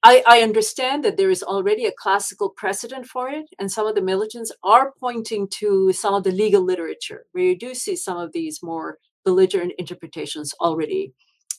I, 0.03 0.23
I, 0.27 0.43
understand 0.43 1.03
that 1.05 1.17
there 1.17 1.31
is 1.31 1.43
already 1.43 1.87
a 1.87 1.93
classical 1.99 2.51
precedent 2.51 3.07
for 3.07 3.31
it, 3.31 3.47
and 3.59 3.73
some 3.73 3.87
of 3.87 3.95
the 3.95 4.03
militants 4.03 4.53
are 4.63 4.93
pointing 5.01 5.49
to 5.55 5.93
some 5.95 6.13
of 6.13 6.25
the 6.25 6.31
legal 6.31 6.63
literature 6.63 7.25
where 7.33 7.45
you 7.45 7.59
do 7.59 7.75
see 7.75 7.97
some 7.97 8.19
of 8.19 8.33
these 8.33 8.63
more 8.63 8.99
belligerent 9.25 9.73
interpretations 9.79 10.53
already 10.61 11.15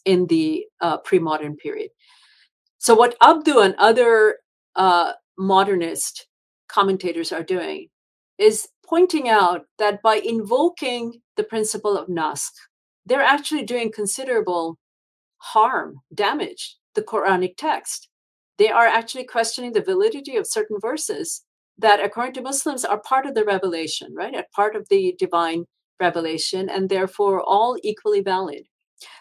in 0.06 0.28
the 0.28 0.66
uh, 0.80 0.98
pre 0.98 1.18
modern 1.18 1.56
period. 1.56 1.90
So, 2.78 2.94
what 2.94 3.18
Abduh 3.20 3.66
and 3.66 3.74
other 3.80 4.38
uh, 4.76 5.14
modernist 5.38 6.28
commentators 6.68 7.32
are 7.32 7.44
doing 7.44 7.88
is 8.38 8.68
pointing 8.86 9.30
out 9.30 9.66
that 9.80 10.02
by 10.02 10.16
invoking 10.16 11.22
the 11.38 11.44
principle 11.44 11.98
of 11.98 12.08
naskh, 12.08 12.52
they're 13.06 13.22
actually 13.22 13.64
doing 13.64 13.92
considerable 13.92 14.78
harm, 15.38 16.00
damage 16.14 16.78
the 16.96 17.02
Quranic 17.02 17.56
text. 17.58 18.10
They 18.58 18.70
are 18.70 18.88
actually 18.88 19.26
questioning 19.26 19.74
the 19.74 19.82
validity 19.82 20.38
of 20.38 20.48
certain 20.48 20.78
verses 20.80 21.44
that, 21.78 22.04
according 22.04 22.34
to 22.36 22.42
Muslims, 22.42 22.86
are 22.86 23.00
part 23.00 23.26
of 23.26 23.36
the 23.36 23.44
revelation, 23.44 24.14
right? 24.16 24.34
Are 24.34 24.46
part 24.56 24.76
of 24.76 24.88
the 24.90 25.14
divine 25.20 25.66
revelation, 26.00 26.70
and 26.70 26.90
therefore 26.90 27.42
all 27.42 27.78
equally 27.84 28.22
valid. 28.22 28.64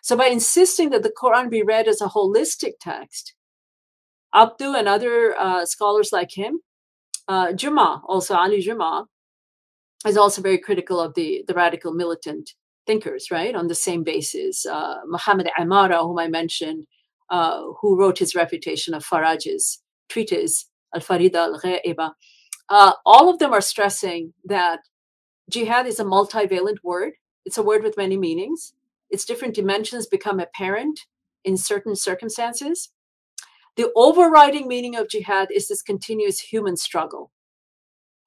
So, 0.02 0.16
by 0.16 0.26
insisting 0.26 0.90
that 0.90 1.02
the 1.02 1.12
Quran 1.20 1.50
be 1.50 1.62
read 1.62 1.88
as 1.88 2.00
a 2.00 2.06
holistic 2.06 2.74
text, 2.80 3.34
Abdu 4.32 4.74
and 4.74 4.88
other 4.88 5.36
uh, 5.38 5.66
scholars 5.66 6.10
like 6.12 6.30
him, 6.32 6.60
uh, 7.28 7.52
Juma, 7.52 8.02
also 8.06 8.34
Ali 8.34 8.60
Juma, 8.60 9.06
is 10.06 10.16
also 10.16 10.42
very 10.42 10.58
critical 10.58 11.00
of 11.00 11.14
the, 11.14 11.44
the 11.46 11.54
radical 11.54 11.92
militant 11.92 12.50
thinkers, 12.86 13.30
right? 13.30 13.54
On 13.54 13.68
the 13.68 13.74
same 13.74 14.04
basis. 14.04 14.66
Uh, 14.66 14.96
Muhammad 15.06 15.50
Amara, 15.58 16.02
whom 16.02 16.18
I 16.18 16.28
mentioned, 16.28 16.86
uh, 17.30 17.62
who 17.80 17.98
wrote 17.98 18.18
his 18.18 18.34
refutation 18.34 18.94
of 18.94 19.04
Faraj's 19.04 19.82
treatise, 20.08 20.68
Al 20.94 21.00
Farida 21.00 21.36
al 21.36 21.60
Ghaiba, 21.60 22.12
uh, 22.68 22.92
all 23.04 23.28
of 23.28 23.38
them 23.38 23.52
are 23.52 23.60
stressing 23.60 24.32
that 24.44 24.80
jihad 25.50 25.86
is 25.86 26.00
a 26.00 26.04
multivalent 26.04 26.78
word. 26.82 27.14
It's 27.44 27.58
a 27.58 27.62
word 27.62 27.82
with 27.82 27.96
many 27.96 28.16
meanings. 28.16 28.74
Its 29.10 29.24
different 29.24 29.54
dimensions 29.54 30.06
become 30.06 30.40
apparent 30.40 31.00
in 31.44 31.56
certain 31.56 31.94
circumstances. 31.94 32.90
The 33.76 33.90
overriding 33.96 34.68
meaning 34.68 34.94
of 34.96 35.08
jihad 35.08 35.48
is 35.50 35.68
this 35.68 35.82
continuous 35.82 36.38
human 36.38 36.76
struggle. 36.76 37.32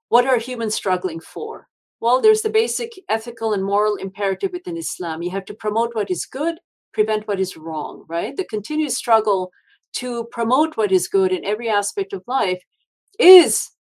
What 0.10 0.26
are 0.26 0.38
humans 0.38 0.76
struggling 0.76 1.20
for? 1.20 1.68
Well, 2.00 2.22
there's 2.22 2.42
the 2.42 2.50
basic 2.50 2.92
ethical 3.10 3.54
and 3.54 3.64
moral 3.64 3.96
imperative 3.96 4.52
within 4.52 4.78
Islam. 4.78 5.22
You 5.22 5.32
have 5.32 5.46
to 5.46 5.54
promote 5.54 5.96
what 5.96 6.12
is 6.12 6.26
good, 6.26 6.60
prevent 6.94 7.28
what 7.28 7.40
is 7.40 7.58
wrong, 7.58 8.06
right? 8.08 8.36
The 8.36 8.46
continuous 8.46 8.98
struggle 8.98 9.52
to 9.94 10.26
promote 10.32 10.78
what 10.78 10.92
is 10.92 11.08
good 11.08 11.32
in 11.32 11.44
every 11.46 11.70
aspect 11.70 12.14
of 12.14 12.24
life 12.28 12.62
is 13.20 13.72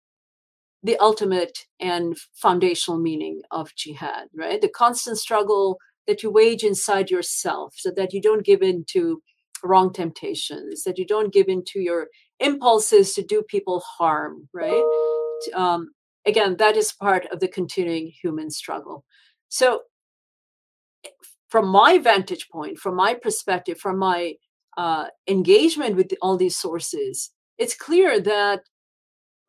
the 0.83 0.97
ultimate 0.97 1.59
and 1.79 2.17
foundational 2.33 2.99
meaning 2.99 3.41
of 3.51 3.75
jihad, 3.75 4.27
right? 4.33 4.61
The 4.61 4.69
constant 4.69 5.17
struggle 5.17 5.77
that 6.07 6.23
you 6.23 6.31
wage 6.31 6.63
inside 6.63 7.11
yourself 7.11 7.73
so 7.75 7.91
that 7.91 8.13
you 8.13 8.21
don't 8.21 8.45
give 8.45 8.61
in 8.61 8.85
to 8.91 9.21
wrong 9.63 9.93
temptations, 9.93 10.83
that 10.83 10.97
you 10.97 11.05
don't 11.05 11.33
give 11.33 11.47
in 11.47 11.63
to 11.65 11.79
your 11.79 12.07
impulses 12.39 13.13
to 13.13 13.23
do 13.23 13.41
people 13.41 13.81
harm, 13.81 14.47
right? 14.53 14.83
Um, 15.53 15.91
again, 16.25 16.57
that 16.57 16.77
is 16.77 16.91
part 16.91 17.25
of 17.31 17.39
the 17.39 17.47
continuing 17.47 18.11
human 18.21 18.49
struggle. 18.49 19.05
So, 19.49 19.81
from 21.49 21.67
my 21.67 21.97
vantage 21.97 22.49
point, 22.49 22.77
from 22.77 22.95
my 22.95 23.13
perspective, 23.13 23.79
from 23.79 23.97
my 23.97 24.33
uh, 24.77 25.05
engagement 25.27 25.95
with 25.95 26.13
all 26.21 26.37
these 26.37 26.57
sources, 26.57 27.31
it's 27.57 27.75
clear 27.75 28.19
that 28.19 28.61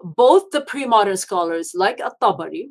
both 0.03 0.51
the 0.53 0.61
pre-modern 0.61 1.17
scholars 1.17 1.73
like 1.75 2.01
At-Tabari, 2.01 2.69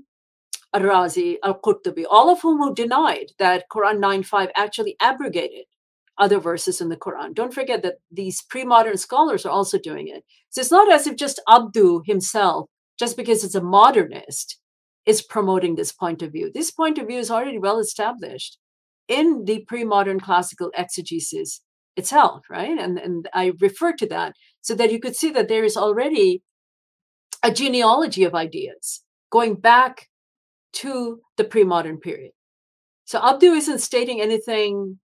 Al-Razi, 0.74 1.38
Al-Qurtubi, 1.44 2.06
all 2.10 2.30
of 2.30 2.42
whom 2.42 2.58
who 2.58 2.74
denied 2.74 3.32
that 3.38 3.66
Quran 3.70 4.00
9.5 4.00 4.50
actually 4.56 4.96
abrogated 5.02 5.66
other 6.18 6.39
verses 6.39 6.82
in 6.82 6.89
the 6.89 6.97
Quran. 6.97 7.34
Don't 7.34 7.53
forget 7.53 7.84
that 7.84 7.95
these 8.11 8.41
pre-modern 8.41 8.97
scholars 8.97 9.45
are 9.45 9.51
also 9.51 9.78
doing 9.78 10.07
it. 10.07 10.24
So 10.49 10.61
it's 10.61 10.72
not 10.72 10.91
as 10.91 11.07
if 11.07 11.15
just 11.15 11.41
Abdu 11.47 12.01
himself, 12.05 12.70
just 12.97 13.15
because 13.15 13.43
it's 13.43 13.55
a 13.55 13.61
modernist, 13.61 14.59
is 15.05 15.22
promoting 15.22 15.76
this 15.76 15.91
point 15.91 16.22
of 16.22 16.32
view. 16.32 16.51
This 16.53 16.72
point 16.72 16.97
of 16.97 17.07
view 17.07 17.20
is 17.20 17.32
already 17.32 17.59
well 17.59 17.80
established 17.80 18.57
in 19.07 19.45
the 19.45 19.63
pre-modern 19.68 20.20
classical 20.20 20.72
exegesis 20.76 21.61
itself, 21.95 22.43
right? 22.49 22.78
And, 22.78 22.97
and 22.97 23.30
I 23.34 23.53
refer 23.61 23.93
to 23.93 24.07
that 24.07 24.34
so 24.61 24.76
that 24.76 24.91
you 24.91 24.99
could 24.99 25.15
see 25.15 25.32
that 25.32 25.47
there 25.47 25.63
is 25.63 25.78
already 25.78 26.43
a 27.43 27.51
genealogy 27.51 28.24
of 28.24 28.36
ideas 28.36 29.03
going 29.32 29.55
back 29.55 30.07
to 30.74 31.22
the 31.38 31.43
pre-modern 31.43 31.99
period. 31.99 32.32
So 33.05 33.20
Abdu 33.24 33.53
isn't 33.53 33.80
stating 33.80 34.20
anything 34.20 34.99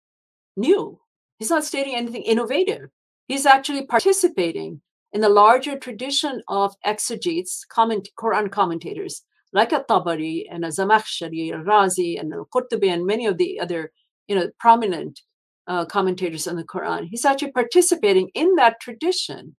new. 0.60 1.00
He's 1.38 1.50
not 1.50 1.64
stating 1.64 1.96
anything 1.96 2.22
innovative. 2.22 2.90
He's 3.28 3.46
actually 3.46 3.86
participating 3.86 4.80
in 5.12 5.20
the 5.20 5.28
larger 5.28 5.78
tradition 5.78 6.42
of 6.48 6.74
exegetes, 6.84 7.64
comment, 7.68 8.08
Quran 8.18 8.50
commentators 8.50 9.22
like 9.52 9.72
At-Tabari 9.72 10.44
and 10.50 10.64
Zamakhshari, 10.64 11.50
Razi, 11.64 12.20
and 12.20 12.32
Al-Qurtubi, 12.32 12.92
and 12.92 13.06
many 13.06 13.26
of 13.26 13.36
the 13.36 13.58
other, 13.58 13.92
you 14.28 14.36
know, 14.36 14.48
prominent 14.58 15.20
uh, 15.66 15.84
commentators 15.84 16.46
on 16.46 16.56
the 16.56 16.64
Quran. 16.64 17.08
He's 17.10 17.24
actually 17.24 17.52
participating 17.52 18.30
in 18.34 18.54
that 18.56 18.80
tradition 18.80 19.56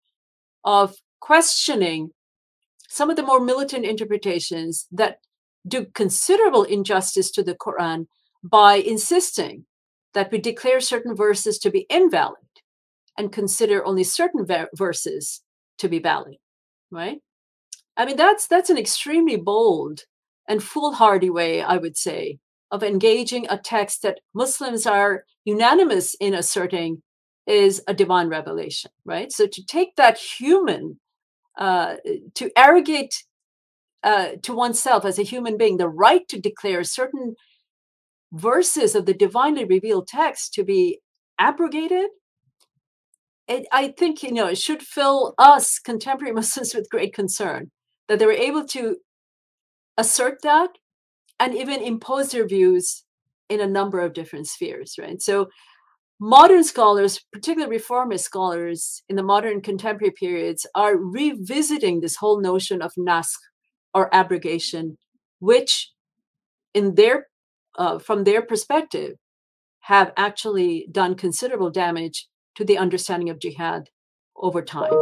of 0.63 0.95
questioning 1.19 2.11
some 2.87 3.09
of 3.09 3.15
the 3.15 3.23
more 3.23 3.39
militant 3.39 3.85
interpretations 3.85 4.87
that 4.91 5.17
do 5.67 5.85
considerable 5.93 6.63
injustice 6.63 7.31
to 7.31 7.43
the 7.43 7.55
Quran 7.55 8.07
by 8.43 8.75
insisting 8.75 9.65
that 10.13 10.31
we 10.31 10.37
declare 10.39 10.79
certain 10.79 11.15
verses 11.15 11.57
to 11.59 11.69
be 11.71 11.85
invalid 11.89 12.37
and 13.17 13.31
consider 13.31 13.85
only 13.85 14.03
certain 14.03 14.45
verses 14.75 15.41
to 15.77 15.89
be 15.89 15.99
valid 15.99 16.35
right? 16.91 17.19
I 17.97 18.05
mean 18.05 18.17
that's 18.17 18.47
that's 18.47 18.69
an 18.69 18.77
extremely 18.77 19.37
bold 19.37 20.01
and 20.47 20.63
foolhardy 20.63 21.29
way 21.29 21.61
i 21.61 21.77
would 21.77 21.97
say 21.97 22.39
of 22.71 22.83
engaging 22.83 23.45
a 23.49 23.57
text 23.57 24.01
that 24.01 24.19
muslims 24.33 24.85
are 24.85 25.25
unanimous 25.45 26.15
in 26.15 26.33
asserting 26.33 27.01
is 27.47 27.81
a 27.87 27.93
divine 27.93 28.27
revelation 28.27 28.91
right? 29.05 29.31
So 29.31 29.47
to 29.47 29.65
take 29.65 29.95
that 29.95 30.17
human 30.17 30.99
uh, 31.57 31.97
to 32.35 32.49
arrogate 32.57 33.23
uh, 34.03 34.29
to 34.41 34.53
oneself 34.55 35.05
as 35.05 35.19
a 35.19 35.23
human 35.23 35.57
being 35.57 35.77
the 35.77 35.89
right 35.89 36.27
to 36.29 36.39
declare 36.39 36.83
certain 36.83 37.35
verses 38.31 38.95
of 38.95 39.05
the 39.05 39.13
divinely 39.13 39.65
revealed 39.65 40.07
text 40.07 40.53
to 40.53 40.63
be 40.63 40.99
abrogated. 41.39 42.07
It, 43.47 43.65
i 43.71 43.87
think 43.89 44.21
you 44.21 44.31
know 44.31 44.47
it 44.47 44.59
should 44.59 44.83
fill 44.83 45.33
us 45.37 45.79
contemporary 45.79 46.33
muslims 46.39 46.75
with 46.75 46.91
great 46.91 47.13
concern 47.13 47.71
that 48.07 48.19
they 48.19 48.25
were 48.25 48.31
able 48.31 48.65
to 48.65 48.97
assert 49.97 50.43
that 50.43 50.69
and 51.39 51.55
even 51.55 51.81
impose 51.81 52.31
their 52.31 52.47
views 52.47 53.03
in 53.49 53.59
a 53.59 53.67
number 53.67 53.99
of 53.99 54.13
different 54.13 54.47
spheres 54.47 54.95
right? 54.99 55.21
So 55.21 55.49
modern 56.21 56.63
scholars, 56.63 57.19
particularly 57.33 57.75
reformist 57.77 58.23
scholars 58.23 59.01
in 59.09 59.15
the 59.15 59.23
modern 59.23 59.59
contemporary 59.59 60.13
periods, 60.13 60.67
are 60.75 60.95
revisiting 60.95 61.99
this 61.99 62.15
whole 62.15 62.39
notion 62.39 62.81
of 62.81 62.93
naskh 62.97 63.39
or 63.95 64.13
abrogation, 64.13 64.97
which, 65.39 65.91
in 66.75 66.93
their 66.93 67.25
uh, 67.77 67.99
from 67.99 68.23
their 68.23 68.41
perspective, 68.41 69.17
have 69.81 70.13
actually 70.17 70.87
done 70.91 71.15
considerable 71.15 71.69
damage 71.69 72.27
to 72.55 72.63
the 72.63 72.77
understanding 72.77 73.29
of 73.29 73.39
jihad 73.39 73.89
over 74.35 74.61
time. 74.61 74.93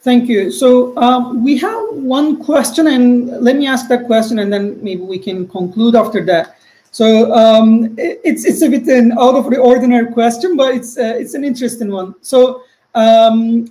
Thank 0.00 0.28
you. 0.28 0.50
So 0.50 0.96
um, 0.96 1.42
we 1.44 1.58
have 1.58 1.82
one 1.92 2.42
question, 2.42 2.86
and 2.86 3.28
let 3.42 3.56
me 3.56 3.66
ask 3.66 3.88
that 3.88 4.06
question, 4.06 4.38
and 4.38 4.52
then 4.52 4.82
maybe 4.82 5.02
we 5.02 5.18
can 5.18 5.46
conclude 5.48 5.94
after 5.94 6.24
that. 6.26 6.56
So 6.90 7.32
um, 7.34 7.94
it's 7.98 8.44
it's 8.44 8.62
a 8.62 8.68
bit 8.68 8.86
an 8.86 9.12
out 9.12 9.34
of 9.34 9.50
the 9.50 9.58
ordinary 9.58 10.10
question, 10.12 10.56
but 10.56 10.74
it's 10.74 10.96
uh, 10.96 11.14
it's 11.18 11.34
an 11.34 11.44
interesting 11.44 11.90
one. 11.90 12.14
So 12.22 12.62
um, 12.94 13.70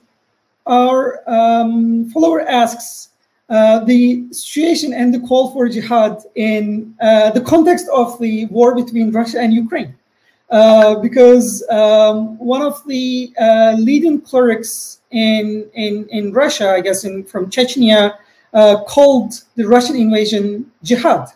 our 0.68 1.24
um, 1.28 2.10
follower 2.12 2.42
asks 2.42 3.10
uh, 3.50 3.80
the 3.86 4.28
situation 4.32 4.94
and 4.94 5.14
the 5.14 5.20
call 5.22 5.52
for 5.52 5.70
jihad 5.70 6.22
in 6.36 6.94
uh, 7.00 7.32
the 7.32 7.40
context 7.40 7.88
of 7.94 8.20
the 8.20 8.46
war 8.46 8.76
between 8.76 9.10
Russia 9.12 9.40
and 9.40 9.54
Ukraine, 9.54 9.96
uh, 10.50 10.96
because 11.00 11.64
um, 11.70 12.38
one 12.40 12.62
of 12.62 12.86
the 12.88 13.34
uh, 13.40 13.76
leading 13.80 14.20
clerics 14.20 15.00
in 15.12 15.66
in 15.76 16.06
in 16.10 16.34
Russia, 16.34 16.72
I 16.72 16.82
guess, 16.82 17.06
in 17.06 17.24
from 17.24 17.50
Chechnya, 17.50 18.18
uh, 18.54 18.84
called 18.84 19.44
the 19.56 19.66
Russian 19.66 19.96
invasion 19.96 20.70
jihad. 20.84 21.30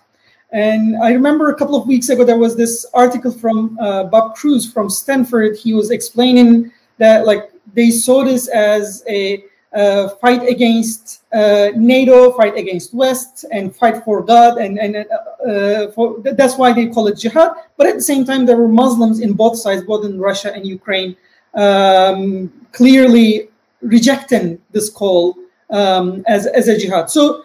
And 0.51 0.97
I 0.97 1.13
remember 1.13 1.49
a 1.49 1.55
couple 1.55 1.77
of 1.77 1.87
weeks 1.87 2.09
ago, 2.09 2.25
there 2.25 2.37
was 2.37 2.57
this 2.57 2.85
article 2.93 3.31
from 3.31 3.75
Bob 4.11 4.35
Crews 4.35 4.69
from 4.69 4.89
Stanford. 4.89 5.55
He 5.55 5.73
was 5.73 5.91
explaining 5.91 6.73
that 6.97 7.25
like 7.25 7.51
they 7.73 7.89
saw 7.89 8.25
this 8.25 8.49
as 8.49 9.01
a 9.07 9.45
uh, 9.73 10.09
fight 10.21 10.43
against 10.47 11.23
uh, 11.33 11.69
NATO, 11.75 12.33
fight 12.33 12.57
against 12.57 12.93
West, 12.93 13.45
and 13.51 13.75
fight 13.75 14.03
for 14.03 14.21
God, 14.21 14.57
and 14.57 14.77
and 14.77 15.05
uh, 15.47 15.91
for, 15.91 16.19
that's 16.19 16.57
why 16.57 16.73
they 16.73 16.87
call 16.87 17.07
it 17.07 17.17
jihad. 17.17 17.51
But 17.77 17.87
at 17.87 17.95
the 17.95 18.01
same 18.01 18.25
time, 18.25 18.45
there 18.45 18.57
were 18.57 18.67
Muslims 18.67 19.19
in 19.19 19.33
both 19.33 19.57
sides, 19.57 19.83
both 19.83 20.05
in 20.05 20.19
Russia 20.19 20.53
and 20.53 20.65
Ukraine, 20.67 21.15
um, 21.53 22.51
clearly 22.71 23.49
rejecting 23.81 24.59
this 24.71 24.89
call 24.89 25.35
um, 25.69 26.23
as, 26.27 26.47
as 26.47 26.67
a 26.67 26.77
jihad. 26.77 27.09
So 27.09 27.43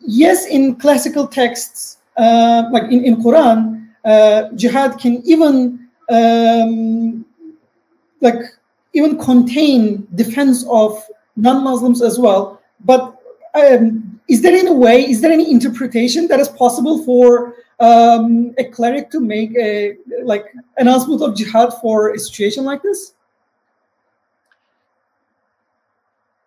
yes, 0.00 0.46
in 0.46 0.76
classical 0.76 1.26
texts, 1.26 1.98
uh, 2.16 2.64
like 2.70 2.84
in, 2.84 3.04
in 3.04 3.16
Quran, 3.16 3.88
uh, 4.04 4.50
jihad 4.54 4.98
can 4.98 5.22
even 5.24 5.88
um, 6.10 7.24
like 8.20 8.40
even 8.92 9.18
contain 9.18 10.06
defense 10.14 10.64
of 10.68 11.02
non-Muslims 11.36 12.02
as 12.02 12.18
well. 12.18 12.60
But 12.84 13.16
um, 13.54 14.20
is 14.28 14.42
there 14.42 14.54
any 14.54 14.70
way, 14.70 15.02
is 15.08 15.20
there 15.20 15.32
any 15.32 15.50
interpretation 15.50 16.28
that 16.28 16.40
is 16.40 16.48
possible 16.48 17.04
for 17.04 17.54
um, 17.80 18.54
a 18.58 18.64
cleric 18.64 19.10
to 19.10 19.20
make 19.20 19.56
a 19.56 19.96
like 20.24 20.46
announcement 20.78 21.22
of 21.22 21.36
jihad 21.36 21.72
for 21.80 22.12
a 22.14 22.18
situation 22.18 22.64
like 22.64 22.82
this? 22.82 23.14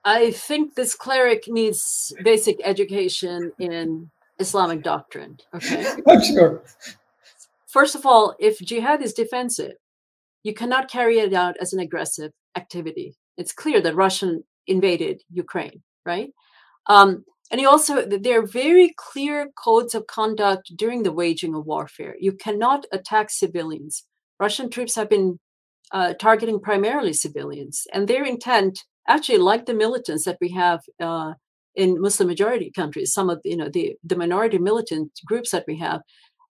I 0.04 0.32
think 0.32 0.76
this 0.76 0.94
cleric 0.94 1.48
needs 1.48 2.14
basic 2.24 2.58
education 2.64 3.52
in 3.58 4.12
Islamic 4.40 4.84
doctrine. 4.84 5.40
Okay. 5.54 5.84
I'm 6.08 6.24
sure. 6.24 6.62
First 7.68 7.96
of 7.96 8.06
all, 8.06 8.36
if 8.40 8.60
jihad 8.60 9.02
is 9.02 9.14
defensive, 9.14 9.74
you 10.44 10.54
cannot 10.54 10.92
carry 10.92 11.20
it 11.20 11.34
out 11.34 11.58
as 11.60 11.74
an 11.74 11.80
aggressive 11.80 12.32
activity. 12.56 13.16
It's 13.36 13.52
clear 13.52 13.82
that 13.82 13.96
Russian 13.96 14.44
invaded 14.68 15.22
Ukraine, 15.30 15.82
right? 16.06 16.30
Um, 16.88 17.24
and 17.52 17.62
you 17.62 17.70
also, 17.70 18.06
there 18.06 18.40
are 18.40 18.48
very 18.48 18.94
clear 18.98 19.50
codes 19.56 19.94
of 19.94 20.08
conduct 20.08 20.72
during 20.76 21.04
the 21.04 21.12
waging 21.12 21.54
of 21.54 21.66
warfare. 21.66 22.16
You 22.20 22.34
cannot 22.34 22.86
attack 22.92 23.30
civilians. 23.30 24.04
Russian 24.40 24.70
troops 24.70 24.96
have 24.96 25.10
been 25.10 25.40
uh, 25.92 26.14
targeting 26.20 26.60
primarily 26.60 27.14
civilians, 27.14 27.86
and 27.94 28.08
their 28.08 28.26
intent 28.26 28.84
actually 29.08 29.38
like 29.38 29.66
the 29.66 29.74
militants 29.74 30.26
that 30.26 30.38
we 30.42 30.52
have 30.52 30.82
uh, 31.00 31.34
in 31.76 32.02
Muslim 32.02 32.28
majority 32.28 32.72
countries, 32.72 33.14
some 33.14 33.30
of 33.30 33.40
you 33.44 33.56
know 33.56 33.70
the 33.70 33.96
the 34.04 34.16
minority 34.16 34.58
militant 34.58 35.12
groups 35.26 35.52
that 35.52 35.66
we 35.68 35.78
have, 35.78 36.02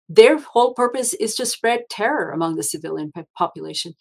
their 0.09 0.39
whole 0.39 0.75
purpose 0.75 1.15
is 1.15 1.35
to 1.35 1.47
spread 1.47 1.81
terror 1.91 2.31
among 2.31 2.57
the 2.57 2.63
civilian 2.63 3.13
population. 3.37 3.95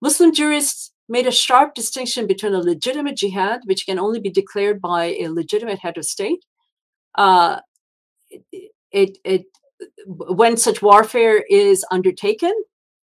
Muslim 0.00 0.32
jurists 0.32 0.92
made 1.08 1.26
a 1.26 1.32
sharp 1.32 1.74
distinction 1.74 2.26
between 2.26 2.54
a 2.54 2.58
legitimate 2.58 3.16
jihad, 3.16 3.60
which 3.64 3.86
can 3.86 3.98
only 3.98 4.20
be 4.20 4.30
declared 4.30 4.80
by 4.80 5.16
a 5.20 5.28
legitimate 5.28 5.80
head 5.80 5.98
of 5.98 6.04
state. 6.04 6.44
Uh, 7.14 7.60
it, 8.90 9.18
it, 9.24 9.44
when 10.06 10.56
such 10.56 10.82
warfare 10.82 11.44
is 11.50 11.84
undertaken, 11.90 12.52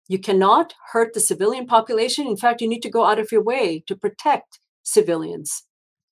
you 0.08 0.20
cannot 0.20 0.74
hurt 0.92 1.14
the 1.14 1.20
civilian 1.20 1.66
population. 1.66 2.28
In 2.28 2.38
fact, 2.38 2.62
you 2.62 2.68
need 2.68 2.82
to 2.82 2.90
go 2.90 3.06
out 3.06 3.20
of 3.20 3.32
your 3.32 3.44
way 3.44 3.84
to 3.88 3.96
protect 3.96 4.60
civilians 4.84 5.64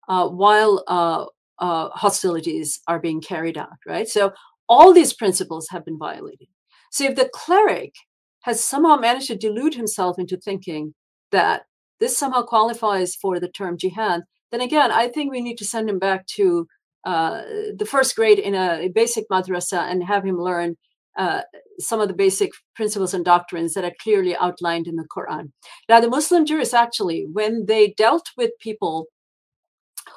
uh, 0.09 0.29
while 0.29 0.85
uh, 0.87 1.25
uh, 1.59 1.91
hostilities 1.91 2.81
are 2.89 3.01
being 3.01 3.21
carried 3.21 3.59
out, 3.59 3.79
right? 3.87 4.09
So 4.09 4.33
all 4.69 4.93
these 4.93 5.13
principles 5.13 5.69
have 5.71 5.85
been 5.85 5.99
violated. 5.99 6.49
So 6.93 7.05
if 7.05 7.17
the 7.17 7.31
cleric 7.33 7.95
has 8.43 8.63
somehow 8.63 8.97
managed 8.97 9.27
to 9.29 9.37
delude 9.37 9.75
himself 9.75 10.19
into 10.19 10.37
thinking 10.37 10.95
that 11.33 11.63
this 11.99 12.17
somehow 12.17 12.43
qualifies 12.43 13.15
for 13.15 13.39
the 13.39 13.49
term 13.49 13.77
jihad, 13.77 14.23
then 14.51 14.61
again, 14.61 14.91
I 14.91 15.09
think 15.09 15.31
we 15.31 15.41
need 15.41 15.59
to 15.59 15.65
send 15.65 15.89
him 15.89 15.99
back 15.99 16.27
to 16.39 16.67
uh, 17.05 17.43
the 17.77 17.87
first 17.89 18.17
grade 18.17 18.39
in 18.39 18.55
a, 18.55 18.89
basic 18.89 19.29
madrasa 19.31 19.79
and 19.91 20.05
have 20.05 20.25
him 20.25 20.39
learn 20.39 20.77
uh, 21.17 21.43
some 21.79 22.01
of 22.01 22.09
the 22.09 22.15
basic 22.15 22.51
principles 22.75 23.15
and 23.15 23.25
doctrines 23.25 23.75
that 23.75 23.85
are 23.85 23.93
clearly 24.01 24.37
outlined 24.37 24.87
in 24.87 24.97
the 24.97 25.07
Quran. 25.17 25.53
Now, 25.89 26.01
the 26.01 26.09
Muslim 26.09 26.45
jurists 26.45 26.75
actually, 26.75 27.27
when 27.31 27.67
they 27.67 27.95
dealt 27.97 28.31
with 28.37 28.51
people 28.61 29.07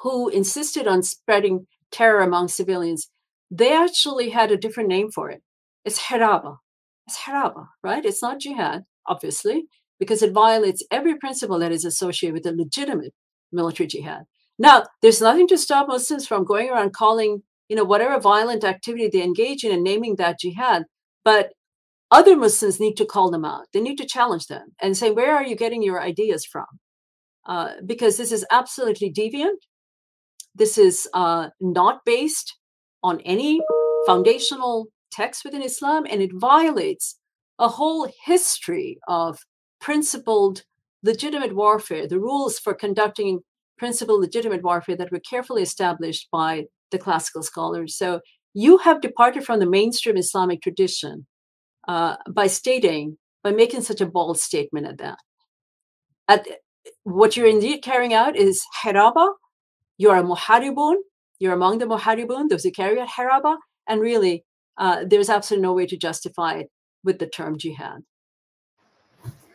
who 0.02 0.28
insisted 0.28 0.86
on 0.86 1.02
spreading 1.02 1.66
terror 1.90 2.20
among 2.20 2.48
civilians, 2.48 3.10
they 3.50 3.72
actually 3.72 4.30
had 4.30 4.50
a 4.50 4.56
different 4.56 4.88
name 4.88 5.10
for 5.10 5.30
it. 5.30 5.42
It's 5.84 6.00
haraba. 6.00 6.58
It's 7.06 7.18
haraba, 7.18 7.68
right? 7.82 8.04
It's 8.04 8.22
not 8.22 8.40
jihad, 8.40 8.84
obviously, 9.06 9.66
because 9.98 10.22
it 10.22 10.32
violates 10.32 10.84
every 10.90 11.16
principle 11.16 11.58
that 11.58 11.72
is 11.72 11.84
associated 11.84 12.34
with 12.34 12.46
a 12.46 12.56
legitimate 12.56 13.14
military 13.52 13.86
jihad. 13.86 14.24
Now, 14.58 14.84
there's 15.02 15.20
nothing 15.20 15.48
to 15.48 15.58
stop 15.58 15.88
Muslims 15.88 16.26
from 16.26 16.44
going 16.44 16.70
around 16.70 16.92
calling, 16.92 17.42
you 17.68 17.76
know, 17.76 17.84
whatever 17.84 18.20
violent 18.20 18.64
activity 18.64 19.08
they 19.08 19.22
engage 19.22 19.64
in 19.64 19.72
and 19.72 19.82
naming 19.82 20.16
that 20.16 20.38
jihad. 20.38 20.84
But 21.24 21.52
other 22.10 22.36
Muslims 22.36 22.78
need 22.78 22.96
to 22.96 23.04
call 23.04 23.30
them 23.30 23.44
out. 23.44 23.66
They 23.72 23.80
need 23.80 23.96
to 23.96 24.06
challenge 24.06 24.46
them 24.46 24.68
and 24.80 24.96
say, 24.96 25.10
where 25.10 25.34
are 25.34 25.44
you 25.44 25.56
getting 25.56 25.82
your 25.82 26.00
ideas 26.00 26.44
from? 26.44 26.66
Uh, 27.46 27.72
because 27.84 28.16
this 28.16 28.32
is 28.32 28.46
absolutely 28.50 29.12
deviant. 29.12 29.58
This 30.54 30.78
is 30.78 31.08
uh, 31.14 31.48
not 31.60 32.04
based 32.04 32.56
on 33.02 33.20
any 33.22 33.60
foundational 34.06 34.86
text 35.10 35.44
within 35.44 35.62
Islam, 35.62 36.06
and 36.08 36.22
it 36.22 36.30
violates 36.34 37.18
a 37.58 37.68
whole 37.68 38.08
history 38.24 38.98
of 39.08 39.38
principled 39.84 40.62
legitimate 41.02 41.54
warfare, 41.54 42.06
the 42.08 42.18
rules 42.18 42.58
for 42.58 42.72
conducting 42.72 43.40
principled 43.76 44.18
legitimate 44.18 44.62
warfare 44.62 44.96
that 44.96 45.12
were 45.12 45.20
carefully 45.20 45.62
established 45.62 46.26
by 46.32 46.64
the 46.90 46.98
classical 46.98 47.42
scholars. 47.42 47.94
So 47.94 48.20
you 48.54 48.78
have 48.78 49.02
departed 49.02 49.44
from 49.44 49.60
the 49.60 49.68
mainstream 49.68 50.16
Islamic 50.16 50.62
tradition 50.62 51.26
uh, 51.86 52.16
by 52.30 52.46
stating, 52.46 53.18
by 53.42 53.52
making 53.52 53.82
such 53.82 54.00
a 54.00 54.06
bold 54.06 54.40
statement 54.40 54.86
at 54.86 54.96
that. 54.98 55.18
At, 56.28 56.46
what 57.02 57.36
you're 57.36 57.46
indeed 57.46 57.82
carrying 57.82 58.14
out 58.14 58.36
is 58.36 58.64
haraba. 58.82 59.34
You're 59.98 60.16
a 60.16 60.22
muharibun. 60.22 60.96
You're 61.40 61.52
among 61.52 61.78
the 61.78 61.84
muharibun, 61.84 62.48
those 62.48 62.64
who 62.64 62.70
carry 62.70 62.98
out 62.98 63.08
haraba. 63.18 63.56
And 63.86 64.00
really, 64.00 64.44
uh, 64.78 65.04
there's 65.06 65.28
absolutely 65.28 65.62
no 65.62 65.74
way 65.74 65.86
to 65.86 65.98
justify 65.98 66.54
it 66.54 66.68
with 67.02 67.18
the 67.18 67.26
term 67.26 67.58
jihad. 67.58 68.00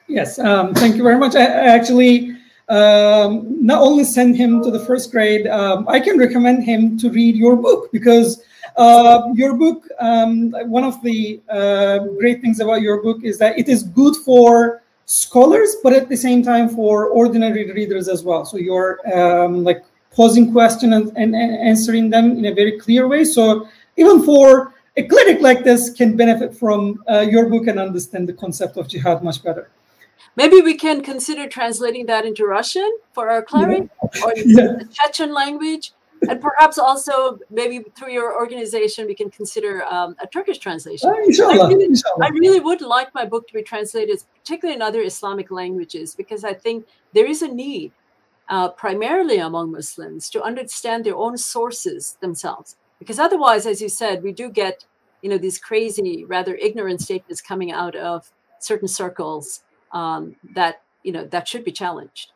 Yes, 0.10 0.40
um, 0.40 0.74
thank 0.74 0.96
you 0.96 1.04
very 1.04 1.20
much. 1.20 1.36
I, 1.36 1.44
I 1.44 1.68
actually 1.68 2.36
um, 2.68 3.64
not 3.64 3.80
only 3.80 4.04
send 4.04 4.36
him 4.36 4.64
to 4.64 4.72
the 4.72 4.80
first 4.80 5.12
grade, 5.12 5.46
um, 5.46 5.88
I 5.88 6.00
can 6.00 6.18
recommend 6.18 6.64
him 6.64 6.98
to 6.98 7.12
read 7.12 7.36
your 7.36 7.56
book 7.56 7.92
because 7.92 8.42
uh, 8.76 9.30
your 9.36 9.54
book, 9.56 9.88
um, 10.00 10.52
one 10.66 10.84
of 10.84 11.02
the 11.04 11.40
uh, 11.48 12.00
great 12.20 12.42
things 12.42 12.60
about 12.60 12.82
your 12.82 13.04
book 13.04 13.24
is 13.24 13.38
that 13.38 13.60
it 13.60 13.70
is 13.70 13.84
good 13.84 14.16
for 14.26 14.82
scholars, 15.06 15.76
but 15.84 15.94
at 15.94 16.10
the 16.10 16.18
same 16.18 16.42
time 16.42 16.70
for 16.70 17.06
ordinary 17.10 17.72
readers 17.72 18.08
as 18.08 18.24
well. 18.24 18.46
So 18.46 18.58
you're 18.58 19.00
um, 19.16 19.64
like 19.64 19.86
posing 20.12 20.52
questions 20.52 20.92
and, 20.92 21.08
and, 21.18 21.36
and 21.36 21.68
answering 21.68 22.10
them 22.10 22.32
in 22.32 22.46
a 22.46 22.54
very 22.54 22.80
clear 22.80 23.08
way. 23.08 23.24
So 23.26 23.70
even 23.96 24.24
for 24.24 24.74
a 24.98 25.04
clinic 25.04 25.40
like 25.42 25.64
this 25.64 25.92
can 25.92 26.18
benefit 26.18 26.56
from 26.56 27.04
uh, 27.08 27.20
your 27.20 27.48
book 27.48 27.68
and 27.68 27.80
understand 27.80 28.28
the 28.28 28.34
concept 28.34 28.76
of 28.78 28.88
jihad 28.88 29.24
much 29.24 29.44
better. 29.44 29.70
Maybe 30.36 30.62
we 30.62 30.76
can 30.76 31.02
consider 31.02 31.48
translating 31.48 32.06
that 32.08 32.26
into 32.26 32.46
Russian 32.46 32.90
for 33.14 33.30
our 33.30 33.42
cleric 33.42 33.90
yeah. 34.16 34.22
or 34.26 34.34
yeah. 34.36 34.54
the 34.80 34.90
Chechen 34.92 35.34
language. 35.34 35.94
And 36.28 36.42
perhaps 36.42 36.78
also, 36.78 37.40
maybe 37.50 37.80
through 37.96 38.12
your 38.12 38.36
organization, 38.36 39.08
we 39.08 39.16
can 39.16 39.30
consider 39.30 39.86
um, 39.86 40.16
a 40.22 40.28
Turkish 40.28 40.58
translation. 40.58 41.10
Uh, 41.10 41.14
inshallah, 41.24 41.66
I, 41.66 41.68
really, 41.70 41.86
inshallah. 41.86 42.26
I 42.26 42.30
really 42.30 42.60
would 42.60 42.82
like 42.82 43.14
my 43.14 43.24
book 43.24 43.48
to 43.48 43.54
be 43.54 43.64
translated, 43.64 44.22
particularly 44.38 44.76
in 44.76 44.82
other 44.82 45.02
Islamic 45.02 45.50
languages, 45.50 46.16
because 46.16 46.44
I 46.44 46.54
think 46.54 46.86
there 47.14 47.26
is 47.26 47.42
a 47.42 47.48
need, 47.48 47.94
uh, 48.50 48.70
primarily 48.70 49.38
among 49.38 49.72
Muslims, 49.72 50.30
to 50.32 50.44
understand 50.44 51.06
their 51.06 51.16
own 51.16 51.38
sources 51.38 52.18
themselves. 52.20 52.76
Because 53.00 53.18
otherwise, 53.18 53.66
as 53.66 53.82
you 53.82 53.88
said, 53.88 54.22
we 54.22 54.34
do 54.34 54.50
get, 54.50 54.86
you 55.22 55.30
know, 55.30 55.38
these 55.38 55.58
crazy, 55.58 56.26
rather 56.26 56.56
ignorant 56.56 57.00
statements 57.00 57.42
coming 57.42 57.72
out 57.72 57.96
of 57.96 58.30
certain 58.60 58.90
circles 58.90 59.64
um, 59.92 60.36
that 60.56 60.82
you 61.04 61.12
know 61.12 61.26
that 61.26 61.48
should 61.48 61.64
be 61.64 61.72
challenged. 61.72 62.32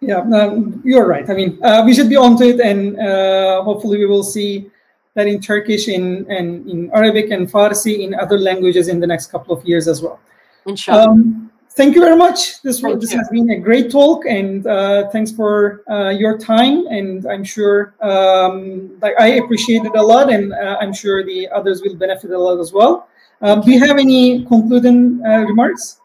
Yeah, 0.00 0.18
um, 0.18 0.80
you're 0.84 1.06
right. 1.06 1.28
I 1.28 1.34
mean, 1.34 1.58
uh, 1.62 1.82
we 1.84 1.92
should 1.92 2.08
be 2.08 2.16
onto 2.16 2.44
it, 2.44 2.60
and 2.60 2.98
uh, 3.00 3.62
hopefully, 3.62 3.98
we 3.98 4.06
will 4.06 4.22
see 4.22 4.70
that 5.14 5.26
in 5.26 5.40
Turkish, 5.40 5.88
in 5.88 6.24
and 6.30 6.68
in 6.68 6.90
Arabic 6.94 7.30
and 7.30 7.50
Farsi, 7.50 8.00
in 8.00 8.14
other 8.14 8.38
languages 8.38 8.88
in 8.88 9.00
the 9.00 9.06
next 9.06 9.26
couple 9.32 9.56
of 9.56 9.64
years 9.64 9.88
as 9.88 10.00
well. 10.00 10.20
Inshallah. 10.66 11.10
Um, 11.10 11.50
thank 11.70 11.94
you 11.94 12.00
very 12.00 12.16
much. 12.16 12.62
This 12.62 12.82
was, 12.82 13.00
this 13.00 13.12
has 13.12 13.28
been 13.28 13.50
a 13.50 13.58
great 13.58 13.90
talk, 13.90 14.24
and 14.26 14.66
uh, 14.66 15.08
thanks 15.10 15.32
for 15.32 15.82
uh, 15.90 16.10
your 16.10 16.38
time. 16.38 16.86
And 16.86 17.26
I'm 17.26 17.42
sure 17.42 17.94
um, 18.00 18.98
I 19.02 19.40
appreciate 19.42 19.84
it 19.84 19.94
a 19.96 20.02
lot, 20.02 20.30
and 20.30 20.52
uh, 20.52 20.76
I'm 20.80 20.92
sure 20.92 21.24
the 21.24 21.48
others 21.48 21.82
will 21.82 21.96
benefit 21.96 22.30
a 22.30 22.38
lot 22.38 22.60
as 22.60 22.72
well. 22.72 23.08
Um, 23.40 23.60
do 23.60 23.70
you 23.70 23.80
have 23.80 23.98
any 23.98 24.44
concluding 24.44 25.20
uh, 25.24 25.40
remarks? 25.40 25.97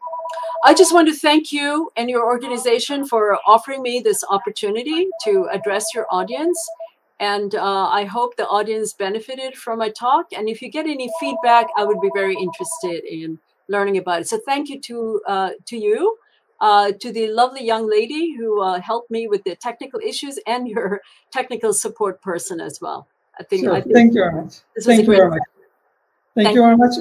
I 0.63 0.73
just 0.73 0.93
want 0.93 1.07
to 1.09 1.13
thank 1.15 1.51
you 1.51 1.91
and 1.97 2.09
your 2.09 2.25
organization 2.25 3.05
for 3.05 3.37
offering 3.45 3.81
me 3.81 3.99
this 3.99 4.23
opportunity 4.29 5.07
to 5.25 5.47
address 5.51 5.85
your 5.93 6.07
audience. 6.09 6.57
And 7.19 7.55
uh, 7.55 7.87
I 7.89 8.05
hope 8.05 8.35
the 8.37 8.47
audience 8.47 8.93
benefited 8.93 9.55
from 9.55 9.79
my 9.79 9.89
talk. 9.89 10.27
And 10.35 10.49
if 10.49 10.61
you 10.61 10.71
get 10.71 10.85
any 10.85 11.09
feedback, 11.19 11.67
I 11.77 11.83
would 11.83 12.01
be 12.01 12.09
very 12.15 12.35
interested 12.35 13.03
in 13.03 13.39
learning 13.67 13.97
about 13.97 14.21
it. 14.21 14.27
So 14.27 14.39
thank 14.45 14.69
you 14.69 14.79
to 14.81 15.21
uh, 15.27 15.49
to 15.65 15.77
you. 15.77 16.17
uh, 16.63 16.93
to 16.93 17.11
the 17.11 17.27
lovely 17.27 17.63
young 17.63 17.89
lady 17.89 18.33
who 18.35 18.61
uh, 18.61 18.79
helped 18.79 19.11
me 19.11 19.27
with 19.27 19.43
the 19.43 19.55
technical 19.57 19.99
issues 19.99 20.39
and 20.47 20.67
your 20.67 21.01
technical 21.31 21.73
support 21.73 22.21
person 22.21 22.61
as 22.61 22.79
well. 22.81 23.05
I 23.37 23.43
think, 23.43 23.65
sure. 23.65 23.73
I 23.73 23.81
think 23.81 23.95
thank 23.95 24.13
you 24.13 24.21
very 24.21 24.41
much. 24.41 24.55
Thank 24.81 25.01
you 25.01 25.05
very 25.07 25.29
much. 25.29 25.39
Thank, 26.35 26.45
thank 26.45 26.55
you 26.55 26.61
very 26.61 26.77
much. 26.77 26.95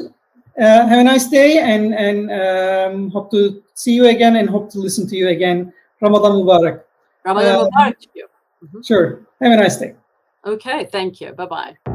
Uh, 0.58 0.86
have 0.86 1.00
a 1.00 1.04
nice 1.04 1.28
day 1.28 1.58
and 1.58 1.94
and 1.94 2.30
um, 2.30 3.10
hope 3.10 3.30
to 3.30 3.62
see 3.74 3.94
you 3.94 4.06
again 4.06 4.36
and 4.36 4.50
hope 4.50 4.70
to 4.70 4.78
listen 4.78 5.08
to 5.08 5.16
you 5.16 5.28
again. 5.28 5.72
Ramadan 6.00 6.32
Mubarak. 6.32 6.84
Ramadan 7.24 7.54
uh, 7.54 7.64
Mubarak 7.64 7.96
to 7.98 8.08
you. 8.14 8.26
Mm 8.62 8.68
-hmm. 8.68 8.82
Sure. 8.84 9.24
Have 9.40 9.54
a 9.54 9.56
nice 9.56 9.78
day. 9.78 9.96
Okay. 10.44 10.86
Thank 10.86 11.20
you. 11.20 11.32
Bye 11.34 11.46
bye. 11.48 11.91